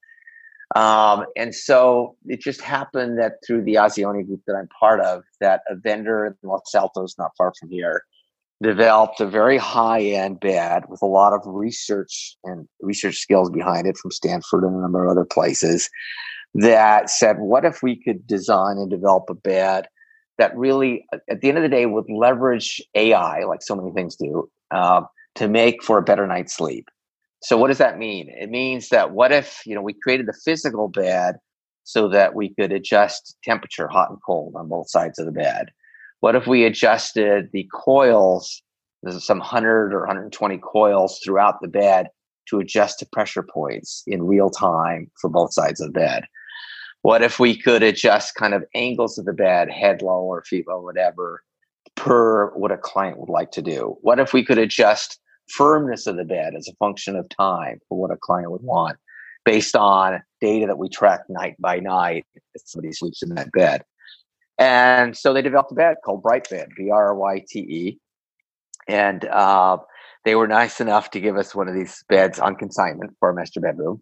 Um, 0.75 1.25
and 1.35 1.53
so 1.53 2.15
it 2.25 2.41
just 2.41 2.61
happened 2.61 3.19
that 3.19 3.33
through 3.45 3.63
the 3.63 3.75
Azione 3.75 4.25
group 4.25 4.41
that 4.47 4.55
I'm 4.55 4.67
part 4.79 4.99
of, 4.99 5.23
that 5.39 5.61
a 5.69 5.75
vendor 5.75 6.25
in 6.25 6.33
Los 6.43 6.73
Altos, 6.73 7.15
not 7.17 7.31
far 7.37 7.53
from 7.59 7.69
here, 7.69 8.03
developed 8.63 9.19
a 9.19 9.27
very 9.27 9.57
high 9.57 10.01
end 10.01 10.39
bed 10.39 10.83
with 10.89 11.01
a 11.01 11.05
lot 11.05 11.33
of 11.33 11.41
research 11.45 12.35
and 12.43 12.67
research 12.81 13.17
skills 13.17 13.49
behind 13.49 13.85
it 13.85 13.97
from 13.97 14.11
Stanford 14.11 14.63
and 14.63 14.75
a 14.75 14.81
number 14.81 15.05
of 15.05 15.11
other 15.11 15.25
places 15.25 15.89
that 16.55 17.09
said, 17.09 17.37
what 17.39 17.65
if 17.65 17.83
we 17.83 18.01
could 18.01 18.25
design 18.25 18.77
and 18.77 18.89
develop 18.89 19.25
a 19.29 19.33
bed 19.33 19.87
that 20.37 20.55
really, 20.57 21.05
at 21.29 21.41
the 21.41 21.49
end 21.49 21.57
of 21.57 21.63
the 21.63 21.69
day, 21.69 21.85
would 21.85 22.09
leverage 22.09 22.81
AI, 22.95 23.43
like 23.43 23.61
so 23.61 23.75
many 23.75 23.91
things 23.91 24.15
do, 24.15 24.49
uh, 24.71 25.01
to 25.35 25.47
make 25.47 25.83
for 25.83 25.97
a 25.97 26.01
better 26.01 26.25
night's 26.25 26.55
sleep. 26.55 26.87
So 27.45 27.59
what 27.59 27.67
does 27.67 27.77
that 27.77 27.99
mean? 27.99 28.27
It 28.29 28.49
means 28.49 28.89
that 28.89 29.11
what 29.11 29.31
if, 29.31 29.61
you 29.67 29.75
know, 29.75 29.81
we 29.83 29.93
created 29.93 30.25
the 30.25 30.33
physical 30.43 30.87
bed 30.87 31.35
so 31.83 32.09
that 32.09 32.33
we 32.33 32.51
could 32.55 32.71
adjust 32.71 33.37
temperature, 33.43 33.87
hot 33.87 34.09
and 34.09 34.17
cold 34.25 34.55
on 34.55 34.67
both 34.67 34.89
sides 34.89 35.19
of 35.19 35.27
the 35.27 35.31
bed? 35.31 35.67
What 36.21 36.35
if 36.35 36.47
we 36.47 36.65
adjusted 36.65 37.51
the 37.53 37.69
coils, 37.71 38.63
there's 39.03 39.23
some 39.23 39.37
100 39.37 39.93
or 39.93 39.99
120 39.99 40.57
coils 40.57 41.19
throughout 41.23 41.61
the 41.61 41.67
bed 41.67 42.07
to 42.49 42.57
adjust 42.57 42.97
to 42.99 43.07
pressure 43.13 43.43
points 43.43 44.01
in 44.07 44.23
real 44.23 44.49
time 44.49 45.11
for 45.21 45.29
both 45.29 45.53
sides 45.53 45.79
of 45.79 45.93
the 45.93 45.99
bed? 45.99 46.23
What 47.03 47.21
if 47.21 47.39
we 47.39 47.55
could 47.55 47.83
adjust 47.83 48.33
kind 48.33 48.55
of 48.55 48.65
angles 48.73 49.19
of 49.19 49.25
the 49.25 49.33
bed, 49.33 49.69
head 49.69 50.01
low 50.01 50.23
or 50.23 50.43
feet 50.45 50.67
low, 50.67 50.81
whatever, 50.81 51.43
per 51.93 52.49
what 52.55 52.71
a 52.71 52.77
client 52.77 53.19
would 53.19 53.29
like 53.29 53.51
to 53.51 53.61
do? 53.61 53.97
What 54.01 54.19
if 54.19 54.33
we 54.33 54.43
could 54.43 54.57
adjust 54.57 55.19
firmness 55.47 56.07
of 56.07 56.17
the 56.17 56.23
bed 56.23 56.53
as 56.55 56.67
a 56.67 56.75
function 56.75 57.15
of 57.15 57.27
time 57.29 57.79
for 57.87 57.99
what 57.99 58.11
a 58.11 58.17
client 58.17 58.51
would 58.51 58.63
want 58.63 58.97
based 59.45 59.75
on 59.75 60.21
data 60.41 60.65
that 60.65 60.77
we 60.77 60.89
track 60.89 61.21
night 61.29 61.55
by 61.59 61.79
night 61.79 62.25
if 62.33 62.61
somebody 62.65 62.91
sleeps 62.91 63.21
in 63.21 63.35
that 63.35 63.51
bed. 63.51 63.83
And 64.57 65.15
so 65.15 65.33
they 65.33 65.41
developed 65.41 65.71
a 65.71 65.75
bed 65.75 65.97
called 66.03 66.23
BryteBed, 66.23 66.69
B 66.77 66.89
R 66.89 67.13
Y 67.15 67.43
T 67.47 67.59
E. 67.59 67.99
And 68.87 69.25
uh, 69.25 69.77
they 70.23 70.35
were 70.35 70.47
nice 70.47 70.79
enough 70.79 71.11
to 71.11 71.19
give 71.19 71.37
us 71.37 71.53
one 71.53 71.67
of 71.67 71.75
these 71.75 72.03
beds 72.09 72.39
on 72.39 72.55
consignment 72.55 73.15
for 73.19 73.29
our 73.29 73.33
master 73.33 73.59
bedroom 73.59 74.01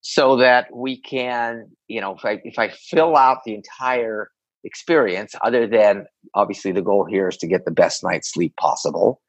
so 0.00 0.36
that 0.36 0.68
we 0.74 0.96
can, 0.98 1.66
you 1.88 2.00
know, 2.00 2.14
if 2.14 2.24
I, 2.24 2.40
if 2.44 2.58
I 2.58 2.68
fill 2.68 3.16
out 3.16 3.38
the 3.44 3.54
entire 3.54 4.30
experience, 4.64 5.34
other 5.42 5.66
than 5.66 6.06
obviously 6.34 6.72
the 6.72 6.82
goal 6.82 7.04
here 7.04 7.28
is 7.28 7.36
to 7.38 7.46
get 7.46 7.64
the 7.64 7.70
best 7.70 8.02
night's 8.02 8.32
sleep 8.32 8.54
possible, 8.56 9.20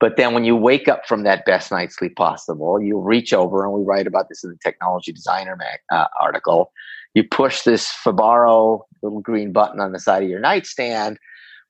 but 0.00 0.16
then 0.16 0.32
when 0.32 0.44
you 0.44 0.54
wake 0.54 0.86
up 0.86 1.06
from 1.06 1.24
that 1.24 1.44
best 1.44 1.72
night's 1.72 1.96
sleep 1.96 2.16
possible, 2.16 2.80
you 2.80 2.98
reach 2.98 3.32
over, 3.32 3.64
and 3.64 3.72
we 3.72 3.82
write 3.82 4.06
about 4.06 4.28
this 4.28 4.44
in 4.44 4.50
the 4.50 4.58
Technology 4.62 5.12
Designer 5.12 5.56
mag, 5.56 5.80
uh, 5.90 6.06
article. 6.20 6.72
You 7.14 7.24
push 7.24 7.62
this 7.62 7.88
Fibaro 7.88 8.86
little 9.02 9.20
green 9.20 9.52
button 9.52 9.80
on 9.80 9.92
the 9.92 9.98
side 9.98 10.22
of 10.22 10.28
your 10.28 10.40
nightstand, 10.40 11.18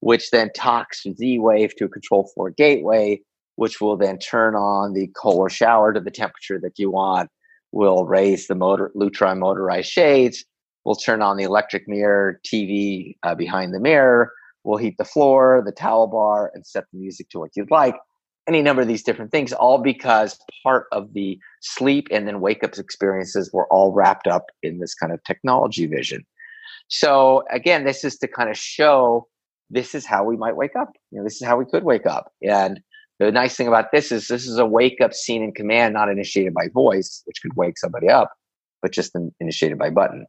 which 0.01 0.31
then 0.31 0.51
talks 0.55 1.05
Z 1.05 1.39
Wave 1.39 1.75
to 1.77 1.87
a 1.87 1.89
Control 1.89 2.31
4 2.35 2.51
gateway, 2.51 3.23
which 3.57 3.81
will 3.81 3.97
then 3.97 4.19
turn 4.19 4.55
on 4.55 4.93
the 4.93 5.09
Kohler 5.17 5.49
shower 5.49 5.93
to 5.95 6.01
the 6.01 6.11
temperature 6.11 6.61
that 6.61 6.79
you 6.79 6.91
want, 6.91 7.31
will 7.73 8.05
raise 8.05 8.47
the 8.47 8.55
motor 8.55 8.93
Lutron 8.95 9.39
motorized 9.39 9.91
shades, 9.91 10.45
will 10.85 10.97
turn 10.97 11.23
on 11.23 11.39
the 11.39 11.45
electric 11.45 11.89
mirror 11.89 12.41
TV 12.47 13.17
uh, 13.23 13.35
behind 13.35 13.73
the 13.73 13.81
mirror, 13.81 14.33
will 14.65 14.77
heat 14.77 14.97
the 14.99 15.05
floor, 15.05 15.63
the 15.65 15.73
towel 15.73 16.07
bar, 16.09 16.51
and 16.53 16.67
set 16.67 16.85
the 16.93 16.99
music 16.99 17.31
to 17.31 17.39
what 17.39 17.51
you'd 17.57 17.71
like 17.71 17.95
any 18.49 18.63
number 18.63 18.83
of 18.83 18.89
these 18.89 19.03
different 19.03 19.31
things, 19.31 19.53
all 19.53 19.79
because 19.79 20.39
part 20.63 20.87
of 20.91 21.13
the 21.13 21.39
sleep 21.61 22.09
and 22.11 22.27
then 22.27 22.41
wake 22.41 22.65
up 22.65 22.77
experiences 22.79 23.51
were 23.53 23.67
all 23.73 23.93
wrapped 23.93 24.27
up 24.27 24.47
in 24.63 24.79
this 24.79 24.95
kind 24.95 25.13
of 25.13 25.23
technology 25.25 25.87
vision. 25.87 26.25
So 26.89 27.45
again, 27.51 27.85
this 27.85 28.05
is 28.05 28.17
to 28.19 28.29
kind 28.29 28.49
of 28.49 28.57
show 28.57 29.29
this 29.71 29.95
is 29.95 30.07
how 30.07 30.25
we 30.25 30.37
might 30.37 30.57
wake 30.57 30.75
up. 30.75 30.91
You 31.11 31.19
know, 31.19 31.25
this 31.25 31.41
is 31.41 31.47
how 31.47 31.59
we 31.59 31.67
could 31.67 31.85
wake 31.85 32.07
up. 32.07 32.33
And 32.43 32.81
the 33.19 33.31
nice 33.31 33.57
thing 33.57 33.69
about 33.69 33.93
this 33.93 34.11
is 34.11 34.29
this 34.29 34.47
is 34.47 34.59
a 34.59 34.65
wake 34.65 35.01
up 35.03 35.13
scene 35.13 35.43
in 35.43 35.53
command, 35.53 35.93
not 35.93 36.09
initiated 36.09 36.55
by 36.55 36.69
voice, 36.73 37.23
which 37.27 37.43
could 37.43 37.55
wake 37.57 37.77
somebody 37.77 38.09
up. 38.09 38.33
but 38.83 38.93
just 38.93 39.17
initiated 39.41 39.79
by 39.79 39.91
button. 39.91 40.27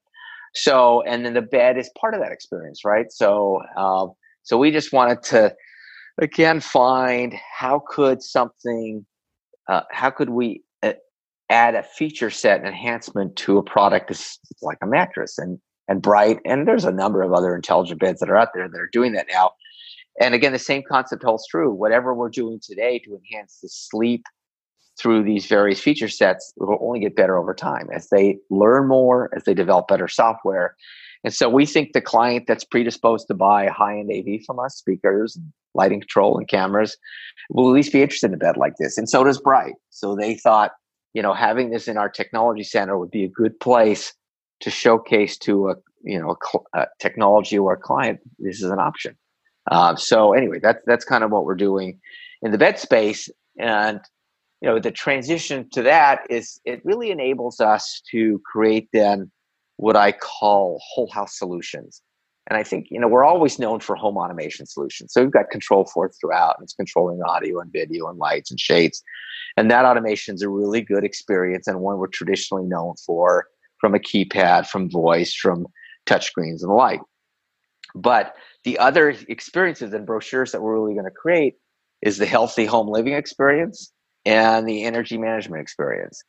So, 0.55 1.01
and 1.03 1.25
then 1.25 1.34
the 1.34 1.41
bed 1.41 1.77
is 1.77 1.89
part 1.99 2.13
of 2.13 2.21
that 2.21 2.32
experience, 2.32 2.84
right? 2.84 3.12
So, 3.12 3.62
um, 3.77 4.13
so 4.43 4.58
we 4.58 4.71
just 4.71 4.91
wanted 4.91 5.21
to 5.23 5.55
again 6.21 6.60
find 6.60 7.34
how 7.34 7.84
could 7.88 8.21
something, 8.21 9.05
uh, 9.67 9.82
how 9.91 10.10
could 10.10 10.29
we 10.29 10.63
uh, 10.84 10.93
add 11.49 11.75
a 11.75 11.84
feature 11.84 12.29
set 12.29 12.63
enhancement 12.63 13.36
to 13.38 13.58
a 13.58 13.63
product 13.63 14.10
that's 14.10 14.39
like 14.62 14.77
a 14.82 14.88
mattress 14.88 15.38
and 15.38 15.60
and 15.88 16.03
Bryte 16.03 16.39
and 16.45 16.67
there's 16.67 16.86
a 16.86 16.91
number 16.91 17.23
of 17.23 17.34
other 17.34 17.55
intelligent 17.55 17.99
beds 17.99 18.19
that 18.19 18.29
are 18.29 18.38
out 18.38 18.49
there 18.53 18.69
that 18.69 18.79
are 18.79 18.89
doing 18.91 19.13
that 19.13 19.25
now 19.32 19.51
and 20.21 20.36
again 20.36 20.51
the 20.51 20.60
same 20.60 20.84
concept 20.88 21.23
holds 21.23 21.47
true 21.47 21.73
whatever 21.73 22.13
we're 22.13 22.29
doing 22.29 22.60
today 22.62 22.99
to 22.99 23.15
enhance 23.15 23.58
the 23.63 23.69
sleep 23.69 24.23
through 24.99 25.23
these 25.23 25.45
various 25.45 25.79
feature 25.79 26.10
sets 26.10 26.53
will 26.58 26.77
only 26.82 26.99
get 26.99 27.15
better 27.15 27.38
over 27.38 27.53
time 27.53 27.88
as 27.93 28.10
they 28.10 28.38
learn 28.49 28.88
more, 28.88 29.29
as 29.36 29.43
they 29.43 29.53
develop 29.53 29.88
better 29.88 30.08
software. 30.08 30.75
And 31.23 31.34
so 31.34 31.49
we 31.49 31.65
think 31.65 31.93
the 31.93 32.01
client 32.01 32.45
that's 32.47 32.63
predisposed 32.63 33.27
to 33.27 33.34
buy 33.34 33.67
high-end 33.67 34.12
AV 34.12 34.45
from 34.45 34.60
us, 34.60 34.75
speakers, 34.75 35.38
lighting 35.73 35.99
control, 35.99 36.38
and 36.38 36.47
cameras, 36.47 36.97
will 37.49 37.69
at 37.69 37.73
least 37.73 37.91
be 37.91 38.01
interested 38.01 38.27
in 38.27 38.36
a 38.36 38.38
bed 38.38 38.58
like 38.58 38.73
this. 38.79 38.97
And 38.97 39.10
so 39.10 39.23
does 39.23 39.41
Bryte. 39.41 39.73
So 39.89 40.15
they 40.15 40.36
thought, 40.36 40.71
you 41.13 41.21
know, 41.21 41.34
having 41.34 41.71
this 41.71 41.88
in 41.88 41.97
our 41.97 42.10
technology 42.10 42.63
center 42.63 42.97
would 42.97 43.12
be 43.12 43.25
a 43.25 43.29
good 43.29 43.60
place 43.60 44.13
to 44.62 44.69
showcase 44.69 45.38
to 45.38 45.69
a 45.69 45.75
you 46.03 46.19
know 46.19 46.36
a, 46.73 46.79
a 46.79 46.88
technology 46.99 47.58
or 47.58 47.73
a 47.73 47.77
client 47.77 48.19
this 48.39 48.62
is 48.62 48.69
an 48.69 48.79
option. 48.79 49.17
Uh, 49.69 49.95
so 49.95 50.34
anyway, 50.34 50.60
that's 50.62 50.79
that's 50.86 51.05
kind 51.05 51.23
of 51.23 51.32
what 51.32 51.45
we're 51.45 51.55
doing 51.55 51.99
in 52.41 52.51
the 52.51 52.58
bed 52.58 52.79
space. 52.79 53.29
And 53.60 53.99
you 54.62 54.69
know 54.69 54.79
the 54.79 54.91
transition 54.91 55.69
to 55.71 55.82
that 55.84 56.21
is 56.29 56.60
it 56.65 56.84
really 56.86 57.12
enables 57.12 57.60
us 57.60 58.01
to 58.12 58.41
create 58.45 58.89
then 58.93 59.32
what 59.79 59.95
i 59.95 60.11
call 60.11 60.81
whole 60.93 61.09
house 61.11 61.37
solutions. 61.37 62.01
And 62.47 62.57
i 62.57 62.63
think 62.63 62.87
you 62.91 62.99
know 62.99 63.07
we're 63.07 63.23
always 63.23 63.59
known 63.59 63.79
for 63.79 63.95
home 63.95 64.17
automation 64.17 64.65
solutions. 64.65 65.13
So 65.13 65.21
we've 65.21 65.31
got 65.31 65.45
Control4 65.53 66.09
throughout 66.19 66.55
and 66.57 66.65
it's 66.65 66.73
controlling 66.73 67.21
audio 67.23 67.59
and 67.59 67.71
video 67.71 68.07
and 68.07 68.17
lights 68.17 68.51
and 68.51 68.59
shades. 68.59 69.01
And 69.55 69.71
that 69.71 69.85
automation 69.85 70.35
is 70.35 70.41
a 70.41 70.49
really 70.49 70.81
good 70.81 71.05
experience 71.05 71.65
and 71.67 71.79
one 71.79 71.97
we're 71.97 72.07
traditionally 72.07 72.65
known 72.65 72.95
for 73.05 73.47
from 73.79 73.95
a 73.95 73.99
keypad 73.99 74.67
from 74.67 74.89
voice 74.89 75.33
from 75.33 75.65
touchscreens 76.05 76.61
and 76.61 76.69
the 76.69 76.73
like. 76.73 77.01
But 77.95 78.35
the 78.65 78.77
other 78.79 79.15
experiences 79.29 79.93
and 79.93 80.05
brochures 80.05 80.51
that 80.51 80.61
we're 80.61 80.73
really 80.73 80.93
going 80.93 81.05
to 81.05 81.11
create 81.11 81.55
is 82.01 82.17
the 82.17 82.25
healthy 82.25 82.65
home 82.65 82.89
living 82.89 83.13
experience 83.13 83.93
and 84.25 84.67
the 84.67 84.83
energy 84.83 85.17
management 85.17 85.61
experience. 85.61 86.21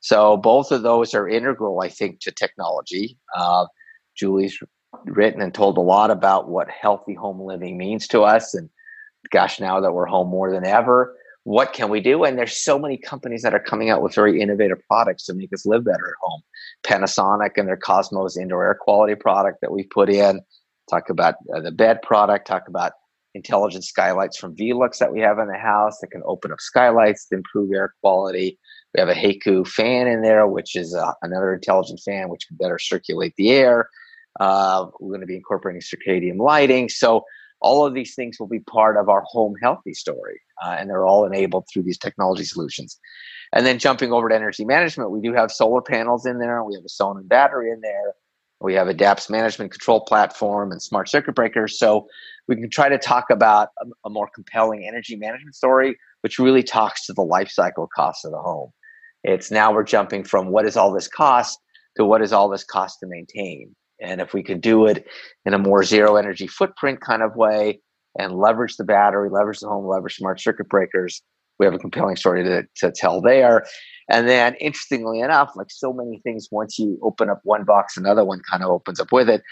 So 0.00 0.36
both 0.36 0.70
of 0.70 0.82
those 0.82 1.14
are 1.14 1.28
integral, 1.28 1.80
I 1.80 1.88
think, 1.88 2.20
to 2.20 2.30
technology. 2.30 3.18
Uh, 3.34 3.66
Julie's 4.16 4.58
written 5.04 5.42
and 5.42 5.52
told 5.52 5.78
a 5.78 5.82
lot 5.82 6.10
about 6.10 6.48
what 6.48 6.68
healthy 6.70 7.14
home 7.14 7.40
living 7.40 7.76
means 7.76 8.06
to 8.08 8.22
us, 8.22 8.54
and 8.54 8.70
gosh, 9.30 9.60
now 9.60 9.80
that 9.80 9.92
we're 9.92 10.06
home 10.06 10.28
more 10.28 10.50
than 10.50 10.64
ever, 10.64 11.16
what 11.46 11.72
can 11.72 11.90
we 11.90 12.00
do? 12.00 12.24
And 12.24 12.36
there's 12.36 12.56
so 12.56 12.76
many 12.76 12.96
companies 12.96 13.42
that 13.42 13.54
are 13.54 13.60
coming 13.60 13.88
out 13.88 14.02
with 14.02 14.14
very 14.14 14.40
innovative 14.40 14.78
products 14.88 15.26
to 15.26 15.34
make 15.34 15.52
us 15.52 15.64
live 15.64 15.84
better 15.84 16.08
at 16.08 16.14
home. 16.20 16.42
Panasonic 16.84 17.50
and 17.56 17.68
their 17.68 17.76
Cosmos 17.76 18.36
indoor 18.36 18.64
air 18.64 18.74
quality 18.74 19.14
product 19.14 19.60
that 19.60 19.70
we 19.70 19.84
put 19.84 20.10
in. 20.10 20.40
Talk 20.90 21.08
about 21.08 21.36
uh, 21.54 21.60
the 21.60 21.70
bed 21.70 22.02
product. 22.02 22.48
Talk 22.48 22.66
about 22.66 22.94
intelligent 23.34 23.84
skylights 23.84 24.36
from 24.36 24.56
Velux 24.56 24.98
that 24.98 25.12
we 25.12 25.20
have 25.20 25.38
in 25.38 25.46
the 25.46 25.58
house 25.58 25.98
that 26.00 26.10
can 26.10 26.22
open 26.26 26.50
up 26.50 26.60
skylights 26.60 27.28
to 27.28 27.36
improve 27.36 27.70
air 27.72 27.94
quality. 28.00 28.58
We 28.96 29.00
have 29.00 29.10
a 29.10 29.14
Haiku 29.14 29.68
fan 29.68 30.06
in 30.06 30.22
there, 30.22 30.46
which 30.46 30.74
is 30.74 30.94
uh, 30.94 31.12
another 31.20 31.52
intelligent 31.52 32.00
fan 32.02 32.30
which 32.30 32.48
can 32.48 32.56
better 32.56 32.78
circulate 32.78 33.34
the 33.36 33.50
air. 33.50 33.90
Uh, 34.40 34.86
we're 34.98 35.10
going 35.10 35.20
to 35.20 35.26
be 35.26 35.36
incorporating 35.36 35.82
circadian 35.82 36.38
lighting. 36.38 36.88
So 36.88 37.24
all 37.60 37.84
of 37.84 37.92
these 37.92 38.14
things 38.14 38.40
will 38.40 38.48
be 38.48 38.60
part 38.60 38.96
of 38.96 39.10
our 39.10 39.22
home 39.26 39.54
healthy 39.62 39.92
story, 39.92 40.40
uh, 40.64 40.76
and 40.78 40.88
they're 40.88 41.04
all 41.04 41.26
enabled 41.26 41.66
through 41.70 41.82
these 41.82 41.98
technology 41.98 42.44
solutions. 42.44 42.98
And 43.52 43.66
then 43.66 43.78
jumping 43.78 44.12
over 44.12 44.30
to 44.30 44.34
energy 44.34 44.64
management, 44.64 45.10
we 45.10 45.20
do 45.20 45.34
have 45.34 45.52
solar 45.52 45.82
panels 45.82 46.24
in 46.24 46.38
there. 46.38 46.64
We 46.64 46.74
have 46.74 46.84
a 46.84 46.88
Sonnen 46.88 47.28
battery 47.28 47.70
in 47.70 47.82
there. 47.82 48.14
We 48.60 48.72
have 48.74 48.88
a 48.88 48.94
DAPS 48.94 49.28
management 49.28 49.72
control 49.72 50.00
platform 50.00 50.72
and 50.72 50.80
smart 50.80 51.10
circuit 51.10 51.34
breakers. 51.34 51.78
So 51.78 52.08
we 52.48 52.56
can 52.56 52.70
try 52.70 52.88
to 52.88 52.96
talk 52.96 53.26
about 53.30 53.68
a, 53.78 53.86
a 54.06 54.10
more 54.10 54.28
compelling 54.34 54.86
energy 54.86 55.16
management 55.16 55.54
story, 55.54 55.98
which 56.22 56.38
really 56.38 56.62
talks 56.62 57.04
to 57.06 57.12
the 57.12 57.22
life 57.22 57.50
cycle 57.50 57.88
cost 57.94 58.24
of 58.24 58.30
the 58.30 58.38
home. 58.38 58.70
It's 59.26 59.50
now 59.50 59.72
we're 59.72 59.82
jumping 59.82 60.22
from 60.22 60.50
what 60.50 60.66
is 60.66 60.76
all 60.76 60.92
this 60.92 61.08
cost 61.08 61.58
to 61.96 62.04
what 62.04 62.22
is 62.22 62.32
all 62.32 62.48
this 62.48 62.62
cost 62.62 63.00
to 63.00 63.06
maintain. 63.08 63.74
And 64.00 64.20
if 64.20 64.32
we 64.32 64.42
could 64.42 64.60
do 64.60 64.86
it 64.86 65.04
in 65.44 65.52
a 65.52 65.58
more 65.58 65.82
zero 65.82 66.16
energy 66.16 66.46
footprint 66.46 67.00
kind 67.00 67.22
of 67.22 67.34
way 67.34 67.80
and 68.18 68.38
leverage 68.38 68.76
the 68.76 68.84
battery, 68.84 69.28
leverage 69.28 69.58
the 69.60 69.68
home, 69.68 69.86
leverage 69.86 70.14
smart 70.14 70.40
circuit 70.40 70.68
breakers, 70.68 71.22
we 71.58 71.66
have 71.66 71.74
a 71.74 71.78
compelling 71.78 72.16
story 72.16 72.44
to, 72.44 72.62
to 72.76 72.92
tell 72.92 73.20
there. 73.20 73.66
And 74.08 74.28
then, 74.28 74.54
interestingly 74.60 75.20
enough, 75.20 75.52
like 75.56 75.70
so 75.70 75.92
many 75.92 76.20
things, 76.22 76.48
once 76.52 76.78
you 76.78 76.98
open 77.02 77.28
up 77.28 77.40
one 77.42 77.64
box, 77.64 77.96
another 77.96 78.24
one 78.24 78.42
kind 78.48 78.62
of 78.62 78.70
opens 78.70 79.00
up 79.00 79.10
with 79.10 79.28
it. 79.28 79.42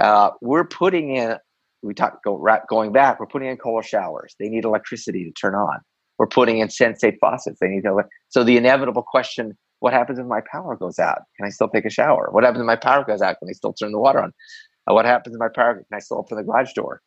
Uh, 0.00 0.30
we're 0.40 0.64
putting 0.64 1.14
in, 1.14 1.36
we 1.82 1.94
talk 1.94 2.18
go, 2.24 2.42
going 2.68 2.92
back, 2.92 3.20
we're 3.20 3.26
putting 3.26 3.48
in 3.48 3.58
Kohler 3.58 3.82
showers. 3.82 4.34
They 4.40 4.48
need 4.48 4.64
electricity 4.64 5.24
to 5.24 5.30
turn 5.32 5.54
on. 5.54 5.80
We're 6.20 6.26
putting 6.26 6.58
in 6.58 6.68
Sensate 6.68 7.16
faucets. 7.18 7.60
They 7.60 7.68
need 7.68 7.84
to. 7.84 8.02
So 8.28 8.44
the 8.44 8.58
inevitable 8.58 9.02
question: 9.02 9.56
What 9.78 9.94
happens 9.94 10.18
if 10.18 10.26
my 10.26 10.42
power 10.52 10.76
goes 10.76 10.98
out? 10.98 11.22
Can 11.38 11.46
I 11.46 11.48
still 11.48 11.70
take 11.70 11.86
a 11.86 11.90
shower? 11.90 12.28
What 12.30 12.44
happens 12.44 12.60
if 12.60 12.66
my 12.66 12.76
power 12.76 13.06
goes 13.06 13.22
out? 13.22 13.38
Can 13.38 13.48
I 13.48 13.52
still 13.52 13.72
turn 13.72 13.90
the 13.90 13.98
water 13.98 14.22
on? 14.22 14.34
Uh, 14.86 14.92
what 14.92 15.06
happens 15.06 15.34
if 15.34 15.40
my 15.40 15.48
power? 15.48 15.76
Can 15.76 15.96
I 15.96 15.98
still 15.98 16.18
open 16.18 16.36
the 16.36 16.44
garage 16.44 16.74
door? 16.74 17.00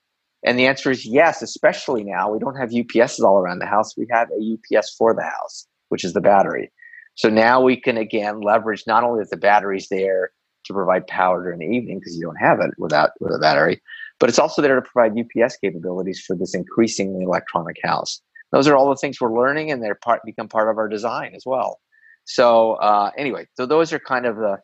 And 0.43 0.57
the 0.57 0.65
answer 0.65 0.89
is 0.89 1.05
yes, 1.05 1.43
especially 1.43 2.03
now. 2.03 2.31
We 2.31 2.39
don't 2.39 2.55
have 2.55 2.71
UPSs 2.71 3.23
all 3.23 3.37
around 3.37 3.59
the 3.59 3.67
house. 3.67 3.95
We 3.95 4.07
have 4.09 4.29
a 4.31 4.77
UPS 4.79 4.95
for 4.97 5.13
the 5.13 5.21
house, 5.21 5.67
which 5.89 6.03
is 6.03 6.13
the 6.13 6.19
battery. 6.19 6.71
So 7.13 7.29
now 7.29 7.61
we 7.61 7.79
can 7.79 7.97
again 7.97 8.41
leverage 8.41 8.83
not 8.87 9.03
only 9.03 9.19
that 9.19 9.29
the 9.29 9.37
battery's 9.37 9.89
there 9.89 10.31
to 10.65 10.73
provide 10.73 11.05
power 11.05 11.43
during 11.43 11.59
the 11.59 11.67
evening 11.67 11.99
because 11.99 12.15
you 12.15 12.23
don't 12.23 12.37
have 12.37 12.61
it 12.61 12.71
without 12.79 13.11
with 13.19 13.35
a 13.35 13.37
battery, 13.37 13.79
but 14.19 14.29
it's 14.29 14.39
also 14.39 14.63
there 14.63 14.75
to 14.75 14.81
provide 14.81 15.13
UPS 15.15 15.57
capabilities 15.57 16.19
for 16.25 16.35
this 16.35 16.55
increasingly 16.55 17.23
electronic 17.25 17.75
house. 17.83 18.19
Those 18.53 18.67
are 18.67 18.77
all 18.77 18.89
the 18.89 18.95
things 18.95 19.19
we're 19.19 19.37
learning, 19.37 19.71
and 19.71 19.83
they're 19.83 19.95
part 19.95 20.21
become 20.23 20.47
part 20.47 20.69
of 20.69 20.77
our 20.77 20.87
design 20.87 21.33
as 21.35 21.43
well. 21.45 21.79
So 22.25 22.73
uh, 22.75 23.11
anyway, 23.17 23.47
so 23.55 23.65
those 23.65 23.91
are 23.91 23.99
kind 23.99 24.25
of 24.25 24.37
the 24.37 24.59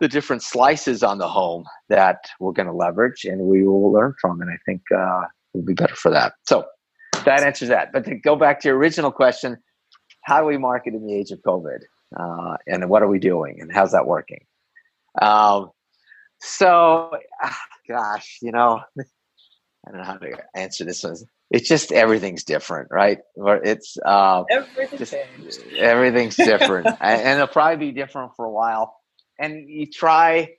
the 0.00 0.08
different 0.08 0.42
slices 0.42 1.04
on 1.04 1.18
the 1.18 1.28
home 1.28 1.64
that 1.88 2.24
we're 2.40 2.50
going 2.50 2.66
to 2.66 2.72
leverage 2.72 3.24
and 3.24 3.40
we 3.42 3.64
will 3.64 3.92
learn 3.92 4.12
from. 4.20 4.40
And 4.40 4.50
I 4.50 4.56
think 4.66 4.82
uh, 4.92 5.26
we'll 5.54 5.64
be 5.64 5.74
better 5.74 5.94
for 5.94 6.10
that. 6.10 6.32
So 6.44 6.64
that 7.24 7.44
answers 7.44 7.68
that. 7.68 7.92
But 7.92 8.04
to 8.06 8.16
go 8.16 8.34
back 8.34 8.58
to 8.60 8.68
your 8.68 8.78
original 8.78 9.12
question, 9.12 9.58
how 10.22 10.40
do 10.40 10.46
we 10.46 10.58
market 10.58 10.94
in 10.94 11.06
the 11.06 11.14
age 11.14 11.30
of 11.30 11.38
COVID? 11.46 11.78
Uh, 12.18 12.56
and 12.66 12.88
what 12.90 13.04
are 13.04 13.06
we 13.06 13.20
doing? 13.20 13.58
And 13.60 13.70
how's 13.72 13.92
that 13.92 14.06
working? 14.06 14.44
Um, 15.20 15.70
so, 16.40 17.12
ah, 17.40 17.58
gosh, 17.88 18.38
you 18.42 18.50
know, 18.50 18.80
I 19.86 19.90
don't 19.90 20.00
know 20.00 20.06
how 20.06 20.16
to 20.16 20.36
answer 20.54 20.84
this 20.84 21.02
one. 21.02 21.16
It's 21.50 21.68
just 21.68 21.92
everything's 21.92 22.44
different, 22.44 22.88
right? 22.90 23.18
It's 23.36 23.96
uh, 24.04 24.44
everything's, 24.50 25.14
everything's 25.76 26.36
different, 26.36 26.88
and 27.00 27.28
it'll 27.28 27.48
probably 27.48 27.88
be 27.88 27.92
different 27.92 28.32
for 28.36 28.44
a 28.44 28.50
while. 28.50 28.94
And 29.38 29.68
you 29.68 29.86
try 29.86 30.50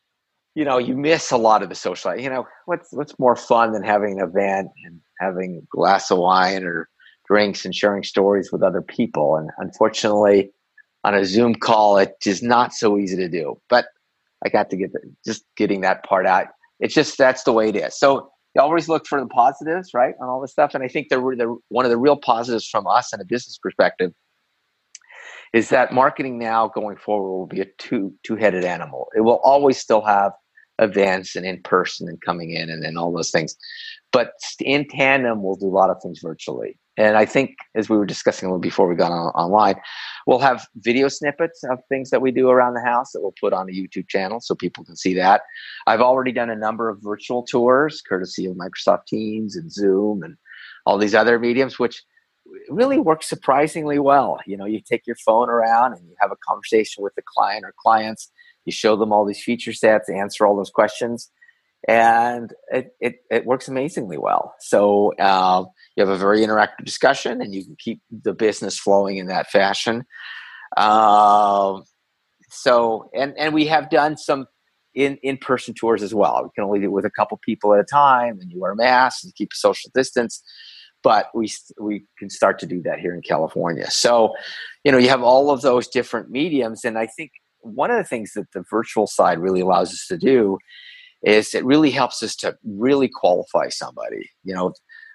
you 0.55 0.65
know 0.65 0.77
you 0.77 0.95
miss 0.95 1.31
a 1.31 1.38
lot 1.38 1.63
of 1.63 1.69
the 1.69 1.75
social 1.75 2.15
you 2.15 2.29
know 2.29 2.45
what's 2.65 2.91
what's 2.91 3.17
more 3.17 3.36
fun 3.36 3.71
than 3.71 3.83
having 3.83 4.19
an 4.19 4.27
event 4.27 4.69
and 4.86 4.99
having 5.19 5.63
a 5.63 5.75
glass 5.75 6.12
of 6.12 6.19
wine 6.19 6.63
or 6.63 6.89
drinks 7.27 7.65
and 7.65 7.73
sharing 7.73 8.03
stories 8.03 8.51
with 8.51 8.62
other 8.62 8.81
people? 8.81 9.38
And 9.38 9.50
unfortunately 9.58 10.52
on 11.04 11.15
a 11.15 11.25
zoom 11.25 11.56
call 11.56 11.98
it 11.98 12.15
is 12.25 12.41
not 12.41 12.73
so 12.73 12.98
easy 12.98 13.17
to 13.17 13.29
do. 13.29 13.60
But 13.69 13.85
i 14.45 14.50
got 14.50 14.69
to 14.69 14.77
get 14.77 14.93
the, 14.93 15.00
just 15.25 15.45
getting 15.56 15.81
that 15.81 16.04
part 16.04 16.25
out. 16.25 16.48
It's 16.79 16.93
just 16.93 17.17
that's 17.17 17.43
the 17.43 17.54
way 17.54 17.69
it 17.69 17.75
is. 17.75 17.98
So 17.98 18.33
you 18.56 18.62
always 18.62 18.87
look 18.87 19.08
for 19.08 19.19
the 19.19 19.27
positives 19.27 19.93
right 19.93 20.15
on 20.21 20.29
all 20.29 20.41
this 20.41 20.51
stuff 20.51 20.73
and 20.73 20.83
i 20.83 20.87
think 20.87 21.10
the, 21.10 21.17
the 21.17 21.58
one 21.69 21.85
of 21.85 21.91
the 21.91 21.97
real 21.97 22.17
positives 22.17 22.67
from 22.67 22.87
us 22.87 23.13
in 23.13 23.19
a 23.19 23.25
business 23.25 23.58
perspective 23.58 24.12
is 25.54 25.69
that 25.69 25.93
marketing 25.93 26.39
now 26.39 26.67
going 26.67 26.97
forward 26.97 27.29
will 27.29 27.45
be 27.45 27.62
a 27.62 27.65
two 27.77 28.13
two 28.23 28.35
headed 28.35 28.65
animal. 28.65 29.10
It 29.15 29.21
will 29.21 29.39
always 29.43 29.77
still 29.77 30.01
have 30.01 30.33
events 30.79 31.35
and 31.35 31.45
in 31.45 31.62
person 31.62 32.10
and 32.10 32.19
coming 32.21 32.49
in 32.49 32.69
and, 32.69 32.83
and 32.83 32.97
all 32.97 33.13
those 33.13 33.29
things, 33.29 33.56
but 34.12 34.33
in 34.60 34.87
tandem, 34.87 35.43
we'll 35.43 35.56
do 35.56 35.67
a 35.67 35.69
lot 35.69 35.91
of 35.91 36.01
things 36.01 36.19
virtually. 36.21 36.77
And 36.96 37.17
I 37.17 37.25
think, 37.25 37.56
as 37.75 37.89
we 37.89 37.98
were 37.98 38.06
discussing 38.06 38.48
a 38.48 38.52
little 38.52 38.62
before 38.62 38.87
we 38.87 38.96
got 38.96 39.12
on, 39.12 39.29
online, 39.29 39.75
we'll 40.27 40.39
have 40.39 40.67
video 40.75 41.08
snippets 41.08 41.63
of 41.63 41.79
things 41.89 42.12
that 42.12 42.21
we 42.21 42.31
do 42.31 42.50
around 42.50 42.75
the 42.75 42.83
house 42.83 43.12
that 43.12 43.21
we'll 43.21 43.33
put 43.41 43.52
on 43.52 43.67
a 43.67 43.71
YouTube 43.71 44.08
channel 44.08 44.39
so 44.39 44.54
people 44.54 44.83
can 44.83 44.96
see 44.96 45.15
that. 45.15 45.41
I've 45.87 46.02
already 46.02 46.31
done 46.31 46.52
a 46.52 46.56
number 46.56 46.89
of 46.89 47.00
virtual 47.02 47.44
tours, 47.44 48.02
courtesy 48.08 48.46
of 48.46 48.56
Microsoft 48.56 49.08
Teams 49.08 49.56
and 49.56 49.71
Zoom 49.71 50.21
and 50.21 50.37
all 50.85 51.00
these 51.00 51.15
other 51.15 51.39
mediums, 51.39 51.79
which 51.79 52.04
really 52.69 53.00
works 53.00 53.27
surprisingly 53.27 53.98
well. 53.98 54.39
You 54.46 54.58
know, 54.58 54.65
you 54.65 54.79
take 54.79 55.08
your 55.08 55.15
phone 55.25 55.50
around 55.50 55.94
and 55.94 56.08
you 56.08 56.15
have 56.19 56.31
a 56.31 56.37
conversation 56.48 57.04
with 57.04 57.15
the 57.15 57.23
client 57.25 57.65
or 57.65 57.73
clients, 57.81 58.31
You 58.65 58.71
show 58.71 58.96
them 58.96 59.12
all 59.12 59.25
these 59.25 59.44
feature 59.44 59.73
sets, 59.73 60.10
answer 60.10 60.46
all 60.46 60.56
those 60.56 60.69
questions, 60.69 61.31
and 61.88 62.54
it, 62.71 62.96
it, 63.02 63.15
it 63.29 63.46
works 63.46 63.67
amazingly 63.67 64.17
well. 64.17 64.56
So 64.60 65.13
uh, 65.19 65.65
you 65.96 66.06
have 66.06 66.13
a 66.13 66.17
very 66.17 66.40
interactive 66.40 66.86
discussion, 66.86 67.42
and 67.42 67.54
you 67.54 67.63
can 67.63 67.75
keep 67.77 68.02
the 68.10 68.34
business 68.34 68.79
flowing 68.79 69.17
in 69.17 69.27
that 69.27 69.50
fashion. 69.50 70.06
Uh, 70.77 71.81
so, 72.50 73.10
and 73.13 73.34
and 73.38 73.54
we 73.54 73.65
have 73.67 73.90
done 73.90 74.15
some 74.17 74.48
in 74.96 75.17
in 75.23 75.38
person 75.38 75.73
tours 75.73 76.04
as 76.04 76.13
well. 76.13 76.42
We 76.44 76.50
can 76.56 76.63
only 76.63 76.79
do 76.79 76.86
it 76.86 76.92
with 76.92 77.06
a 77.06 77.12
couple 77.12 77.38
people 77.44 77.73
at 77.73 77.79
a 77.79 77.86
time, 77.86 78.40
and 78.40 78.50
you 78.52 78.62
wear 78.62 78.75
masks 78.75 79.23
and 79.23 79.36
keep 79.36 79.50
social 79.54 79.92
distance. 79.94 80.42
But 81.02 81.27
we 81.34 81.52
we 81.79 82.06
can 82.17 82.29
start 82.29 82.60
to 82.60 82.65
do 82.65 82.81
that 82.84 83.00
here 83.00 83.13
in 83.13 83.21
California. 83.21 83.92
So, 83.92 84.34
you 84.86 84.92
know, 84.92 84.98
you 84.98 85.10
have 85.10 85.21
all 85.23 85.52
of 85.52 85.62
those 85.62 85.88
different 85.90 86.29
mediums, 86.29 86.86
and 86.86 86.98
I 86.98 87.08
think 87.08 87.31
one 87.60 87.92
of 87.92 87.98
the 87.98 88.04
things 88.04 88.34
that 88.34 88.52
the 88.54 88.63
virtual 88.69 89.08
side 89.08 89.40
really 89.40 89.62
allows 89.62 89.92
us 89.92 90.06
to 90.08 90.17
do 90.17 90.58
is 91.24 91.54
it 91.54 91.65
really 91.65 91.92
helps 91.92 92.21
us 92.21 92.36
to 92.38 92.58
really 92.63 93.08
qualify 93.08 93.69
somebody. 93.69 94.30
You 94.44 94.54
know, 94.54 94.74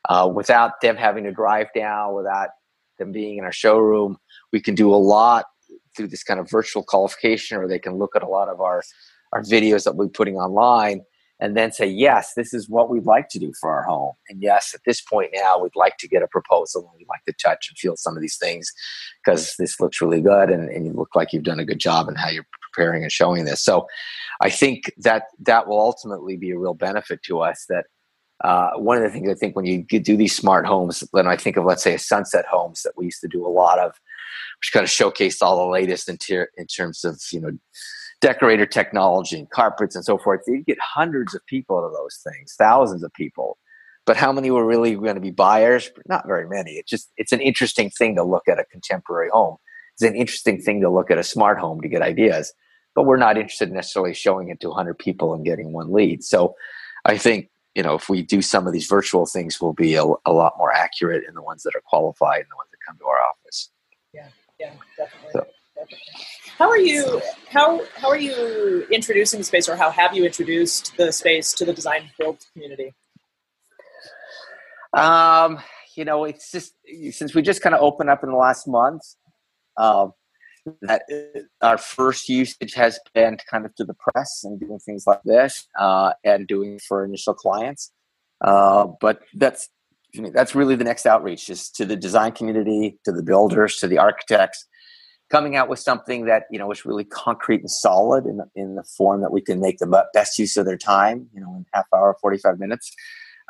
uh, 0.09 0.31
without 0.33 0.81
them 0.81 0.97
having 0.97 1.25
to 1.25 1.33
drive 1.33 1.69
down, 1.75 2.15
without 2.15 2.51
them 2.99 3.13
being 3.13 3.39
in 3.39 3.45
our 3.45 3.53
showroom, 3.53 4.17
we 4.53 4.61
can 4.61 4.75
do 4.75 4.93
a 4.93 4.97
lot 4.97 5.47
through 5.97 6.09
this 6.09 6.23
kind 6.23 6.41
of 6.41 6.51
virtual 6.51 6.83
qualification, 6.83 7.59
or 7.59 7.69
they 7.69 7.79
can 7.79 7.97
look 7.97 8.17
at 8.17 8.23
a 8.23 8.29
lot 8.29 8.49
of 8.49 8.61
our 8.61 8.83
our 9.33 9.43
videos 9.43 9.85
that 9.85 9.97
we're 9.97 10.09
putting 10.09 10.37
online 10.37 11.03
and 11.41 11.57
then 11.57 11.71
say, 11.71 11.87
yes, 11.87 12.33
this 12.35 12.53
is 12.53 12.69
what 12.69 12.91
we'd 12.91 13.07
like 13.07 13.29
to 13.29 13.39
do 13.39 13.53
for 13.61 13.71
our 13.71 13.85
home. 13.85 14.15
And 14.29 14.43
yes, 14.43 14.73
at 14.75 14.81
this 14.85 15.01
point 15.01 15.31
now, 15.35 15.59
we'd 15.59 15.77
like 15.77 15.97
to 15.99 16.09
get 16.09 16.23
a 16.23 16.27
proposal 16.29 16.83
and 16.83 16.99
we'd 16.99 17.09
like 17.09 17.25
to 17.27 17.35
touch 17.41 17.69
and 17.69 17.79
feel 17.79 17.97
some 17.97 18.17
of 18.17 18.23
these 18.23 18.37
things 18.37 18.73
because 19.25 19.55
this 19.59 19.79
looks 19.79 20.01
really 20.01 20.21
good 20.21 20.51
and, 20.51 20.69
and 20.69 20.87
you 20.87 20.93
look 20.93 21.15
like 21.15 21.33
you've 21.33 21.45
done 21.45 21.61
a 21.61 21.65
good 21.65 21.79
job 21.79 22.09
in 22.09 22.17
how 22.17 22.29
you're 22.29 22.47
preparing 22.73 23.03
and 23.03 23.13
showing 23.13 23.45
this. 23.45 23.63
So 23.63 23.87
I 24.41 24.51
think 24.51 24.93
that 24.99 25.25
that 25.41 25.69
will 25.69 25.81
ultimately 25.81 26.37
be 26.37 26.51
a 26.51 26.59
real 26.59 26.75
benefit 26.75 27.23
to 27.25 27.41
us 27.41 27.65
that 27.69 27.87
uh, 28.45 28.71
one 28.77 28.97
of 28.97 29.03
the 29.03 29.11
things 29.11 29.29
I 29.29 29.35
think 29.35 29.57
when 29.57 29.65
you 29.65 29.83
do 29.83 30.17
these 30.17 30.37
smart 30.37 30.65
homes, 30.67 31.03
then 31.13 31.27
I 31.27 31.37
think 31.37 31.57
of 31.57 31.65
let's 31.65 31.83
say 31.83 31.95
a 31.95 31.99
sunset 31.99 32.47
homes 32.47 32.83
that 32.83 32.93
we 32.97 33.07
used 33.07 33.21
to 33.23 33.29
do 33.29 33.45
a 33.45 33.49
lot 33.49 33.79
of, 33.79 33.93
which 34.61 34.73
kind 34.73 34.85
of 34.85 34.91
showcased 34.91 35.43
all 35.43 35.57
the 35.57 35.73
latest 35.73 36.09
in, 36.09 36.19
ter- 36.19 36.51
in 36.57 36.67
terms 36.67 37.05
of 37.05 37.21
you 37.33 37.41
know 37.41 37.51
decorator 38.21 38.67
technology 38.67 39.39
and 39.39 39.51
carpets 39.51 39.97
and 39.97 40.05
so 40.05 40.19
forth. 40.19 40.41
You 40.47 40.63
get 40.63 40.79
hundreds 40.81 41.35
of 41.35 41.45
people 41.47 41.81
to 41.83 41.97
those 41.97 42.21
things, 42.23 42.55
thousands 42.57 43.03
of 43.03 43.13
people. 43.13 43.59
But 44.07 44.17
how 44.17 44.33
many 44.33 44.51
were 44.51 44.65
really 44.65 44.95
going 44.95 45.17
to 45.17 45.21
be 45.21 45.31
buyers? 45.31 45.91
Not 46.09 46.27
very 46.27 46.49
many. 46.49 46.73
It's 46.73 46.89
just 46.89 47.11
it's 47.17 47.33
an 47.33 47.41
interesting 47.41 47.91
thing 47.91 48.15
to 48.17 48.23
look 48.23 48.49
at 48.49 48.61
a 48.61 48.65
contemporary 48.65 49.31
home. 49.33 49.57
It's 49.99 50.09
an 50.09 50.15
interesting 50.15 50.61
thing 50.61 50.81
to 50.83 50.91
look 50.91 51.11
at 51.11 51.19
a 51.19 51.25
smart 51.25 51.59
home 51.59 51.81
to 51.81 51.89
get 51.89 52.03
ideas. 52.03 52.53
But 52.95 53.03
we're 53.03 53.17
not 53.17 53.37
interested 53.37 53.69
in 53.69 53.75
necessarily 53.75 54.15
showing 54.15 54.49
it 54.49 54.61
to 54.61 54.69
100 54.69 54.97
people 54.97 55.35
and 55.35 55.45
getting 55.45 55.73
one 55.73 55.93
lead. 55.93 56.23
So 56.23 56.55
I 57.05 57.19
think 57.19 57.51
you 57.75 57.83
know 57.83 57.95
if 57.95 58.09
we 58.09 58.23
do 58.23 58.41
some 58.41 58.67
of 58.67 58.73
these 58.73 58.87
virtual 58.87 59.27
things, 59.27 59.61
we'll 59.61 59.73
be 59.73 59.95
a, 59.97 60.05
a 60.05 60.33
lot 60.33 60.55
more 60.57 60.73
accurate 60.73 61.25
in 61.29 61.35
the 61.35 61.43
ones 61.43 61.65
that 61.65 61.75
are 61.75 61.83
qualified 61.85 62.41
and 62.41 62.49
the 62.51 62.57
ones 62.57 62.71
that 62.71 62.79
come 62.87 62.97
to 62.99 63.05
our 63.07 63.19
office. 63.19 63.71
Yeah, 64.13 64.29
yeah, 64.61 64.73
definitely. 64.97 65.31
So. 65.33 65.47
definitely. 65.75 66.03
How 66.59 66.69
are 66.69 66.79
you? 66.79 67.21
How 67.51 67.81
how 67.97 68.09
are 68.09 68.19
you 68.19 68.87
introducing 68.91 69.39
the 69.41 69.45
space, 69.45 69.69
or 69.69 69.77
how 69.77 69.91
have 69.91 70.15
you 70.15 70.25
introduced 70.25 70.97
the 70.97 71.13
space 71.13 71.53
to 71.55 71.65
the 71.65 71.73
design 71.73 72.11
build 72.19 72.39
community? 72.53 72.95
Um, 74.93 75.59
you 75.97 76.05
know, 76.05 76.25
it's 76.25 76.51
just 76.51 76.75
since 77.11 77.35
we 77.35 77.43
just 77.43 77.63
kind 77.63 77.75
of 77.75 77.83
opened 77.83 78.11
up 78.11 78.23
in 78.23 78.31
the 78.31 78.37
last 78.37 78.67
month. 78.67 79.03
Um, 79.79 80.13
that 80.83 81.03
our 81.63 81.79
first 81.79 82.29
usage 82.29 82.75
has 82.75 83.01
been 83.15 83.39
kind 83.51 83.65
of 83.65 83.75
to 83.77 83.85
the 83.85 83.95
press 83.95 84.43
and 84.45 84.61
doing 84.61 84.79
things 84.79 85.07
like 85.07 85.23
this 85.25 85.67
uh, 85.79 86.13
and 86.25 86.47
doing 86.47 86.79
for 86.79 87.05
initial 87.05 87.33
clients. 87.33 87.93
Uh, 88.43 88.87
but 89.01 89.21
that's 89.35 89.71
that's 90.33 90.55
really 90.55 90.75
the 90.75 90.85
next 90.85 91.07
outreach 91.07 91.49
is 91.49 91.71
to 91.71 91.85
the 91.87 91.97
design 91.97 92.33
community, 92.33 92.99
to 93.05 93.13
the 93.13 93.23
builders, 93.23 93.77
to 93.77 93.87
the 93.87 93.99
architects, 93.99 94.67
coming 95.31 95.57
out 95.57 95.69
with 95.69 95.79
something 95.79 96.25
that 96.27 96.45
you 96.51 96.59
know 96.59 96.71
is 96.71 96.85
really 96.85 97.05
concrete 97.05 97.61
and 97.61 97.71
solid 97.71 98.27
in 98.27 98.39
the, 98.39 98.47
in 98.55 98.75
the 98.75 98.83
form 98.83 99.21
that 99.21 99.33
we 99.33 99.41
can 99.41 99.61
make 99.61 99.79
the 99.79 100.07
best 100.15 100.39
use 100.39 100.57
of 100.57 100.67
their 100.67 100.77
time 100.77 101.29
you 101.35 101.41
know 101.41 101.55
in 101.57 101.67
half 101.73 101.87
hour 101.95 102.17
45 102.21 102.59
minutes 102.59 102.93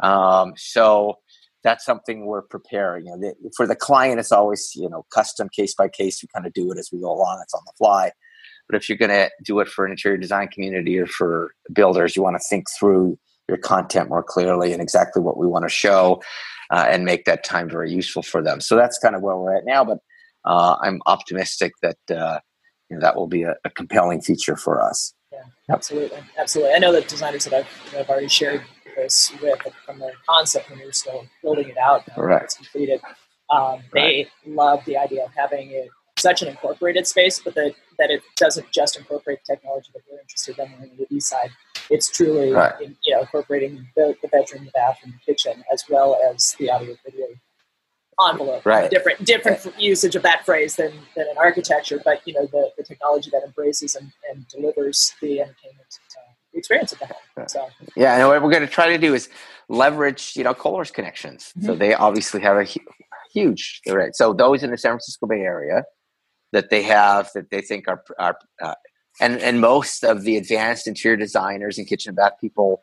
um, 0.02 0.52
so 0.56 1.18
that's 1.62 1.84
something 1.84 2.26
we're 2.26 2.42
preparing. 2.42 3.06
You 3.06 3.16
know, 3.16 3.34
for 3.56 3.66
the 3.66 3.76
client 3.76 4.20
it's 4.20 4.32
always 4.32 4.72
you 4.74 4.88
know 4.88 5.04
custom 5.12 5.48
case 5.54 5.74
by 5.74 5.88
case. 5.88 6.22
We 6.22 6.28
kind 6.34 6.46
of 6.46 6.52
do 6.52 6.70
it 6.70 6.78
as 6.78 6.90
we 6.92 7.00
go 7.00 7.12
along. 7.12 7.40
It's 7.42 7.54
on 7.54 7.62
the 7.66 7.72
fly. 7.78 8.12
But 8.68 8.76
if 8.76 8.88
you're 8.88 8.98
going 8.98 9.10
to 9.10 9.30
do 9.44 9.60
it 9.60 9.68
for 9.68 9.86
an 9.86 9.92
interior 9.92 10.18
design 10.18 10.48
community 10.48 10.98
or 10.98 11.06
for 11.06 11.54
builders 11.72 12.14
you 12.14 12.22
want 12.22 12.36
to 12.36 12.44
think 12.50 12.66
through 12.78 13.18
your 13.48 13.56
content 13.56 14.10
more 14.10 14.22
clearly 14.22 14.74
and 14.74 14.82
exactly 14.82 15.22
what 15.22 15.38
we 15.38 15.46
want 15.46 15.62
to 15.62 15.70
show 15.70 16.20
uh, 16.70 16.86
and 16.86 17.06
make 17.06 17.24
that 17.24 17.44
time 17.44 17.70
very 17.70 17.90
useful 17.90 18.22
for 18.22 18.42
them. 18.42 18.60
So 18.60 18.76
that's 18.76 18.98
kind 18.98 19.16
of 19.16 19.22
where 19.22 19.36
we're 19.36 19.56
at 19.56 19.64
now 19.64 19.84
but 19.84 19.98
uh, 20.44 20.76
I'm 20.82 21.00
optimistic 21.06 21.72
that 21.82 21.96
uh, 22.10 22.40
you 22.90 22.96
know, 22.96 23.00
that 23.00 23.16
will 23.16 23.26
be 23.26 23.42
a, 23.42 23.54
a, 23.64 23.70
compelling 23.70 24.20
feature 24.22 24.56
for 24.56 24.82
us. 24.82 25.12
Yeah, 25.32 25.42
absolutely, 25.70 26.18
absolutely. 26.38 26.74
I 26.74 26.78
know 26.78 26.92
that 26.92 27.08
designers 27.08 27.44
that 27.44 27.54
I've, 27.54 27.94
I've 27.98 28.08
already 28.08 28.28
shared 28.28 28.62
with 28.98 29.60
from 29.84 29.98
the 29.98 30.12
concept 30.28 30.70
when 30.70 30.78
you're 30.78 30.92
still 30.92 31.26
building 31.42 31.68
it 31.68 31.78
out, 31.78 32.04
right. 32.16 32.42
it's 32.42 32.54
completed. 32.54 33.00
Um, 33.50 33.80
they 33.92 34.00
right. 34.00 34.28
love 34.46 34.84
the 34.84 34.96
idea 34.96 35.24
of 35.24 35.30
having 35.34 35.70
it 35.70 35.88
such 36.18 36.42
an 36.42 36.48
incorporated 36.48 37.06
space, 37.06 37.38
but 37.38 37.54
that, 37.54 37.74
that 37.98 38.10
it 38.10 38.22
doesn't 38.36 38.70
just 38.72 38.96
incorporate 38.96 39.38
the 39.46 39.54
technology 39.54 39.90
that 39.94 40.02
we're 40.10 40.20
interested 40.20 40.58
in 40.58 40.66
on 40.74 40.90
the 40.98 41.06
east 41.14 41.28
side. 41.28 41.50
It's 41.90 42.10
truly 42.10 42.52
right. 42.52 42.80
in, 42.80 42.96
you 43.04 43.14
know, 43.14 43.20
incorporating 43.20 43.86
the, 43.96 44.14
the 44.20 44.28
bedroom, 44.28 44.64
the 44.64 44.72
bathroom, 44.72 45.14
the 45.14 45.32
kitchen, 45.32 45.64
as 45.72 45.84
well 45.88 46.18
as 46.30 46.54
the 46.58 46.70
audio 46.70 46.96
video 47.04 47.26
envelope. 48.28 48.66
Right. 48.66 48.90
Different 48.90 49.24
different 49.24 49.64
right. 49.64 49.80
usage 49.80 50.16
of 50.16 50.22
that 50.22 50.44
phrase 50.44 50.76
than, 50.76 50.92
than 51.14 51.26
in 51.28 51.38
architecture, 51.38 52.00
but 52.04 52.20
you 52.26 52.34
know 52.34 52.46
the, 52.46 52.70
the 52.76 52.82
technology 52.82 53.30
that 53.30 53.42
embraces 53.44 53.94
and, 53.94 54.10
and 54.30 54.46
delivers 54.48 55.14
the 55.22 55.40
entertainment 55.40 55.98
experience 56.58 56.92
of 56.92 56.98
the 56.98 57.06
home. 57.06 57.48
So 57.48 57.68
yeah, 57.96 58.16
and 58.16 58.28
what 58.28 58.42
we're 58.42 58.50
going 58.50 58.66
to 58.66 58.72
try 58.72 58.88
to 58.88 58.98
do 58.98 59.14
is 59.14 59.28
leverage 59.68 60.32
you 60.36 60.44
know 60.44 60.54
Kohler's 60.54 60.90
connections. 60.90 61.52
Mm-hmm. 61.56 61.66
So 61.66 61.74
they 61.74 61.94
obviously 61.94 62.40
have 62.42 62.56
a 62.56 62.66
huge 63.32 63.80
right. 63.88 64.14
So 64.14 64.32
those 64.32 64.62
in 64.62 64.70
the 64.70 64.78
San 64.78 64.92
Francisco 64.92 65.26
Bay 65.26 65.40
Area 65.40 65.84
that 66.52 66.70
they 66.70 66.82
have 66.82 67.30
that 67.34 67.50
they 67.50 67.60
think 67.60 67.88
are 67.88 68.02
are 68.18 68.38
uh, 68.60 68.74
and 69.20 69.40
and 69.40 69.60
most 69.60 70.04
of 70.04 70.22
the 70.22 70.36
advanced 70.36 70.86
interior 70.86 71.16
designers 71.16 71.78
and 71.78 71.86
kitchen 71.86 72.10
and 72.10 72.16
bath 72.16 72.34
people 72.40 72.82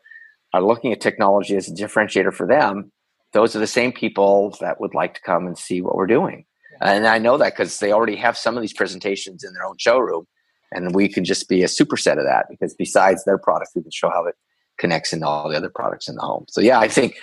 are 0.52 0.62
looking 0.62 0.92
at 0.92 1.00
technology 1.00 1.56
as 1.56 1.68
a 1.68 1.74
differentiator 1.74 2.32
for 2.32 2.46
them 2.46 2.92
those 3.36 3.54
are 3.54 3.58
the 3.58 3.66
same 3.66 3.92
people 3.92 4.56
that 4.60 4.80
would 4.80 4.94
like 4.94 5.14
to 5.14 5.20
come 5.20 5.46
and 5.46 5.58
see 5.58 5.82
what 5.82 5.94
we're 5.94 6.06
doing. 6.06 6.46
And 6.80 7.06
I 7.06 7.18
know 7.18 7.36
that 7.36 7.52
because 7.52 7.78
they 7.78 7.92
already 7.92 8.16
have 8.16 8.36
some 8.36 8.56
of 8.56 8.62
these 8.62 8.72
presentations 8.72 9.44
in 9.44 9.52
their 9.52 9.64
own 9.64 9.76
showroom, 9.78 10.26
and 10.72 10.94
we 10.94 11.08
can 11.08 11.24
just 11.24 11.48
be 11.48 11.62
a 11.62 11.66
superset 11.66 12.18
of 12.18 12.24
that 12.24 12.46
because 12.48 12.74
besides 12.74 13.24
their 13.24 13.38
products, 13.38 13.72
we 13.74 13.82
can 13.82 13.90
show 13.90 14.10
how 14.10 14.26
it 14.26 14.34
connects 14.78 15.12
into 15.12 15.26
all 15.26 15.48
the 15.48 15.56
other 15.56 15.70
products 15.70 16.08
in 16.08 16.16
the 16.16 16.20
home. 16.20 16.44
So 16.48 16.60
yeah, 16.60 16.78
I 16.78 16.88
think 16.88 17.16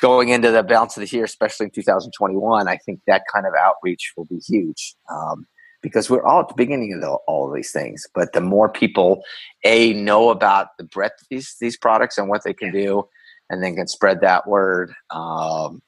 going 0.00 0.28
into 0.28 0.50
the 0.50 0.62
balance 0.62 0.96
of 0.96 1.08
the 1.08 1.16
year, 1.16 1.24
especially 1.24 1.64
in 1.64 1.70
2021, 1.70 2.68
I 2.68 2.76
think 2.76 3.00
that 3.06 3.22
kind 3.32 3.46
of 3.46 3.54
outreach 3.54 4.12
will 4.16 4.26
be 4.26 4.38
huge 4.38 4.94
um, 5.10 5.46
because 5.82 6.10
we're 6.10 6.24
all 6.24 6.40
at 6.40 6.48
the 6.48 6.54
beginning 6.54 6.92
of 6.92 7.00
the, 7.00 7.10
all 7.26 7.48
of 7.48 7.54
these 7.54 7.72
things. 7.72 8.06
But 8.14 8.32
the 8.32 8.40
more 8.40 8.68
people 8.68 9.22
a 9.64 9.92
know 9.94 10.30
about 10.30 10.76
the 10.78 10.84
breadth 10.84 11.20
of 11.22 11.26
these 11.30 11.56
these 11.60 11.76
products 11.76 12.18
and 12.18 12.28
what 12.28 12.44
they 12.44 12.54
can 12.54 12.72
do, 12.72 13.08
and 13.50 13.62
then 13.62 13.76
can 13.76 13.86
spread 13.86 14.20
that 14.20 14.46
word, 14.46 14.92
um, 15.10 15.82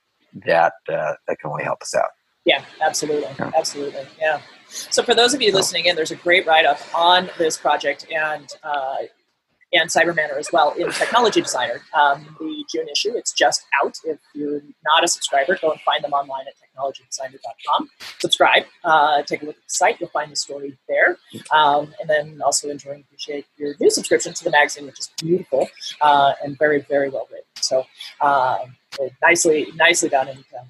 that 0.46 0.74
uh, 0.88 1.14
that 1.26 1.38
can 1.38 1.50
only 1.50 1.64
help 1.64 1.82
us 1.82 1.94
out. 1.94 2.10
Yeah, 2.48 2.64
absolutely, 2.80 3.28
yeah. 3.38 3.50
absolutely, 3.54 4.06
yeah. 4.18 4.40
So 4.68 5.02
for 5.02 5.14
those 5.14 5.34
of 5.34 5.42
you 5.42 5.52
listening 5.52 5.84
in, 5.84 5.96
there's 5.96 6.12
a 6.12 6.16
great 6.16 6.46
write 6.46 6.64
up 6.64 6.78
on 6.94 7.28
this 7.36 7.58
project, 7.58 8.06
and 8.10 8.48
uh, 8.64 8.96
and 9.74 9.90
Cyber 9.90 10.16
Manor 10.16 10.38
as 10.38 10.48
well 10.50 10.72
in 10.72 10.90
Technology 10.92 11.42
Designer. 11.42 11.82
Um, 11.92 12.34
the 12.40 12.64
June 12.72 12.88
issue, 12.88 13.14
it's 13.14 13.32
just 13.32 13.66
out. 13.82 13.98
If 14.04 14.18
you're 14.34 14.62
not 14.82 15.04
a 15.04 15.08
subscriber, 15.08 15.58
go 15.60 15.70
and 15.70 15.80
find 15.82 16.02
them 16.02 16.12
online 16.14 16.46
at 16.46 16.54
technologydesigner.com. 16.54 17.90
Subscribe, 18.18 18.64
uh, 18.82 19.22
take 19.24 19.42
a 19.42 19.44
look 19.44 19.56
at 19.56 19.62
the 19.62 19.70
site, 19.70 20.00
you'll 20.00 20.08
find 20.08 20.32
the 20.32 20.36
story 20.36 20.78
there. 20.88 21.18
Um, 21.52 21.92
and 22.00 22.08
then 22.08 22.40
also 22.42 22.70
enjoy 22.70 22.92
and 22.92 23.04
appreciate 23.04 23.44
your 23.58 23.74
new 23.78 23.90
subscription 23.90 24.32
to 24.32 24.44
the 24.44 24.50
magazine, 24.50 24.86
which 24.86 25.00
is 25.00 25.10
beautiful 25.22 25.68
uh, 26.00 26.32
and 26.42 26.58
very, 26.58 26.80
very 26.80 27.10
well 27.10 27.28
written. 27.30 27.44
So 27.56 27.84
uh, 28.22 28.64
nicely, 29.22 29.66
nicely 29.76 30.08
done. 30.08 30.28
And 30.28 30.44
uh, 30.58 30.64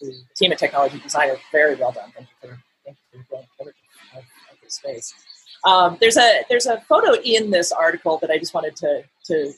the, 0.00 0.14
team 0.36 0.52
at 0.52 0.58
Technology 0.58 0.98
Designer, 0.98 1.36
very 1.52 1.74
well 1.74 1.92
done. 1.92 2.10
Thank 2.14 2.28
you 2.28 2.48
for, 2.48 2.58
thank 2.84 2.96
you 3.12 3.22
for 3.28 3.42
coverage 3.58 3.76
of, 4.14 4.20
of 4.20 4.58
this 4.62 4.74
space. 4.74 5.12
Um, 5.64 5.96
there's 6.00 6.16
a 6.16 6.42
there's 6.48 6.66
a 6.66 6.80
photo 6.82 7.20
in 7.22 7.50
this 7.50 7.72
article 7.72 8.18
that 8.18 8.30
I 8.30 8.38
just 8.38 8.54
wanted 8.54 8.76
to 8.76 9.02
to 9.26 9.52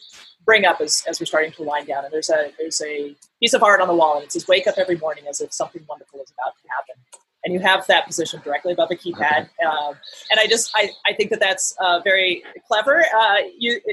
bring 0.46 0.64
up 0.64 0.80
as, 0.80 1.04
as 1.06 1.20
we're 1.20 1.26
starting 1.26 1.52
to 1.52 1.62
wind 1.62 1.86
down. 1.86 2.04
And 2.04 2.12
there's 2.12 2.30
a 2.30 2.52
there's 2.58 2.80
a 2.80 3.14
piece 3.40 3.52
of 3.52 3.62
art 3.62 3.80
on 3.80 3.88
the 3.88 3.94
wall, 3.94 4.16
and 4.16 4.24
it 4.24 4.32
says 4.32 4.48
"Wake 4.48 4.66
up 4.66 4.76
every 4.78 4.96
morning 4.96 5.24
as 5.28 5.40
if 5.40 5.52
something 5.52 5.84
wonderful 5.88 6.20
is 6.20 6.32
about 6.32 6.54
to 6.62 6.68
happen." 6.68 7.29
And 7.44 7.54
you 7.54 7.60
have 7.60 7.86
that 7.86 8.06
position 8.06 8.40
directly 8.44 8.72
above 8.72 8.90
a 8.90 8.96
keypad. 8.96 9.48
Um, 9.64 9.94
and 10.30 10.38
I 10.38 10.46
just 10.46 10.70
I, 10.74 10.90
I 11.06 11.12
think 11.14 11.30
that 11.30 11.40
that's 11.40 11.74
uh, 11.80 12.00
very 12.00 12.42
clever 12.66 13.04
uh, 13.16 13.36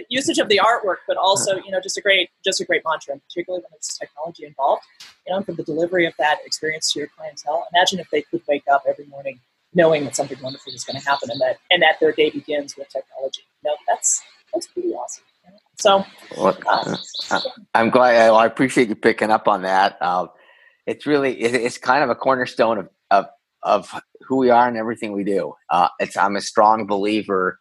usage 0.10 0.38
of 0.38 0.50
the 0.50 0.60
artwork, 0.64 0.98
but 1.08 1.18
also 1.18 1.56
you 1.58 1.72
know 1.72 1.80
just 1.82 1.98
a 1.98 2.02
great 2.02 2.30
just 2.44 2.62
a 2.62 2.66
great 2.66 2.84
mantra, 2.86 3.14
and 3.14 3.22
particularly 3.24 3.64
when 3.64 3.72
it's 3.76 3.98
technology 3.98 4.46
involved. 4.46 4.84
You 5.28 5.34
know, 5.34 5.42
for 5.42 5.54
the 5.54 5.64
delivery 5.64 6.06
of 6.06 6.14
that 6.20 6.38
experience 6.46 6.94
to 6.94 7.00
your 7.00 7.10
clientele. 7.10 7.68
Imagine 7.74 8.00
if 8.00 8.10
they 8.12 8.22
could 8.22 8.42
wake 8.48 8.64
up 8.72 8.84
every 8.88 9.06
morning 9.08 9.40
knowing 9.74 10.06
that 10.06 10.16
something 10.16 10.38
wonderful 10.42 10.74
is 10.74 10.84
going 10.84 11.00
to 11.00 11.06
happen, 11.06 11.30
and 11.32 11.40
that 11.42 11.58
and 11.72 11.82
that 11.82 12.00
their 12.00 12.12
day 12.12 12.30
begins 12.30 12.76
with 12.78 12.90
technology. 12.90 13.42
You 13.64 13.72
know, 13.72 13.78
that's 13.88 14.22
that's 14.54 14.68
pretty 14.68 14.90
awesome. 14.90 15.24
So, 15.80 16.04
well, 16.36 16.58
uh, 16.66 16.98
I'm 17.76 17.92
glad. 17.92 18.32
I 18.32 18.46
appreciate 18.46 18.90
you 18.90 18.96
picking 18.96 19.30
up 19.30 19.48
on 19.48 19.62
that. 19.62 19.98
Uh, 20.02 20.28
it's 20.86 21.06
really 21.06 21.34
it's 21.40 21.78
kind 21.78 22.04
of 22.04 22.10
a 22.10 22.16
cornerstone 22.16 22.80
of, 22.80 22.90
of 23.12 23.26
of 23.68 23.94
who 24.28 24.38
we 24.38 24.50
are 24.50 24.68
and 24.68 24.78
everything 24.78 25.12
we 25.12 25.24
do. 25.24 25.54
Uh, 25.70 25.90
it's 26.00 26.18
I'm 26.18 26.36
a 26.36 26.42
strong 26.42 26.88
believer 26.88 27.60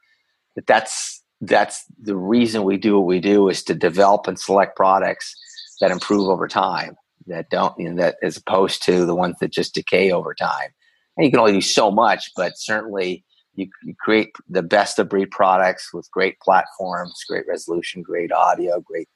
that 0.55 0.67
that's 0.67 1.23
that's 1.41 1.85
the 2.01 2.17
reason 2.17 2.65
we 2.65 2.79
do 2.79 2.99
what 2.99 3.07
we 3.07 3.21
do 3.21 3.49
is 3.49 3.63
to 3.65 3.75
develop 3.75 4.27
and 4.27 4.39
select 4.39 4.77
products 4.77 5.35
that 5.81 5.91
improve 5.91 6.29
over 6.29 6.49
time 6.49 6.97
that 7.27 7.51
don't 7.51 7.79
you 7.79 7.91
know, 7.91 7.97
that 7.97 8.17
as 8.23 8.37
opposed 8.37 8.83
to 8.85 9.05
the 9.05 9.15
ones 9.15 9.37
that 9.41 9.53
just 9.53 9.75
decay 9.75 10.11
over 10.11 10.33
time. 10.35 10.71
And 11.17 11.25
you 11.25 11.31
can 11.31 11.41
only 11.41 11.53
do 11.53 11.61
so 11.61 11.91
much, 11.91 12.31
but 12.37 12.53
certainly 12.57 13.25
you, 13.55 13.69
you 13.85 13.95
create 13.99 14.31
the 14.49 14.63
best 14.63 14.99
of 14.99 15.09
breed 15.09 15.31
products 15.31 15.93
with 15.93 16.11
great 16.11 16.39
platforms, 16.41 17.25
great 17.29 17.45
resolution, 17.49 18.03
great 18.03 18.33
audio, 18.33 18.81
great 18.81 19.09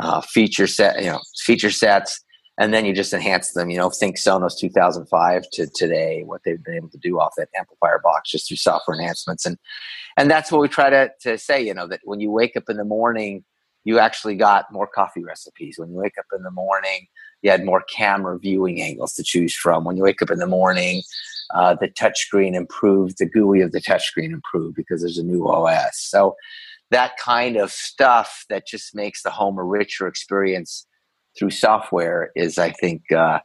uh, 0.00 0.20
feature 0.20 0.66
set, 0.66 1.00
you 1.00 1.10
know, 1.10 1.20
feature 1.44 1.70
sets 1.70 2.20
and 2.58 2.74
then 2.74 2.84
you 2.84 2.92
just 2.92 3.12
enhance 3.12 3.52
them. 3.52 3.70
You 3.70 3.78
know, 3.78 3.88
think 3.88 4.16
Sonos 4.16 4.58
2005 4.58 5.50
to 5.52 5.66
today, 5.68 6.24
what 6.24 6.42
they've 6.44 6.62
been 6.62 6.74
able 6.74 6.90
to 6.90 6.98
do 6.98 7.18
off 7.20 7.34
that 7.38 7.48
amplifier 7.56 8.00
box 8.02 8.30
just 8.30 8.48
through 8.48 8.56
software 8.58 8.98
enhancements, 8.98 9.46
and 9.46 9.56
and 10.16 10.30
that's 10.30 10.52
what 10.52 10.60
we 10.60 10.68
try 10.68 10.90
to 10.90 11.10
to 11.22 11.38
say. 11.38 11.62
You 11.62 11.72
know, 11.72 11.86
that 11.86 12.00
when 12.04 12.20
you 12.20 12.30
wake 12.30 12.56
up 12.56 12.64
in 12.68 12.76
the 12.76 12.84
morning, 12.84 13.44
you 13.84 13.98
actually 13.98 14.34
got 14.34 14.72
more 14.72 14.88
coffee 14.88 15.24
recipes. 15.24 15.76
When 15.78 15.90
you 15.90 15.96
wake 15.96 16.18
up 16.18 16.26
in 16.36 16.42
the 16.42 16.50
morning, 16.50 17.06
you 17.42 17.50
had 17.50 17.64
more 17.64 17.82
camera 17.82 18.38
viewing 18.38 18.82
angles 18.82 19.14
to 19.14 19.22
choose 19.22 19.54
from. 19.54 19.84
When 19.84 19.96
you 19.96 20.02
wake 20.02 20.20
up 20.20 20.30
in 20.30 20.38
the 20.38 20.46
morning, 20.46 21.02
uh, 21.54 21.76
the 21.80 21.88
touchscreen 21.88 22.54
improved, 22.54 23.18
the 23.18 23.26
GUI 23.26 23.60
of 23.60 23.70
the 23.70 23.80
touchscreen 23.80 24.32
improved 24.32 24.74
because 24.74 25.00
there's 25.00 25.18
a 25.18 25.22
new 25.22 25.48
OS. 25.48 25.98
So 26.00 26.34
that 26.90 27.16
kind 27.18 27.56
of 27.56 27.70
stuff 27.70 28.44
that 28.48 28.66
just 28.66 28.94
makes 28.94 29.22
the 29.22 29.30
home 29.30 29.58
a 29.58 29.64
richer 29.64 30.08
experience 30.08 30.86
through 31.38 31.50
software 31.50 32.30
is, 32.34 32.58
I 32.58 32.70
think, 32.70 33.10
uh, 33.12 33.40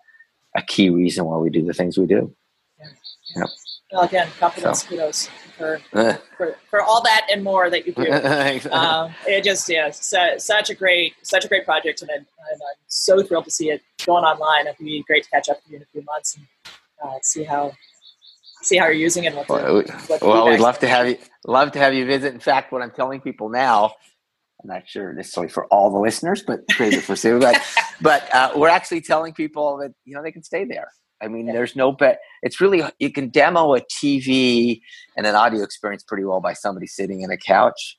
a 0.55 0.61
key 0.61 0.89
reason 0.89 1.25
why 1.25 1.37
we 1.37 1.49
do 1.49 1.63
the 1.63 1.73
things 1.73 1.97
we 1.97 2.05
do. 2.05 2.33
Yeah. 2.79 2.87
Yep. 3.35 3.49
Well, 3.91 4.01
again, 4.03 4.27
confidence, 4.39 4.81
so. 4.81 4.89
kudos 4.89 5.29
for, 5.55 5.79
for, 6.35 6.57
for 6.69 6.81
all 6.81 7.03
that 7.03 7.27
and 7.31 7.43
more 7.43 7.69
that 7.69 7.85
you 7.85 7.93
do. 7.93 8.11
um, 8.71 9.13
it 9.27 9.43
just 9.43 9.69
yeah, 9.69 9.91
su- 9.91 10.39
such 10.39 10.71
a 10.71 10.75
great 10.75 11.13
such 11.21 11.45
a 11.45 11.47
great 11.47 11.63
project, 11.63 12.01
and, 12.01 12.09
I, 12.09 12.15
am 12.15 12.59
so 12.87 13.21
thrilled 13.21 13.45
to 13.45 13.51
see 13.51 13.69
it 13.69 13.83
going 14.03 14.23
online. 14.23 14.65
It'd 14.65 14.79
be 14.79 15.03
great 15.05 15.25
to 15.25 15.29
catch 15.29 15.47
up 15.47 15.57
with 15.63 15.71
you 15.71 15.77
in 15.77 15.83
a 15.83 15.85
few 15.85 16.01
months 16.01 16.35
and 16.35 16.47
uh, 17.03 17.19
see 17.21 17.43
how 17.43 17.73
see 18.63 18.77
how 18.77 18.85
you're 18.85 18.95
using 18.95 19.25
it. 19.25 19.35
well, 19.47 19.83
well 20.23 20.49
we'd 20.49 20.59
love 20.59 20.79
to 20.79 20.87
have 20.87 21.07
you 21.07 21.17
love 21.45 21.71
to 21.73 21.79
have 21.79 21.93
you 21.93 22.05
visit. 22.07 22.33
In 22.33 22.39
fact, 22.39 22.71
what 22.71 22.81
I'm 22.81 22.91
telling 22.91 23.21
people 23.21 23.49
now 23.49 23.93
I'm 24.63 24.69
not 24.69 24.87
sure 24.87 25.13
necessarily 25.13 25.51
for 25.51 25.65
all 25.67 25.91
the 25.91 25.99
listeners, 25.99 26.43
but 26.45 26.61
crazy 26.71 26.99
for 26.99 27.15
Sue. 27.15 27.39
But 27.39 27.61
but 28.01 28.33
uh, 28.33 28.51
we're 28.55 28.69
actually 28.69 29.01
telling 29.01 29.33
people 29.33 29.77
that 29.77 29.93
you 30.05 30.15
know 30.15 30.23
they 30.23 30.31
can 30.31 30.43
stay 30.43 30.65
there. 30.65 30.89
I 31.21 31.27
mean, 31.27 31.47
yeah. 31.47 31.53
there's 31.53 31.75
no 31.75 31.91
bet. 31.91 32.19
It's 32.41 32.59
really 32.59 32.83
you 32.99 33.11
can 33.11 33.29
demo 33.29 33.75
a 33.75 33.81
TV 33.81 34.79
and 35.17 35.25
an 35.25 35.35
audio 35.35 35.63
experience 35.63 36.03
pretty 36.03 36.23
well 36.23 36.41
by 36.41 36.53
somebody 36.53 36.87
sitting 36.87 37.21
in 37.21 37.31
a 37.31 37.37
couch. 37.37 37.97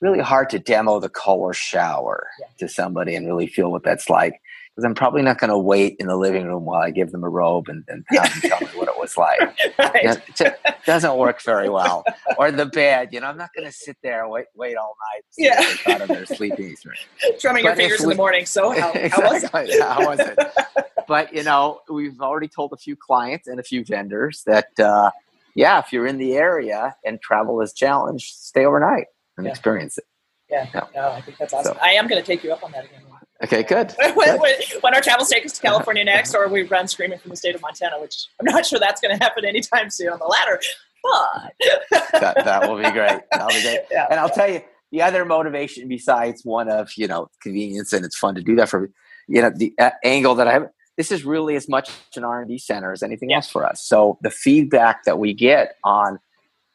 Really 0.00 0.20
hard 0.20 0.48
to 0.50 0.58
demo 0.58 0.98
the 0.98 1.10
Kohler 1.10 1.52
shower 1.52 2.26
yeah. 2.40 2.46
to 2.58 2.68
somebody 2.68 3.14
and 3.14 3.26
really 3.26 3.46
feel 3.46 3.70
what 3.70 3.84
that's 3.84 4.08
like 4.08 4.40
because 4.74 4.86
I'm 4.86 4.94
probably 4.94 5.22
not 5.22 5.38
going 5.38 5.50
to 5.50 5.58
wait 5.58 5.96
in 5.98 6.06
the 6.06 6.16
living 6.16 6.46
room 6.46 6.64
while 6.64 6.80
I 6.80 6.90
give 6.90 7.10
them 7.12 7.22
a 7.22 7.28
robe 7.28 7.68
and, 7.68 7.84
and 7.88 8.04
have 8.10 8.40
them 8.40 8.50
tell 8.50 8.60
me 8.60 8.66
what 8.78 8.88
was 9.16 9.16
like. 9.16 9.40
right. 9.78 10.22
It 10.40 10.56
doesn't 10.86 11.16
work 11.16 11.42
very 11.42 11.68
well. 11.68 12.04
Or 12.38 12.50
the 12.50 12.66
bed, 12.66 13.10
you 13.12 13.20
know, 13.20 13.26
I'm 13.26 13.36
not 13.36 13.50
going 13.54 13.66
to 13.66 13.72
sit 13.72 13.96
there 14.02 14.28
wait, 14.28 14.46
wait 14.54 14.76
all 14.76 14.96
night. 15.14 15.24
Yeah. 15.36 15.92
Out 15.92 16.02
of 16.02 16.08
their 16.08 16.26
sleeping 16.26 16.76
Drumming 17.40 17.64
your 17.64 17.76
fingers 17.76 18.00
we, 18.00 18.04
in 18.04 18.10
the 18.10 18.16
morning. 18.16 18.46
So 18.46 18.70
how, 18.70 18.92
exactly, 18.94 19.20
how 19.20 19.30
was 19.30 19.42
it? 19.44 19.80
how 19.80 20.08
was 20.08 20.20
it? 20.20 20.38
But, 21.08 21.34
you 21.34 21.42
know, 21.42 21.80
we've 21.90 22.20
already 22.20 22.48
told 22.48 22.72
a 22.72 22.76
few 22.76 22.96
clients 22.96 23.48
and 23.48 23.58
a 23.58 23.62
few 23.62 23.84
vendors 23.84 24.42
that, 24.46 24.78
uh, 24.78 25.10
yeah, 25.54 25.78
if 25.80 25.92
you're 25.92 26.06
in 26.06 26.18
the 26.18 26.34
area 26.34 26.94
and 27.04 27.20
travel 27.20 27.60
is 27.60 27.72
challenged, 27.72 28.34
stay 28.36 28.64
overnight 28.64 29.06
and 29.36 29.46
yeah. 29.46 29.50
experience 29.50 29.98
it. 29.98 30.04
Yeah, 30.48 30.66
no. 30.74 30.88
no, 30.94 31.10
I 31.10 31.20
think 31.20 31.38
that's 31.38 31.52
awesome. 31.52 31.74
So. 31.74 31.80
I 31.80 31.90
am 31.90 32.08
going 32.08 32.20
to 32.20 32.26
take 32.26 32.42
you 32.42 32.52
up 32.52 32.64
on 32.64 32.72
that 32.72 32.84
again. 32.84 33.02
Okay, 33.42 33.62
good. 33.68 33.94
when, 34.14 34.38
when, 34.38 34.54
when, 34.80 34.94
our 34.94 35.00
travels 35.00 35.28
take 35.28 35.44
us 35.44 35.52
to 35.52 35.62
California 35.62 36.04
next, 36.04 36.34
or 36.34 36.48
we 36.48 36.62
run 36.62 36.88
screaming 36.88 37.18
from 37.18 37.30
the 37.30 37.36
state 37.36 37.54
of 37.54 37.62
Montana, 37.62 38.00
which 38.00 38.26
I'm 38.38 38.52
not 38.52 38.66
sure 38.66 38.78
that's 38.78 39.00
going 39.00 39.16
to 39.16 39.22
happen 39.22 39.44
anytime 39.44 39.90
soon 39.90 40.10
on 40.10 40.18
the 40.18 40.26
latter, 40.26 40.60
but 41.02 41.52
that, 42.12 42.44
that 42.44 42.62
will 42.68 42.76
be 42.76 42.90
great. 42.90 43.20
That'll 43.32 43.48
be 43.48 43.62
great. 43.62 43.80
Yeah, 43.90 44.06
and 44.10 44.20
I'll 44.20 44.28
tell 44.28 44.50
you 44.50 44.62
the 44.92 45.02
other 45.02 45.24
motivation 45.24 45.88
besides 45.88 46.44
one 46.44 46.68
of 46.68 46.90
you 46.96 47.06
know 47.06 47.28
convenience 47.42 47.92
and 47.92 48.04
it's 48.04 48.16
fun 48.16 48.34
to 48.34 48.42
do 48.42 48.56
that 48.56 48.68
for 48.68 48.90
you 49.28 49.40
know 49.40 49.50
the 49.54 49.72
uh, 49.78 49.90
angle 50.04 50.34
that 50.36 50.48
I 50.48 50.52
have. 50.52 50.68
This 50.96 51.10
is 51.10 51.24
really 51.24 51.56
as 51.56 51.68
much 51.68 51.90
an 52.16 52.24
R 52.24 52.40
and 52.40 52.50
D 52.50 52.58
center 52.58 52.92
as 52.92 53.02
anything 53.02 53.30
yeah. 53.30 53.36
else 53.36 53.48
for 53.48 53.64
us. 53.64 53.82
So 53.82 54.18
the 54.22 54.30
feedback 54.30 55.04
that 55.04 55.18
we 55.18 55.32
get 55.32 55.76
on 55.82 56.18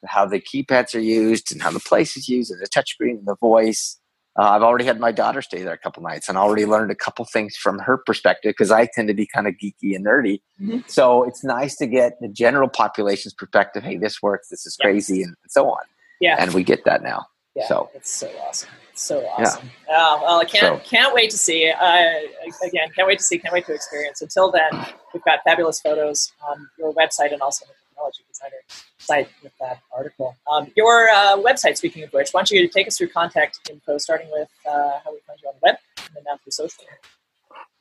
how 0.05 0.25
the 0.25 0.39
keypads 0.39 0.95
are 0.95 0.99
used 0.99 1.51
and 1.51 1.61
how 1.61 1.71
the 1.71 1.79
place 1.79 2.15
is 2.15 2.29
used 2.29 2.51
and 2.51 2.61
the 2.61 2.67
touchscreen 2.67 3.17
and 3.17 3.25
the 3.25 3.35
voice 3.35 3.99
uh, 4.37 4.49
I've 4.49 4.63
already 4.63 4.85
had 4.85 4.99
my 4.99 5.11
daughter 5.11 5.41
stay 5.41 5.63
there 5.63 5.73
a 5.73 5.77
couple 5.77 6.03
nights 6.03 6.27
and 6.27 6.37
already 6.37 6.65
learned 6.65 6.91
a 6.91 6.95
couple 6.95 7.23
things 7.25 7.55
from 7.55 7.79
her 7.79 7.97
perspective 7.97 8.49
because 8.49 8.69
I 8.69 8.87
tend 8.93 9.07
to 9.07 9.13
be 9.13 9.25
kind 9.25 9.47
of 9.47 9.53
geeky 9.53 9.95
and 9.95 10.05
nerdy. 10.05 10.41
Mm-hmm. 10.61 10.79
So 10.87 11.23
it's 11.23 11.43
nice 11.43 11.75
to 11.77 11.87
get 11.87 12.19
the 12.19 12.27
general 12.27 12.67
population's 12.67 13.33
perspective. 13.33 13.83
Hey, 13.83 13.97
this 13.97 14.21
works. 14.21 14.49
This 14.49 14.65
is 14.65 14.75
crazy, 14.75 15.23
and, 15.23 15.35
so 15.47 15.69
on. 15.69 15.83
Yeah, 16.19 16.35
and 16.39 16.53
we 16.53 16.63
get 16.63 16.85
that 16.85 17.01
now. 17.01 17.27
Yeah, 17.55 17.67
so 17.67 17.89
it's 17.93 18.13
so 18.13 18.29
awesome. 18.45 18.69
It's 18.91 19.03
so 19.03 19.25
awesome. 19.25 19.69
Yeah. 19.87 19.95
Oh, 19.97 20.19
well, 20.21 20.39
I 20.39 20.45
can't 20.45 20.81
so. 20.81 20.89
can't 20.89 21.13
wait 21.13 21.29
to 21.29 21.37
see. 21.37 21.69
Uh, 21.69 22.19
again, 22.65 22.89
can't 22.95 23.07
wait 23.07 23.19
to 23.19 23.23
see. 23.23 23.37
Can't 23.37 23.53
wait 23.53 23.65
to 23.67 23.73
experience. 23.73 24.21
Until 24.21 24.51
then, 24.51 24.85
we've 25.13 25.23
got 25.23 25.39
fabulous 25.45 25.79
photos 25.79 26.33
on 26.49 26.67
your 26.77 26.93
website 26.93 27.31
and 27.31 27.41
also 27.41 27.65
technology 27.95 28.23
designer 28.27 28.57
site 28.97 29.29
with 29.41 29.53
that 29.59 29.79
article. 29.95 30.35
Um, 30.51 30.71
your 30.75 31.07
uh, 31.09 31.37
website, 31.37 31.77
speaking 31.77 32.03
of 32.03 32.11
which, 32.11 32.31
why 32.31 32.41
don't 32.41 32.51
you 32.51 32.67
take 32.67 32.87
us 32.87 32.97
through 32.97 33.09
contact 33.09 33.59
info, 33.69 33.97
starting 33.97 34.29
with 34.31 34.49
uh, 34.67 34.99
how 35.03 35.13
we 35.13 35.19
find 35.25 35.39
you 35.41 35.49
on 35.49 35.55
the 35.55 35.59
web 35.63 35.75
and 35.97 36.15
then 36.15 36.23
down 36.23 36.37
through 36.39 36.51
social. 36.51 36.83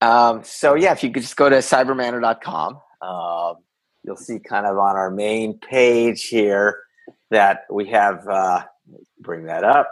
Um, 0.01 0.45
so, 0.45 0.75
yeah, 0.75 0.93
if 0.93 1.03
you 1.03 1.11
could 1.11 1.23
just 1.23 1.37
go 1.37 1.49
to 1.49 1.57
cybermanor.com, 1.57 2.81
uh, 3.01 3.55
you'll 4.03 4.17
see 4.17 4.39
kind 4.39 4.67
of 4.67 4.79
on 4.79 4.97
our 4.97 5.11
main 5.11 5.59
page 5.59 6.25
here 6.25 6.81
that 7.31 7.65
we 7.71 7.89
have, 7.89 8.27
uh, 8.29 8.65
bring 9.21 9.45
that 9.47 9.65
up. 9.65 9.91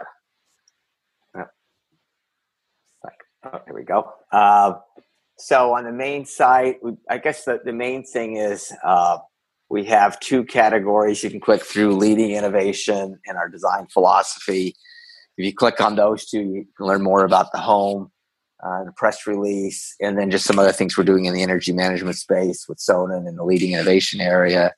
Oh, 3.45 3.59
here 3.65 3.75
we 3.75 3.83
go. 3.83 4.09
Uh, 4.31 4.75
so 5.37 5.73
on 5.73 5.83
the 5.83 5.91
main 5.91 6.25
site, 6.25 6.77
I 7.09 7.17
guess 7.17 7.43
the, 7.43 7.59
the 7.61 7.73
main 7.73 8.05
thing 8.05 8.37
is 8.37 8.71
uh, 8.85 9.17
we 9.69 9.85
have 9.85 10.19
two 10.19 10.43
categories 10.43 11.23
you 11.23 11.29
can 11.29 11.39
click 11.39 11.63
through 11.63 11.95
leading 11.95 12.31
innovation 12.31 13.19
and 13.25 13.37
our 13.37 13.49
design 13.49 13.87
philosophy. 13.87 14.75
If 15.37 15.45
you 15.45 15.53
click 15.53 15.81
on 15.81 15.95
those 15.95 16.25
two, 16.25 16.41
you 16.41 16.65
can 16.77 16.85
learn 16.85 17.01
more 17.01 17.25
about 17.25 17.51
the 17.51 17.57
home, 17.57 18.11
uh, 18.63 18.83
the 18.83 18.91
press 18.95 19.25
release, 19.25 19.95
and 19.99 20.17
then 20.17 20.29
just 20.29 20.45
some 20.45 20.59
other 20.59 20.71
things 20.71 20.97
we're 20.97 21.03
doing 21.03 21.25
in 21.25 21.33
the 21.33 21.41
energy 21.41 21.71
management 21.71 22.17
space 22.17 22.67
with 22.67 22.77
Sonnen 22.77 23.27
in 23.27 23.35
the 23.35 23.43
leading 23.43 23.73
innovation 23.73 24.21
area. 24.21 24.73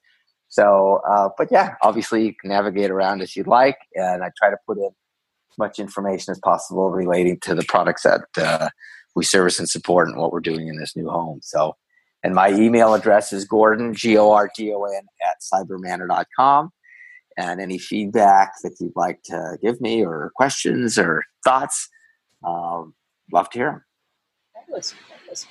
So, 0.48 1.02
uh, 1.10 1.30
but 1.38 1.50
yeah, 1.52 1.76
obviously 1.82 2.26
you 2.26 2.34
can 2.34 2.50
navigate 2.50 2.90
around 2.90 3.22
as 3.22 3.36
you'd 3.36 3.48
like, 3.48 3.78
and 3.96 4.24
I 4.24 4.32
try 4.38 4.50
to 4.50 4.58
put 4.66 4.78
in 4.78 4.86
as 4.86 5.58
much 5.58 5.80
information 5.80 6.32
as 6.32 6.40
possible 6.40 6.90
relating 6.90 7.40
to 7.42 7.54
the 7.54 7.66
products 7.68 8.04
that 8.04 8.22
uh, 8.38 8.70
we 9.16 9.26
service 9.26 9.60
and 9.60 9.68
support 9.68 10.08
and 10.08 10.18
what 10.18 10.32
we're 10.32 10.40
doing 10.40 10.68
in 10.68 10.78
this 10.78 10.96
new 10.96 11.10
home. 11.10 11.40
So, 11.42 11.76
and 12.26 12.34
my 12.34 12.50
email 12.50 12.96
address 12.96 13.32
is 13.32 13.46
Gordon, 13.46 13.94
G 13.94 14.18
O 14.18 14.32
R 14.32 14.50
D 14.58 14.74
O 14.74 14.82
N, 14.82 15.06
at 15.22 15.36
cybermanor.com. 15.54 16.72
And 17.38 17.62
any 17.62 17.78
feedback 17.78 18.54
that 18.64 18.76
you'd 18.80 18.96
like 18.96 19.22
to 19.26 19.60
give 19.62 19.80
me, 19.80 20.04
or 20.04 20.32
questions, 20.36 20.98
or 20.98 21.24
thoughts, 21.44 21.88
um, 22.44 22.96
love 23.32 23.52
to 23.52 23.60
hear 23.60 23.72
them. 23.72 23.84
Fabulous. 24.56 24.96
Fabulous. 25.08 25.46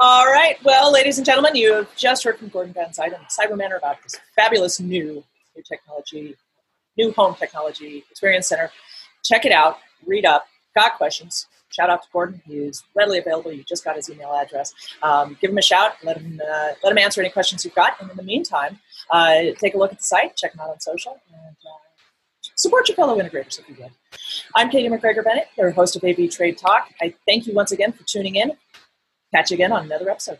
All 0.00 0.26
right. 0.26 0.56
Well, 0.64 0.92
ladies 0.92 1.18
and 1.18 1.24
gentlemen, 1.24 1.54
you 1.54 1.72
have 1.72 1.94
just 1.94 2.24
heard 2.24 2.38
from 2.38 2.48
Gordon 2.48 2.72
Van 2.72 2.88
Zuiden, 2.88 3.20
Cyber 3.30 3.56
Manor, 3.56 3.76
about 3.76 4.02
this 4.02 4.16
fabulous 4.34 4.80
new, 4.80 5.22
new 5.54 5.62
technology, 5.68 6.34
new 6.96 7.12
home 7.12 7.36
technology 7.36 8.04
experience 8.10 8.48
center. 8.48 8.72
Check 9.22 9.44
it 9.44 9.52
out. 9.52 9.78
Read 10.04 10.26
up. 10.26 10.46
Got 10.74 10.96
questions? 10.96 11.46
Shout 11.70 11.90
out 11.90 12.02
to 12.02 12.08
Gordon. 12.12 12.40
He's 12.46 12.82
readily 12.94 13.18
available. 13.18 13.52
You 13.52 13.62
just 13.62 13.84
got 13.84 13.96
his 13.96 14.08
email 14.08 14.32
address. 14.32 14.72
Um, 15.02 15.36
give 15.40 15.50
him 15.50 15.58
a 15.58 15.62
shout. 15.62 15.92
Let 16.02 16.16
him 16.16 16.40
uh, 16.42 16.68
let 16.82 16.92
him 16.92 16.98
answer 16.98 17.20
any 17.20 17.30
questions 17.30 17.64
you've 17.64 17.74
got. 17.74 18.00
And 18.00 18.10
in 18.10 18.16
the 18.16 18.22
meantime, 18.22 18.78
uh, 19.10 19.40
take 19.58 19.74
a 19.74 19.78
look 19.78 19.92
at 19.92 19.98
the 19.98 20.04
site. 20.04 20.36
Check 20.36 20.54
him 20.54 20.60
out 20.60 20.70
on 20.70 20.80
social. 20.80 21.20
And, 21.32 21.56
uh, 21.56 21.78
support 22.56 22.88
your 22.88 22.96
fellow 22.96 23.18
integrators 23.18 23.58
if 23.58 23.68
you 23.68 23.76
would. 23.80 23.92
I'm 24.56 24.70
Katie 24.70 24.88
McGregor 24.88 25.22
Bennett, 25.22 25.48
your 25.56 25.70
host 25.70 25.94
of 25.96 26.04
AV 26.04 26.30
Trade 26.30 26.58
Talk. 26.58 26.90
I 27.00 27.14
thank 27.26 27.46
you 27.46 27.54
once 27.54 27.72
again 27.72 27.92
for 27.92 28.04
tuning 28.04 28.36
in. 28.36 28.52
Catch 29.34 29.50
you 29.50 29.54
again 29.54 29.72
on 29.72 29.84
another 29.84 30.10
episode. 30.10 30.38